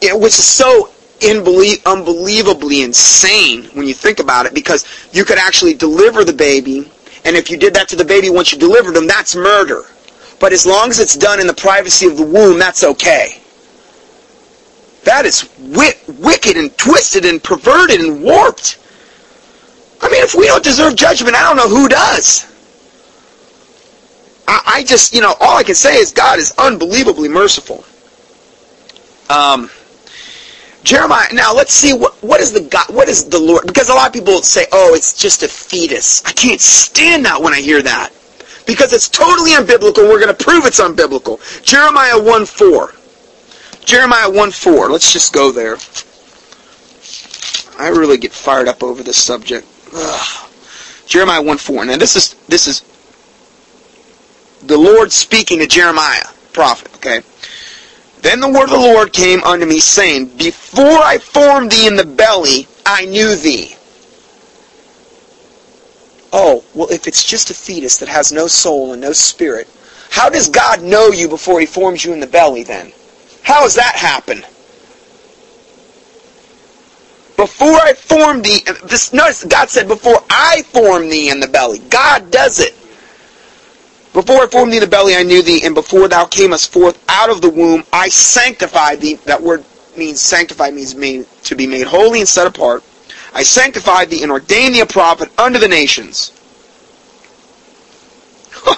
It, 0.00 0.18
which 0.18 0.32
is 0.32 0.44
so 0.44 0.90
unbelievably 1.22 2.82
insane 2.82 3.64
when 3.74 3.86
you 3.86 3.94
think 3.94 4.18
about 4.18 4.46
it 4.46 4.54
because 4.54 4.84
you 5.12 5.24
could 5.24 5.38
actually 5.38 5.74
deliver 5.74 6.24
the 6.24 6.32
baby, 6.32 6.90
and 7.24 7.36
if 7.36 7.48
you 7.48 7.56
did 7.56 7.74
that 7.74 7.88
to 7.90 7.96
the 7.96 8.04
baby 8.04 8.28
once 8.28 8.52
you 8.52 8.58
delivered 8.58 8.94
them, 8.94 9.06
that's 9.06 9.36
murder. 9.36 9.82
But 10.40 10.52
as 10.52 10.66
long 10.66 10.90
as 10.90 10.98
it's 10.98 11.16
done 11.16 11.38
in 11.38 11.46
the 11.46 11.54
privacy 11.54 12.06
of 12.08 12.16
the 12.16 12.26
womb, 12.26 12.58
that's 12.58 12.82
okay. 12.82 13.41
That 15.04 15.24
is 15.26 15.48
wicked 15.58 16.56
and 16.56 16.76
twisted 16.76 17.24
and 17.24 17.42
perverted 17.42 18.00
and 18.00 18.22
warped. 18.22 18.78
I 20.00 20.10
mean, 20.10 20.22
if 20.22 20.34
we 20.34 20.46
don't 20.46 20.62
deserve 20.62 20.96
judgment, 20.96 21.36
I 21.36 21.42
don't 21.42 21.56
know 21.56 21.68
who 21.68 21.88
does. 21.88 22.48
I, 24.48 24.62
I 24.66 24.84
just, 24.84 25.14
you 25.14 25.20
know, 25.20 25.34
all 25.40 25.56
I 25.56 25.62
can 25.62 25.74
say 25.74 25.96
is 25.96 26.12
God 26.12 26.38
is 26.38 26.52
unbelievably 26.58 27.28
merciful. 27.28 27.84
Um, 29.30 29.70
Jeremiah. 30.84 31.28
Now 31.32 31.54
let's 31.54 31.72
see 31.72 31.94
what 31.94 32.20
what 32.22 32.40
is 32.40 32.52
the 32.52 32.60
God, 32.60 32.88
what 32.88 33.08
is 33.08 33.28
the 33.28 33.38
Lord? 33.38 33.66
Because 33.66 33.88
a 33.88 33.94
lot 33.94 34.08
of 34.08 34.12
people 34.12 34.42
say, 34.42 34.66
"Oh, 34.72 34.94
it's 34.94 35.16
just 35.16 35.42
a 35.42 35.48
fetus." 35.48 36.24
I 36.24 36.32
can't 36.32 36.60
stand 36.60 37.24
that 37.24 37.40
when 37.40 37.54
I 37.54 37.60
hear 37.60 37.82
that 37.82 38.10
because 38.66 38.92
it's 38.92 39.08
totally 39.08 39.52
unbiblical. 39.52 40.08
We're 40.08 40.20
going 40.20 40.34
to 40.34 40.44
prove 40.44 40.66
it's 40.66 40.80
unbiblical. 40.80 41.38
Jeremiah 41.62 42.20
one 42.20 42.46
four. 42.46 42.94
Jeremiah 43.84 44.30
one 44.30 44.50
four. 44.50 44.90
Let's 44.90 45.12
just 45.12 45.32
go 45.32 45.52
there. 45.52 45.76
I 47.78 47.88
really 47.88 48.18
get 48.18 48.32
fired 48.32 48.68
up 48.68 48.82
over 48.82 49.02
this 49.02 49.22
subject. 49.22 49.66
Ugh. 49.94 50.50
Jeremiah 51.06 51.42
1 51.42 51.58
4. 51.58 51.84
Now 51.84 51.96
this 51.96 52.16
is 52.16 52.34
this 52.48 52.66
is 52.66 52.82
the 54.62 54.78
Lord 54.78 55.12
speaking 55.12 55.58
to 55.58 55.66
Jeremiah, 55.66 56.24
prophet, 56.52 56.94
okay? 56.94 57.20
Then 58.20 58.40
the 58.40 58.48
word 58.48 58.64
of 58.64 58.70
the 58.70 58.76
Lord 58.76 59.12
came 59.12 59.42
unto 59.42 59.66
me, 59.66 59.80
saying, 59.80 60.36
Before 60.36 61.00
I 61.02 61.18
formed 61.18 61.72
thee 61.72 61.88
in 61.88 61.96
the 61.96 62.06
belly, 62.06 62.68
I 62.86 63.04
knew 63.04 63.34
thee. 63.34 63.74
Oh, 66.32 66.64
well, 66.72 66.88
if 66.90 67.08
it's 67.08 67.24
just 67.24 67.50
a 67.50 67.54
fetus 67.54 67.98
that 67.98 68.08
has 68.08 68.32
no 68.32 68.46
soul 68.46 68.92
and 68.92 69.02
no 69.02 69.12
spirit, 69.12 69.68
how 70.10 70.30
does 70.30 70.48
God 70.48 70.82
know 70.82 71.08
you 71.08 71.28
before 71.28 71.58
he 71.58 71.66
forms 71.66 72.04
you 72.04 72.12
in 72.12 72.20
the 72.20 72.26
belly 72.26 72.62
then? 72.62 72.92
How 73.42 73.62
does 73.62 73.74
that 73.74 73.94
happen? 73.94 74.44
Before 77.36 77.74
I 77.74 77.94
formed 77.94 78.44
thee, 78.44 78.60
this 78.84 79.12
notice 79.12 79.44
God 79.44 79.68
said, 79.68 79.88
before 79.88 80.22
I 80.30 80.62
formed 80.62 81.10
thee 81.10 81.28
in 81.28 81.40
the 81.40 81.48
belly. 81.48 81.80
God 81.90 82.30
does 82.30 82.60
it. 82.60 82.74
Before 84.12 84.42
I 84.42 84.46
formed 84.46 84.72
thee 84.72 84.76
in 84.76 84.82
the 84.82 84.86
belly, 84.86 85.16
I 85.16 85.22
knew 85.22 85.42
thee, 85.42 85.62
and 85.64 85.74
before 85.74 86.06
thou 86.06 86.26
camest 86.26 86.70
forth 86.70 87.02
out 87.08 87.30
of 87.30 87.40
the 87.40 87.48
womb, 87.50 87.82
I 87.92 88.10
sanctified 88.10 89.00
thee. 89.00 89.14
That 89.24 89.42
word 89.42 89.64
means 89.96 90.20
sanctified 90.20 90.74
means 90.74 90.94
made, 90.94 91.26
to 91.44 91.56
be 91.56 91.66
made 91.66 91.86
holy 91.86 92.20
and 92.20 92.28
set 92.28 92.46
apart. 92.46 92.84
I 93.34 93.42
sanctified 93.42 94.10
thee 94.10 94.22
and 94.22 94.30
ordained 94.30 94.74
thee 94.74 94.80
a 94.80 94.86
prophet 94.86 95.30
unto 95.38 95.58
the 95.58 95.68
nations. 95.68 96.32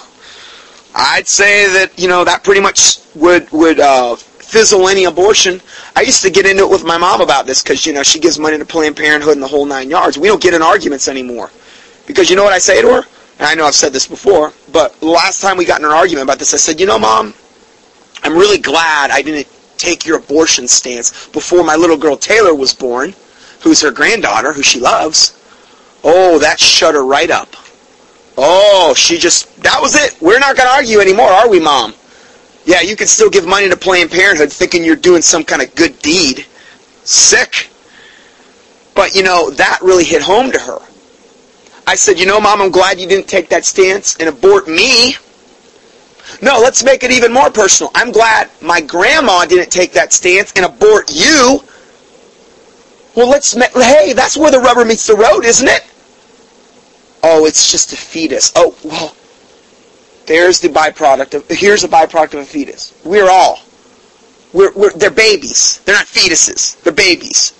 I'd 0.95 1.27
say 1.27 1.67
that 1.73 1.99
you 1.99 2.07
know 2.07 2.23
that 2.23 2.43
pretty 2.43 2.61
much 2.61 2.99
would 3.15 3.51
would 3.51 3.81
uh, 3.81 4.15
fizzle 4.55 4.87
any 4.87 5.03
abortion. 5.03 5.61
I 5.97 6.01
used 6.03 6.21
to 6.21 6.29
get 6.29 6.45
into 6.45 6.63
it 6.63 6.69
with 6.69 6.85
my 6.85 6.97
mom 6.97 7.19
about 7.19 7.45
this 7.45 7.61
because, 7.61 7.85
you 7.85 7.91
know, 7.91 8.03
she 8.03 8.21
gives 8.21 8.39
money 8.39 8.57
to 8.57 8.63
Planned 8.63 8.95
Parenthood 8.95 9.33
and 9.33 9.43
the 9.43 9.47
whole 9.49 9.65
nine 9.65 9.89
yards. 9.89 10.17
We 10.17 10.29
don't 10.29 10.41
get 10.41 10.53
in 10.53 10.61
arguments 10.61 11.09
anymore. 11.09 11.51
Because 12.07 12.29
you 12.29 12.37
know 12.37 12.43
what 12.45 12.53
I 12.53 12.59
say 12.59 12.81
to 12.81 12.87
her? 12.87 13.01
And 13.37 13.47
I 13.49 13.53
know 13.53 13.65
I've 13.65 13.75
said 13.75 13.91
this 13.91 14.07
before, 14.07 14.53
but 14.71 15.03
last 15.03 15.41
time 15.41 15.57
we 15.57 15.65
got 15.65 15.81
in 15.81 15.85
an 15.85 15.91
argument 15.91 16.23
about 16.23 16.39
this, 16.39 16.53
I 16.53 16.57
said, 16.57 16.79
you 16.79 16.85
know, 16.85 16.97
Mom, 16.97 17.33
I'm 18.23 18.31
really 18.31 18.57
glad 18.57 19.11
I 19.11 19.21
didn't 19.21 19.49
take 19.75 20.05
your 20.05 20.19
abortion 20.19 20.69
stance 20.69 21.27
before 21.27 21.65
my 21.65 21.75
little 21.75 21.97
girl 21.97 22.15
Taylor 22.15 22.55
was 22.55 22.73
born, 22.73 23.13
who's 23.61 23.81
her 23.81 23.91
granddaughter, 23.91 24.53
who 24.53 24.63
she 24.63 24.79
loves. 24.79 25.37
Oh, 26.01 26.39
that 26.39 26.61
shut 26.61 26.95
her 26.95 27.03
right 27.03 27.29
up. 27.29 27.57
Oh, 28.37 28.93
she 28.95 29.17
just, 29.17 29.53
that 29.63 29.81
was 29.81 29.95
it. 29.95 30.15
We're 30.21 30.39
not 30.39 30.55
going 30.55 30.69
to 30.69 30.75
argue 30.75 31.01
anymore, 31.01 31.27
are 31.27 31.49
we, 31.49 31.59
Mom? 31.59 31.93
Yeah, 32.65 32.81
you 32.81 32.95
can 32.95 33.07
still 33.07 33.29
give 33.29 33.45
money 33.45 33.69
to 33.69 33.77
Planned 33.77 34.11
Parenthood 34.11 34.51
thinking 34.51 34.83
you're 34.83 34.95
doing 34.95 35.21
some 35.21 35.43
kind 35.43 35.61
of 35.61 35.73
good 35.75 35.99
deed. 35.99 36.45
Sick. 37.03 37.69
But, 38.95 39.13
you 39.13 39.23
know, 39.23 39.51
that 39.51 39.79
really 39.81 40.03
hit 40.03 40.21
home 40.21 40.51
to 40.51 40.59
her. 40.59 40.79
I 41.85 41.95
said, 41.95 42.19
you 42.19 42.25
know, 42.25 42.39
Mom, 42.39 42.61
I'm 42.61 42.71
glad 42.71 42.99
you 42.99 43.07
didn't 43.07 43.27
take 43.27 43.49
that 43.49 43.65
stance 43.65 44.17
and 44.17 44.27
abort 44.27 44.67
me. 44.67 45.15
No, 46.41 46.59
let's 46.59 46.83
make 46.83 47.03
it 47.03 47.11
even 47.11 47.31
more 47.31 47.51
personal. 47.51 47.91
I'm 47.93 48.11
glad 48.11 48.49
my 48.61 48.81
grandma 48.81 49.45
didn't 49.45 49.71
take 49.71 49.93
that 49.93 50.11
stance 50.11 50.51
and 50.55 50.65
abort 50.65 51.11
you. 51.13 51.59
Well, 53.15 53.29
let's, 53.29 53.53
hey, 53.53 54.13
that's 54.13 54.35
where 54.35 54.49
the 54.49 54.59
rubber 54.59 54.83
meets 54.83 55.05
the 55.05 55.15
road, 55.15 55.45
isn't 55.45 55.67
it? 55.67 55.85
Oh, 57.21 57.45
it's 57.45 57.71
just 57.71 57.93
a 57.93 57.95
fetus. 57.95 58.51
Oh, 58.55 58.75
well, 58.83 59.15
there's 60.27 60.59
the 60.59 60.69
byproduct 60.69 61.33
of, 61.33 61.47
here's 61.49 61.83
a 61.83 61.87
byproduct 61.87 62.33
of 62.33 62.39
a 62.39 62.45
fetus. 62.45 62.99
We're 63.03 63.29
all. 63.29 63.59
We're, 64.53 64.71
we're, 64.73 64.93
they're 64.93 65.11
babies. 65.11 65.79
They're 65.85 65.95
not 65.95 66.05
fetuses. 66.05 66.81
They're 66.83 66.93
babies. 66.93 67.51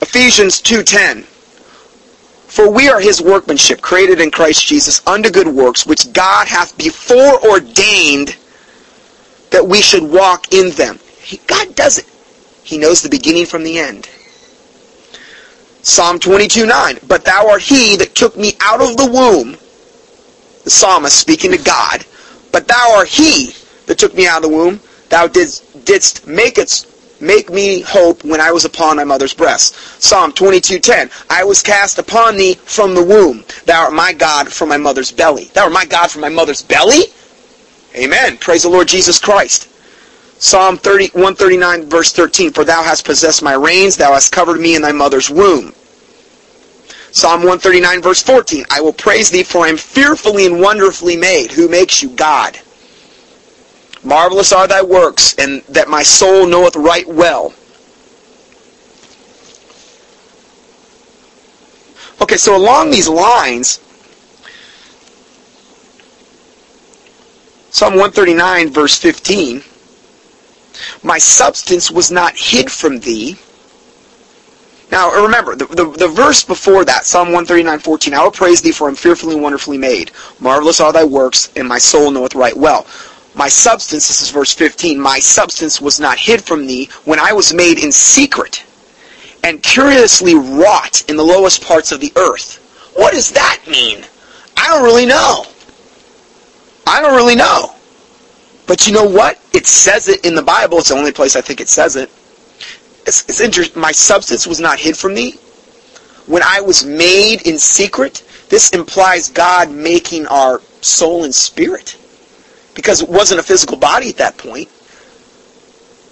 Ephesians 0.00 0.62
2.10 0.62 1.24
For 1.24 2.70
we 2.70 2.88
are 2.88 3.00
his 3.00 3.20
workmanship, 3.20 3.82
created 3.82 4.20
in 4.20 4.30
Christ 4.30 4.66
Jesus, 4.66 5.06
unto 5.06 5.30
good 5.30 5.48
works, 5.48 5.86
which 5.86 6.12
God 6.12 6.48
hath 6.48 6.76
before 6.78 7.44
ordained 7.46 8.36
that 9.50 9.66
we 9.66 9.82
should 9.82 10.02
walk 10.02 10.52
in 10.52 10.70
them. 10.70 10.98
He, 11.20 11.38
God 11.46 11.74
does 11.74 11.98
it. 11.98 12.06
He 12.62 12.78
knows 12.78 13.02
the 13.02 13.08
beginning 13.08 13.46
from 13.46 13.62
the 13.62 13.78
end. 13.78 14.08
Psalm 15.82 16.18
22.9 16.18 17.06
But 17.06 17.24
thou 17.24 17.48
art 17.48 17.62
he 17.62 17.96
that 17.96 18.14
took 18.14 18.36
me 18.36 18.54
out 18.60 18.80
of 18.80 18.96
the 18.96 19.06
womb 19.06 19.56
the 20.66 20.70
psalmist 20.70 21.16
speaking 21.16 21.52
to 21.52 21.58
God, 21.58 22.04
but 22.50 22.66
thou 22.66 22.94
art 22.96 23.06
he 23.06 23.54
that 23.86 23.98
took 23.98 24.16
me 24.16 24.26
out 24.26 24.38
of 24.44 24.50
the 24.50 24.56
womb. 24.56 24.80
Thou 25.10 25.28
didst, 25.28 25.62
didst 25.84 26.26
make 26.26 26.58
it 26.58 26.84
make 27.20 27.48
me 27.50 27.82
hope 27.82 28.24
when 28.24 28.40
I 28.40 28.50
was 28.50 28.64
upon 28.64 28.96
my 28.96 29.04
mother's 29.04 29.32
breast. 29.32 29.76
Psalm 30.02 30.32
22:10. 30.32 31.08
I 31.30 31.44
was 31.44 31.62
cast 31.62 32.00
upon 32.00 32.36
thee 32.36 32.58
from 32.64 32.96
the 32.96 33.04
womb. 33.04 33.44
Thou 33.66 33.84
art 33.84 33.92
my 33.92 34.12
God 34.12 34.52
from 34.52 34.68
my 34.68 34.76
mother's 34.76 35.12
belly. 35.12 35.52
Thou 35.54 35.66
art 35.66 35.72
my 35.72 35.84
God 35.84 36.10
from 36.10 36.22
my 36.22 36.30
mother's 36.30 36.62
belly? 36.62 37.12
Amen. 37.94 38.36
Praise 38.36 38.64
the 38.64 38.68
Lord 38.68 38.88
Jesus 38.88 39.20
Christ. 39.20 39.68
Psalm 40.40 40.78
30, 40.78 41.10
139 41.10 41.88
verse 41.88 42.12
13. 42.12 42.52
For 42.52 42.64
thou 42.64 42.82
hast 42.82 43.04
possessed 43.04 43.40
my 43.40 43.54
reins, 43.54 43.96
thou 43.96 44.14
hast 44.14 44.32
covered 44.32 44.60
me 44.60 44.74
in 44.74 44.82
thy 44.82 44.90
mother's 44.90 45.30
womb. 45.30 45.75
Psalm 47.16 47.40
139 47.40 48.02
verse 48.02 48.22
14, 48.22 48.66
I 48.70 48.82
will 48.82 48.92
praise 48.92 49.30
thee 49.30 49.42
for 49.42 49.64
I 49.64 49.70
am 49.70 49.78
fearfully 49.78 50.44
and 50.44 50.60
wonderfully 50.60 51.16
made. 51.16 51.50
Who 51.50 51.66
makes 51.66 52.02
you? 52.02 52.10
God. 52.10 52.60
Marvelous 54.04 54.52
are 54.52 54.68
thy 54.68 54.82
works, 54.82 55.34
and 55.38 55.62
that 55.62 55.88
my 55.88 56.02
soul 56.02 56.46
knoweth 56.46 56.76
right 56.76 57.08
well. 57.08 57.54
Okay, 62.20 62.36
so 62.36 62.54
along 62.54 62.90
these 62.90 63.08
lines, 63.08 63.80
Psalm 67.70 67.94
139 67.94 68.68
verse 68.68 68.98
15, 68.98 69.62
my 71.02 71.16
substance 71.16 71.90
was 71.90 72.10
not 72.10 72.36
hid 72.36 72.70
from 72.70 73.00
thee, 73.00 73.38
now 74.90 75.10
remember, 75.10 75.56
the, 75.56 75.66
the, 75.66 75.84
the, 75.84 76.08
verse 76.08 76.44
before 76.44 76.84
that, 76.84 77.04
Psalm 77.04 77.28
139:14, 77.28 78.12
I 78.12 78.22
will 78.22 78.30
praise 78.30 78.62
thee 78.62 78.70
for 78.70 78.86
I 78.86 78.90
am 78.90 78.94
fearfully 78.94 79.34
and 79.34 79.42
wonderfully 79.42 79.78
made. 79.78 80.12
Marvelous 80.38 80.80
are 80.80 80.92
thy 80.92 81.04
works, 81.04 81.50
and 81.56 81.66
my 81.66 81.78
soul 81.78 82.10
knoweth 82.10 82.34
right 82.34 82.56
well. 82.56 82.86
My 83.34 83.48
substance, 83.48 84.08
this 84.08 84.22
is 84.22 84.30
verse 84.30 84.54
15, 84.54 84.98
my 84.98 85.18
substance 85.18 85.80
was 85.80 85.98
not 86.00 86.18
hid 86.18 86.42
from 86.42 86.66
thee 86.66 86.88
when 87.04 87.18
I 87.18 87.32
was 87.32 87.52
made 87.52 87.82
in 87.82 87.92
secret 87.92 88.64
and 89.42 89.62
curiously 89.62 90.34
wrought 90.34 91.04
in 91.08 91.16
the 91.16 91.22
lowest 91.22 91.64
parts 91.64 91.92
of 91.92 92.00
the 92.00 92.12
earth. 92.16 92.62
What 92.94 93.12
does 93.12 93.30
that 93.32 93.60
mean? 93.68 94.04
I 94.56 94.68
don't 94.68 94.82
really 94.82 95.06
know. 95.06 95.44
I 96.86 97.02
don't 97.02 97.14
really 97.14 97.36
know. 97.36 97.74
But 98.66 98.86
you 98.86 98.92
know 98.92 99.04
what? 99.04 99.40
It 99.52 99.66
says 99.66 100.08
it 100.08 100.24
in 100.24 100.34
the 100.34 100.42
Bible. 100.42 100.78
It's 100.78 100.88
the 100.88 100.96
only 100.96 101.12
place 101.12 101.36
I 101.36 101.40
think 101.40 101.60
it 101.60 101.68
says 101.68 101.96
it 101.96 102.10
it's, 103.06 103.24
it's. 103.28 103.76
My 103.76 103.92
substance 103.92 104.46
was 104.46 104.60
not 104.60 104.78
hid 104.78 104.96
from 104.96 105.14
thee. 105.14 105.32
When 106.26 106.42
I 106.42 106.60
was 106.60 106.84
made 106.84 107.46
in 107.46 107.58
secret, 107.58 108.24
this 108.48 108.70
implies 108.70 109.30
God 109.30 109.70
making 109.70 110.26
our 110.26 110.60
soul 110.80 111.24
and 111.24 111.34
spirit. 111.34 111.96
Because 112.74 113.02
it 113.02 113.08
wasn't 113.08 113.40
a 113.40 113.44
physical 113.44 113.76
body 113.76 114.08
at 114.08 114.16
that 114.16 114.36
point. 114.36 114.68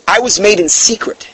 I 0.07 0.21
was 0.21 0.39
made 0.39 0.61
in 0.61 0.69
secret. 0.69 1.29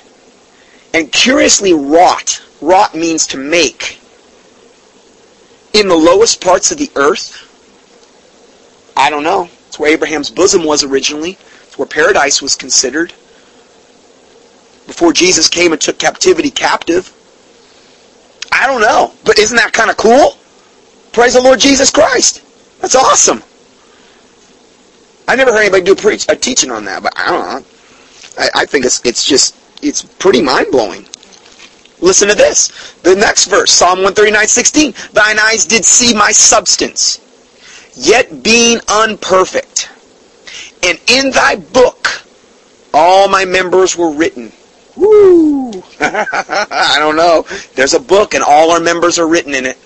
And 0.94 1.12
curiously 1.12 1.72
wrought. 1.72 2.42
Wrought 2.60 2.94
means 2.94 3.26
to 3.28 3.36
make. 3.36 4.00
In 5.72 5.88
the 5.88 5.96
lowest 5.96 6.40
parts 6.40 6.72
of 6.72 6.78
the 6.78 6.90
earth. 6.96 7.46
I 8.96 9.10
don't 9.10 9.22
know. 9.22 9.48
It's 9.68 9.78
where 9.78 9.92
Abraham's 9.92 10.30
bosom 10.30 10.64
was 10.64 10.82
originally. 10.82 11.32
It's 11.62 11.78
where 11.78 11.86
paradise 11.86 12.42
was 12.42 12.56
considered 12.56 13.12
before 14.90 15.12
Jesus 15.12 15.48
came 15.48 15.70
and 15.72 15.80
took 15.80 15.98
captivity 15.98 16.50
captive. 16.50 17.14
I 18.50 18.66
don't 18.66 18.80
know, 18.80 19.14
but 19.24 19.38
isn't 19.38 19.56
that 19.56 19.72
kind 19.72 19.88
of 19.88 19.96
cool? 19.96 20.36
Praise 21.12 21.34
the 21.34 21.40
Lord 21.40 21.60
Jesus 21.60 21.90
Christ. 21.90 22.42
That's 22.80 22.96
awesome. 22.96 23.42
I 25.28 25.36
never 25.36 25.52
heard 25.52 25.60
anybody 25.60 25.84
do 25.84 25.92
a, 25.92 25.96
preach, 25.96 26.26
a 26.28 26.34
teaching 26.34 26.72
on 26.72 26.84
that, 26.86 27.04
but 27.04 27.12
I 27.16 27.26
don't 27.30 27.44
know. 27.44 27.68
I, 28.36 28.62
I 28.62 28.66
think 28.66 28.84
it's 28.84 29.04
it's 29.04 29.24
just 29.24 29.56
it's 29.80 30.02
pretty 30.02 30.42
mind 30.42 30.66
blowing. 30.72 31.06
Listen 32.00 32.28
to 32.28 32.34
this. 32.34 32.94
The 33.02 33.14
next 33.14 33.46
verse, 33.46 33.70
Psalm 33.70 34.02
139, 34.02 34.48
16. 34.48 34.94
Thine 35.12 35.38
eyes 35.38 35.66
did 35.66 35.84
see 35.84 36.14
my 36.14 36.32
substance, 36.32 37.20
yet 37.94 38.42
being 38.42 38.80
unperfect. 38.88 39.90
And 40.82 40.98
in 41.06 41.30
thy 41.30 41.56
book 41.56 42.24
all 42.92 43.28
my 43.28 43.44
members 43.44 43.96
were 43.96 44.10
written, 44.10 44.52
Woo! 45.00 45.70
I 46.00 46.96
don't 46.98 47.16
know. 47.16 47.46
There's 47.74 47.94
a 47.94 48.00
book 48.00 48.34
and 48.34 48.44
all 48.44 48.70
our 48.70 48.80
members 48.80 49.18
are 49.18 49.26
written 49.26 49.54
in 49.54 49.64
it. 49.64 49.78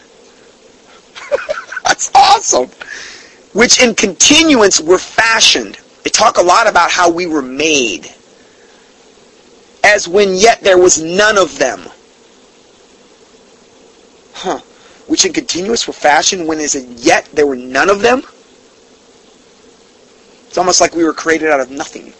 That's 1.84 2.10
awesome. 2.14 2.68
Which 3.52 3.80
in 3.80 3.94
continuance 3.94 4.80
were 4.80 4.98
fashioned. 4.98 5.78
They 6.02 6.10
talk 6.10 6.38
a 6.38 6.42
lot 6.42 6.66
about 6.66 6.90
how 6.90 7.08
we 7.10 7.26
were 7.26 7.42
made. 7.42 8.12
As 9.84 10.08
when 10.08 10.34
yet 10.34 10.62
there 10.62 10.78
was 10.78 11.00
none 11.00 11.38
of 11.38 11.58
them. 11.58 11.88
Huh. 14.32 14.58
Which 15.06 15.24
in 15.24 15.32
continuance 15.32 15.86
were 15.86 15.92
fashioned 15.92 16.48
when 16.48 16.58
as 16.58 16.74
yet 16.74 17.28
there 17.32 17.46
were 17.46 17.56
none 17.56 17.88
of 17.88 18.00
them? 18.00 18.22
It's 20.48 20.58
almost 20.58 20.80
like 20.80 20.94
we 20.94 21.04
were 21.04 21.12
created 21.12 21.50
out 21.50 21.60
of 21.60 21.70
nothing. 21.70 22.12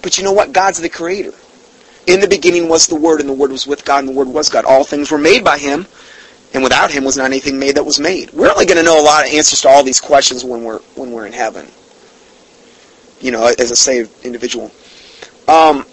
But 0.00 0.16
you 0.16 0.24
know 0.24 0.32
what? 0.32 0.52
God's 0.52 0.80
the 0.80 0.88
creator. 0.88 1.34
In 2.08 2.20
the 2.20 2.26
beginning 2.26 2.68
was 2.68 2.86
the 2.86 2.96
Word, 2.96 3.20
and 3.20 3.28
the 3.28 3.34
Word 3.34 3.52
was 3.52 3.66
with 3.66 3.84
God, 3.84 4.00
and 4.00 4.08
the 4.08 4.12
Word 4.12 4.28
was 4.28 4.48
God. 4.48 4.64
All 4.64 4.82
things 4.82 5.10
were 5.10 5.18
made 5.18 5.44
by 5.44 5.58
Him, 5.58 5.86
and 6.54 6.62
without 6.62 6.90
Him 6.90 7.04
was 7.04 7.18
not 7.18 7.26
anything 7.26 7.58
made 7.58 7.76
that 7.76 7.84
was 7.84 8.00
made. 8.00 8.32
We're 8.32 8.50
only 8.50 8.64
going 8.64 8.78
to 8.78 8.82
know 8.82 9.00
a 9.00 9.04
lot 9.04 9.26
of 9.26 9.32
answers 9.32 9.60
to 9.60 9.68
all 9.68 9.84
these 9.84 10.00
questions 10.00 10.42
when 10.42 10.64
we're 10.64 10.78
when 10.96 11.12
we're 11.12 11.26
in 11.26 11.34
heaven. 11.34 11.68
You 13.20 13.30
know, 13.30 13.46
as 13.46 13.70
a 13.70 13.76
saved 13.76 14.24
individual. 14.24 14.70
Um, 15.46 15.84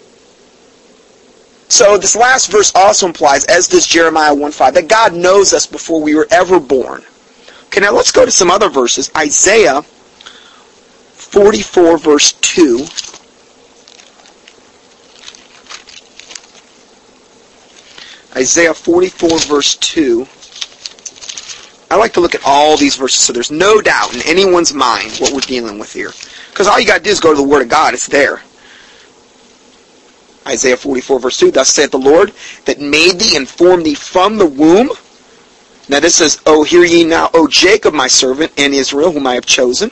so 1.68 1.98
this 1.98 2.16
last 2.16 2.50
verse 2.50 2.72
also 2.74 3.06
implies, 3.06 3.44
as 3.46 3.68
does 3.68 3.86
Jeremiah 3.86 4.34
1.5, 4.34 4.74
that 4.74 4.88
God 4.88 5.12
knows 5.12 5.52
us 5.52 5.66
before 5.66 6.00
we 6.00 6.14
were 6.14 6.28
ever 6.30 6.60
born. 6.60 7.04
Okay, 7.66 7.80
now 7.80 7.92
let's 7.92 8.12
go 8.12 8.24
to 8.24 8.30
some 8.30 8.50
other 8.50 8.68
verses. 8.68 9.10
Isaiah 9.16 9.82
44 9.82 11.98
verse 11.98 12.32
2. 12.32 12.86
Isaiah 18.36 18.74
44 18.74 19.38
verse 19.40 19.76
2. 19.76 20.26
I 21.90 21.96
like 21.96 22.12
to 22.14 22.20
look 22.20 22.34
at 22.34 22.42
all 22.44 22.76
these 22.76 22.96
verses 22.96 23.24
so 23.24 23.32
there's 23.32 23.50
no 23.50 23.80
doubt 23.80 24.14
in 24.14 24.20
anyone's 24.22 24.74
mind 24.74 25.12
what 25.18 25.32
we're 25.32 25.40
dealing 25.40 25.78
with 25.78 25.92
here. 25.92 26.10
Because 26.50 26.66
all 26.66 26.78
you 26.78 26.86
got 26.86 26.98
to 26.98 27.02
do 27.04 27.10
is 27.10 27.20
go 27.20 27.30
to 27.32 27.36
the 27.36 27.46
Word 27.46 27.62
of 27.62 27.68
God. 27.68 27.94
It's 27.94 28.06
there. 28.06 28.42
Isaiah 30.46 30.76
44 30.76 31.20
verse 31.20 31.38
2, 31.38 31.50
Thus 31.50 31.70
saith 31.70 31.90
the 31.90 31.98
Lord 31.98 32.32
that 32.66 32.78
made 32.78 33.18
thee 33.18 33.36
and 33.36 33.48
formed 33.48 33.86
thee 33.86 33.94
from 33.94 34.36
the 34.36 34.46
womb. 34.46 34.90
Now 35.88 36.00
this 36.00 36.16
says, 36.16 36.40
Oh, 36.46 36.62
hear 36.62 36.84
ye 36.84 37.04
now, 37.04 37.30
O 37.32 37.46
Jacob 37.48 37.94
my 37.94 38.08
servant, 38.08 38.52
and 38.58 38.74
Israel 38.74 39.12
whom 39.12 39.26
I 39.26 39.34
have 39.34 39.46
chosen. 39.46 39.90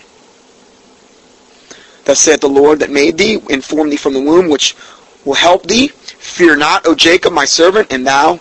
Thus 2.05 2.21
saith 2.21 2.41
the 2.41 2.49
Lord 2.49 2.81
that 2.81 2.91
made 2.91 3.17
thee 3.17 3.41
and 3.51 3.65
formed 3.65 3.91
thee 3.91 3.97
from 3.97 4.13
the 4.13 4.21
womb, 4.21 4.49
which 4.49 4.77
will 5.25 5.35
help 5.35 5.67
thee. 5.67 5.89
Fear 5.89 6.57
not, 6.57 6.87
O 6.87 6.95
Jacob 6.95 7.33
my 7.33 7.45
servant, 7.45 7.93
and 7.93 8.07
thou, 8.07 8.41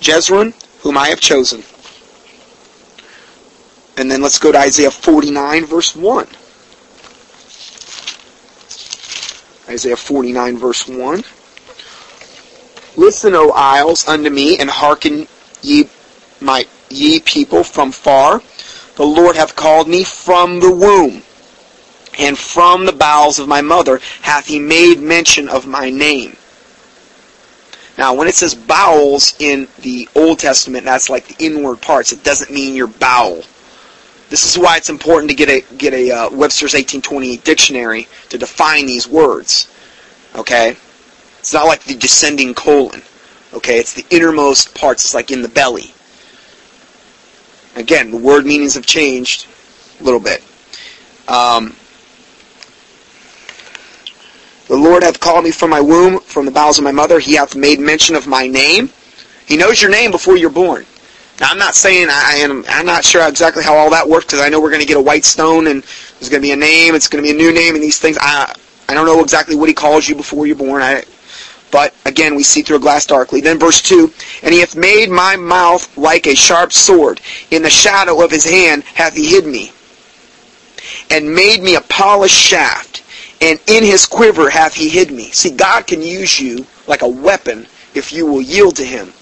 Jezreel, 0.00 0.52
whom 0.80 0.98
I 0.98 1.08
have 1.08 1.20
chosen. 1.20 1.62
And 3.96 4.10
then 4.10 4.22
let's 4.22 4.38
go 4.38 4.50
to 4.50 4.58
Isaiah 4.58 4.90
49 4.90 5.66
verse 5.66 5.94
1. 5.94 6.26
Isaiah 9.68 9.96
49 9.96 10.58
verse 10.58 10.88
1. 10.88 11.22
Listen, 12.96 13.34
O 13.34 13.50
isles, 13.50 14.08
unto 14.08 14.30
me, 14.30 14.58
and 14.58 14.68
hearken 14.68 15.28
ye 15.62 15.88
my 16.40 16.66
ye 16.88 17.20
people 17.20 17.62
from 17.62 17.92
far. 17.92 18.42
The 18.96 19.04
Lord 19.04 19.36
hath 19.36 19.54
called 19.54 19.88
me 19.88 20.04
from 20.04 20.60
the 20.60 20.70
womb, 20.70 21.22
and 22.18 22.38
from 22.38 22.86
the 22.86 22.92
bowels 22.92 23.38
of 23.38 23.48
my 23.48 23.60
mother 23.60 24.00
hath 24.22 24.46
he 24.46 24.58
made 24.58 25.00
mention 25.00 25.48
of 25.48 25.66
my 25.66 25.90
name. 25.90 26.36
Now, 27.98 28.14
when 28.14 28.28
it 28.28 28.34
says 28.34 28.54
bowels 28.54 29.34
in 29.38 29.68
the 29.80 30.08
Old 30.14 30.38
Testament, 30.38 30.84
that's 30.84 31.10
like 31.10 31.26
the 31.26 31.44
inward 31.44 31.82
parts. 31.82 32.12
It 32.12 32.24
doesn't 32.24 32.50
mean 32.50 32.74
your 32.74 32.86
bowel. 32.86 33.44
This 34.30 34.44
is 34.44 34.56
why 34.56 34.76
it's 34.76 34.88
important 34.88 35.28
to 35.30 35.36
get 35.36 35.48
a 35.48 35.74
get 35.74 35.92
a 35.92 36.10
uh, 36.10 36.30
Webster's 36.30 36.72
1828 36.72 37.44
dictionary 37.44 38.08
to 38.30 38.38
define 38.38 38.86
these 38.86 39.06
words. 39.08 39.68
Okay, 40.34 40.76
it's 41.40 41.52
not 41.52 41.66
like 41.66 41.82
the 41.82 41.94
descending 41.94 42.54
colon. 42.54 43.02
Okay, 43.52 43.78
it's 43.78 43.92
the 43.92 44.06
innermost 44.10 44.74
parts. 44.74 45.04
It's 45.04 45.14
like 45.14 45.30
in 45.30 45.42
the 45.42 45.48
belly. 45.48 45.92
Again, 47.76 48.10
the 48.10 48.16
word 48.16 48.46
meanings 48.46 48.74
have 48.74 48.86
changed 48.86 49.46
a 50.00 50.04
little 50.04 50.20
bit. 50.20 50.42
Um, 51.28 51.74
the 54.70 54.76
Lord 54.76 55.02
hath 55.02 55.18
called 55.18 55.42
me 55.42 55.50
from 55.50 55.70
my 55.70 55.80
womb, 55.80 56.20
from 56.20 56.44
the 56.44 56.52
bowels 56.52 56.78
of 56.78 56.84
my 56.84 56.92
mother. 56.92 57.18
He 57.18 57.34
hath 57.34 57.56
made 57.56 57.80
mention 57.80 58.14
of 58.14 58.28
my 58.28 58.46
name. 58.46 58.88
He 59.44 59.56
knows 59.56 59.82
your 59.82 59.90
name 59.90 60.12
before 60.12 60.36
you're 60.36 60.48
born. 60.48 60.86
Now, 61.40 61.48
I'm 61.50 61.58
not 61.58 61.74
saying 61.74 62.06
I 62.08 62.34
am. 62.36 62.64
I'm 62.68 62.86
not 62.86 63.04
sure 63.04 63.26
exactly 63.28 63.64
how 63.64 63.74
all 63.74 63.90
that 63.90 64.08
works 64.08 64.26
because 64.26 64.40
I 64.40 64.48
know 64.48 64.60
we're 64.60 64.70
going 64.70 64.80
to 64.80 64.86
get 64.86 64.96
a 64.96 65.02
white 65.02 65.24
stone 65.24 65.66
and 65.66 65.82
there's 65.82 66.28
going 66.28 66.40
to 66.40 66.46
be 66.46 66.52
a 66.52 66.56
name. 66.56 66.94
It's 66.94 67.08
going 67.08 67.20
to 67.20 67.28
be 67.28 67.36
a 67.36 67.36
new 67.36 67.52
name 67.52 67.74
and 67.74 67.82
these 67.82 67.98
things. 67.98 68.16
I 68.20 68.54
I 68.88 68.94
don't 68.94 69.06
know 69.06 69.20
exactly 69.24 69.56
what 69.56 69.68
he 69.68 69.74
calls 69.74 70.08
you 70.08 70.14
before 70.14 70.46
you're 70.46 70.54
born. 70.54 70.82
I, 70.82 71.02
but 71.72 71.92
again, 72.06 72.36
we 72.36 72.44
see 72.44 72.62
through 72.62 72.76
a 72.76 72.80
glass 72.80 73.06
darkly. 73.06 73.40
Then 73.40 73.58
verse 73.58 73.82
two, 73.82 74.12
and 74.44 74.54
he 74.54 74.60
hath 74.60 74.76
made 74.76 75.10
my 75.10 75.34
mouth 75.34 75.98
like 75.98 76.28
a 76.28 76.36
sharp 76.36 76.72
sword. 76.72 77.20
In 77.50 77.62
the 77.62 77.70
shadow 77.70 78.24
of 78.24 78.30
his 78.30 78.44
hand 78.44 78.84
hath 78.84 79.16
he 79.16 79.30
hid 79.30 79.46
me, 79.46 79.72
and 81.10 81.34
made 81.34 81.60
me 81.60 81.74
a 81.74 81.80
polished 81.80 82.38
shaft. 82.38 82.89
And 83.40 83.58
in 83.66 83.84
his 83.84 84.06
quiver 84.06 84.50
hath 84.50 84.74
he 84.74 84.88
hid 84.88 85.10
me. 85.10 85.30
See, 85.30 85.50
God 85.50 85.86
can 85.86 86.02
use 86.02 86.38
you 86.38 86.66
like 86.86 87.02
a 87.02 87.08
weapon 87.08 87.66
if 87.94 88.12
you 88.12 88.26
will 88.26 88.42
yield 88.42 88.76
to 88.76 88.84
him. 88.84 89.12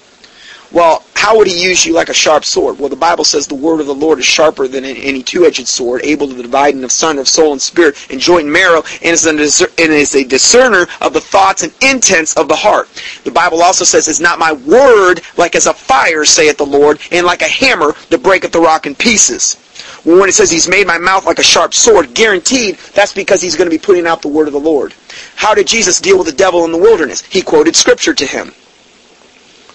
Well, 0.70 1.04
how 1.14 1.36
would 1.38 1.46
he 1.46 1.62
use 1.62 1.86
you 1.86 1.94
like 1.94 2.10
a 2.10 2.14
sharp 2.14 2.44
sword? 2.44 2.78
Well, 2.78 2.90
the 2.90 2.96
Bible 2.96 3.24
says 3.24 3.46
the 3.46 3.54
word 3.54 3.80
of 3.80 3.86
the 3.86 3.94
Lord 3.94 4.18
is 4.18 4.26
sharper 4.26 4.68
than 4.68 4.84
any 4.84 5.22
two-edged 5.22 5.66
sword, 5.66 6.02
able 6.04 6.28
to 6.28 6.42
divide 6.42 6.74
in 6.74 6.84
of 6.84 6.92
son 6.92 7.18
of 7.18 7.26
soul 7.26 7.52
and 7.52 7.62
spirit, 7.62 7.96
and 8.10 8.20
joint 8.20 8.44
and 8.44 8.52
marrow, 8.52 8.82
and 9.02 9.12
is, 9.12 9.26
a, 9.62 9.64
and 9.80 9.92
is 9.92 10.14
a 10.14 10.24
discerner 10.24 10.86
of 11.00 11.14
the 11.14 11.20
thoughts 11.20 11.62
and 11.62 11.72
intents 11.80 12.36
of 12.36 12.48
the 12.48 12.56
heart. 12.56 12.88
The 13.24 13.30
Bible 13.30 13.62
also 13.62 13.84
says, 13.84 14.08
Is 14.08 14.20
not 14.20 14.38
my 14.38 14.52
word 14.52 15.22
like 15.38 15.54
as 15.54 15.66
a 15.66 15.74
fire, 15.74 16.24
saith 16.24 16.58
the 16.58 16.66
Lord, 16.66 17.00
and 17.10 17.26
like 17.26 17.42
a 17.42 17.48
hammer 17.48 17.94
that 18.10 18.22
breaketh 18.22 18.52
the 18.52 18.60
rock 18.60 18.86
in 18.86 18.94
pieces? 18.94 19.56
When 20.04 20.28
it 20.28 20.34
says 20.34 20.50
he's 20.50 20.68
made 20.68 20.86
my 20.86 20.98
mouth 20.98 21.26
like 21.26 21.38
a 21.38 21.42
sharp 21.42 21.74
sword, 21.74 22.14
guaranteed 22.14 22.76
that's 22.94 23.12
because 23.12 23.42
he's 23.42 23.56
going 23.56 23.68
to 23.68 23.76
be 23.76 23.82
putting 23.82 24.06
out 24.06 24.22
the 24.22 24.28
word 24.28 24.46
of 24.46 24.52
the 24.52 24.60
Lord. 24.60 24.94
How 25.34 25.54
did 25.54 25.66
Jesus 25.66 26.00
deal 26.00 26.16
with 26.16 26.26
the 26.26 26.32
devil 26.32 26.64
in 26.64 26.72
the 26.72 26.78
wilderness? 26.78 27.22
He 27.22 27.42
quoted 27.42 27.74
scripture 27.74 28.14
to 28.14 28.26
him. 28.26 28.52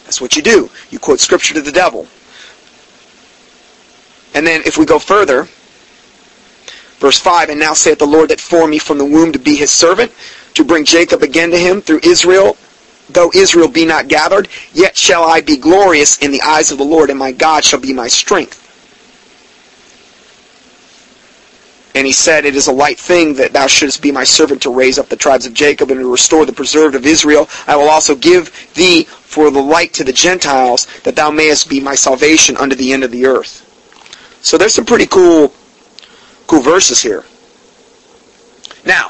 That's 0.06 0.22
what 0.22 0.36
you 0.36 0.42
do. 0.42 0.70
You 0.90 1.00
quote 1.00 1.20
scripture 1.20 1.54
to 1.56 1.62
the 1.62 1.72
devil. 1.72 2.08
And 4.34 4.48
then 4.48 4.62
if 4.66 4.78
we 4.78 4.86
go 4.86 4.98
further, 4.98 5.48
verse 7.00 7.20
5, 7.20 7.50
And 7.50 7.60
now 7.60 7.74
saith 7.74 8.00
the 8.00 8.06
Lord 8.06 8.30
that 8.30 8.40
formed 8.40 8.72
me 8.72 8.80
from 8.80 8.98
the 8.98 9.06
womb 9.06 9.32
to 9.34 9.40
be 9.40 9.56
his 9.56 9.72
servant, 9.72 10.12
to 10.56 10.64
bring 10.64 10.86
Jacob 10.86 11.22
again 11.22 11.52
to 11.52 11.58
him 11.58 11.82
through 11.82 12.00
Israel, 12.04 12.58
though 13.10 13.32
Israel 13.34 13.68
be 13.68 13.86
not 13.86 14.08
gathered, 14.08 14.48
yet 14.74 14.96
shall 14.96 15.24
I 15.24 15.42
be 15.42 15.58
glorious 15.58 16.18
in 16.20 16.32
the 16.32 16.42
eyes 16.42 16.72
of 16.72 16.78
the 16.78 16.84
Lord, 16.84 17.10
and 17.10 17.20
my 17.20 17.32
God 17.32 17.64
shall 17.64 17.80
be 17.80 17.94
my 17.94 18.08
strength. 18.08 18.63
And 21.96 22.08
he 22.08 22.14
said, 22.14 22.46
It 22.46 22.56
is 22.56 22.68
a 22.68 22.72
light 22.72 23.00
thing 23.00 23.36
that 23.36 23.54
thou 23.54 23.68
shouldest 23.68 24.02
be 24.02 24.12
my 24.12 24.24
servant 24.24 24.62
to 24.64 24.74
raise 24.74 24.98
up 24.98 25.10
the 25.10 25.16
tribes 25.16 25.46
of 25.46 25.54
Jacob 25.54 25.92
and 25.92 26.00
to 26.00 26.12
restore 26.12 26.46
the 26.46 26.54
preserved 26.54 26.96
of 26.96 27.06
Israel. 27.06 27.48
I 27.68 27.76
will 27.76 27.90
also 27.90 28.16
give 28.16 28.52
thee 28.74 29.04
for 29.04 29.50
the 29.50 29.62
light 29.62 29.94
to 29.94 30.04
the 30.04 30.14
Gentiles, 30.14 30.86
that 31.02 31.16
thou 31.16 31.32
mayest 31.32 31.68
be 31.68 31.80
my 31.80 31.96
salvation 31.96 32.56
unto 32.58 32.76
the 32.76 32.94
end 32.94 33.04
of 33.04 33.12
the 33.12 33.26
earth. 33.26 33.62
So 34.44 34.58
there's 34.58 34.76
some 34.76 34.86
pretty 34.86 35.08
cool, 35.08 35.54
cool 36.46 36.62
verses 36.62 37.02
here. 37.02 37.26
Now, 38.86 39.02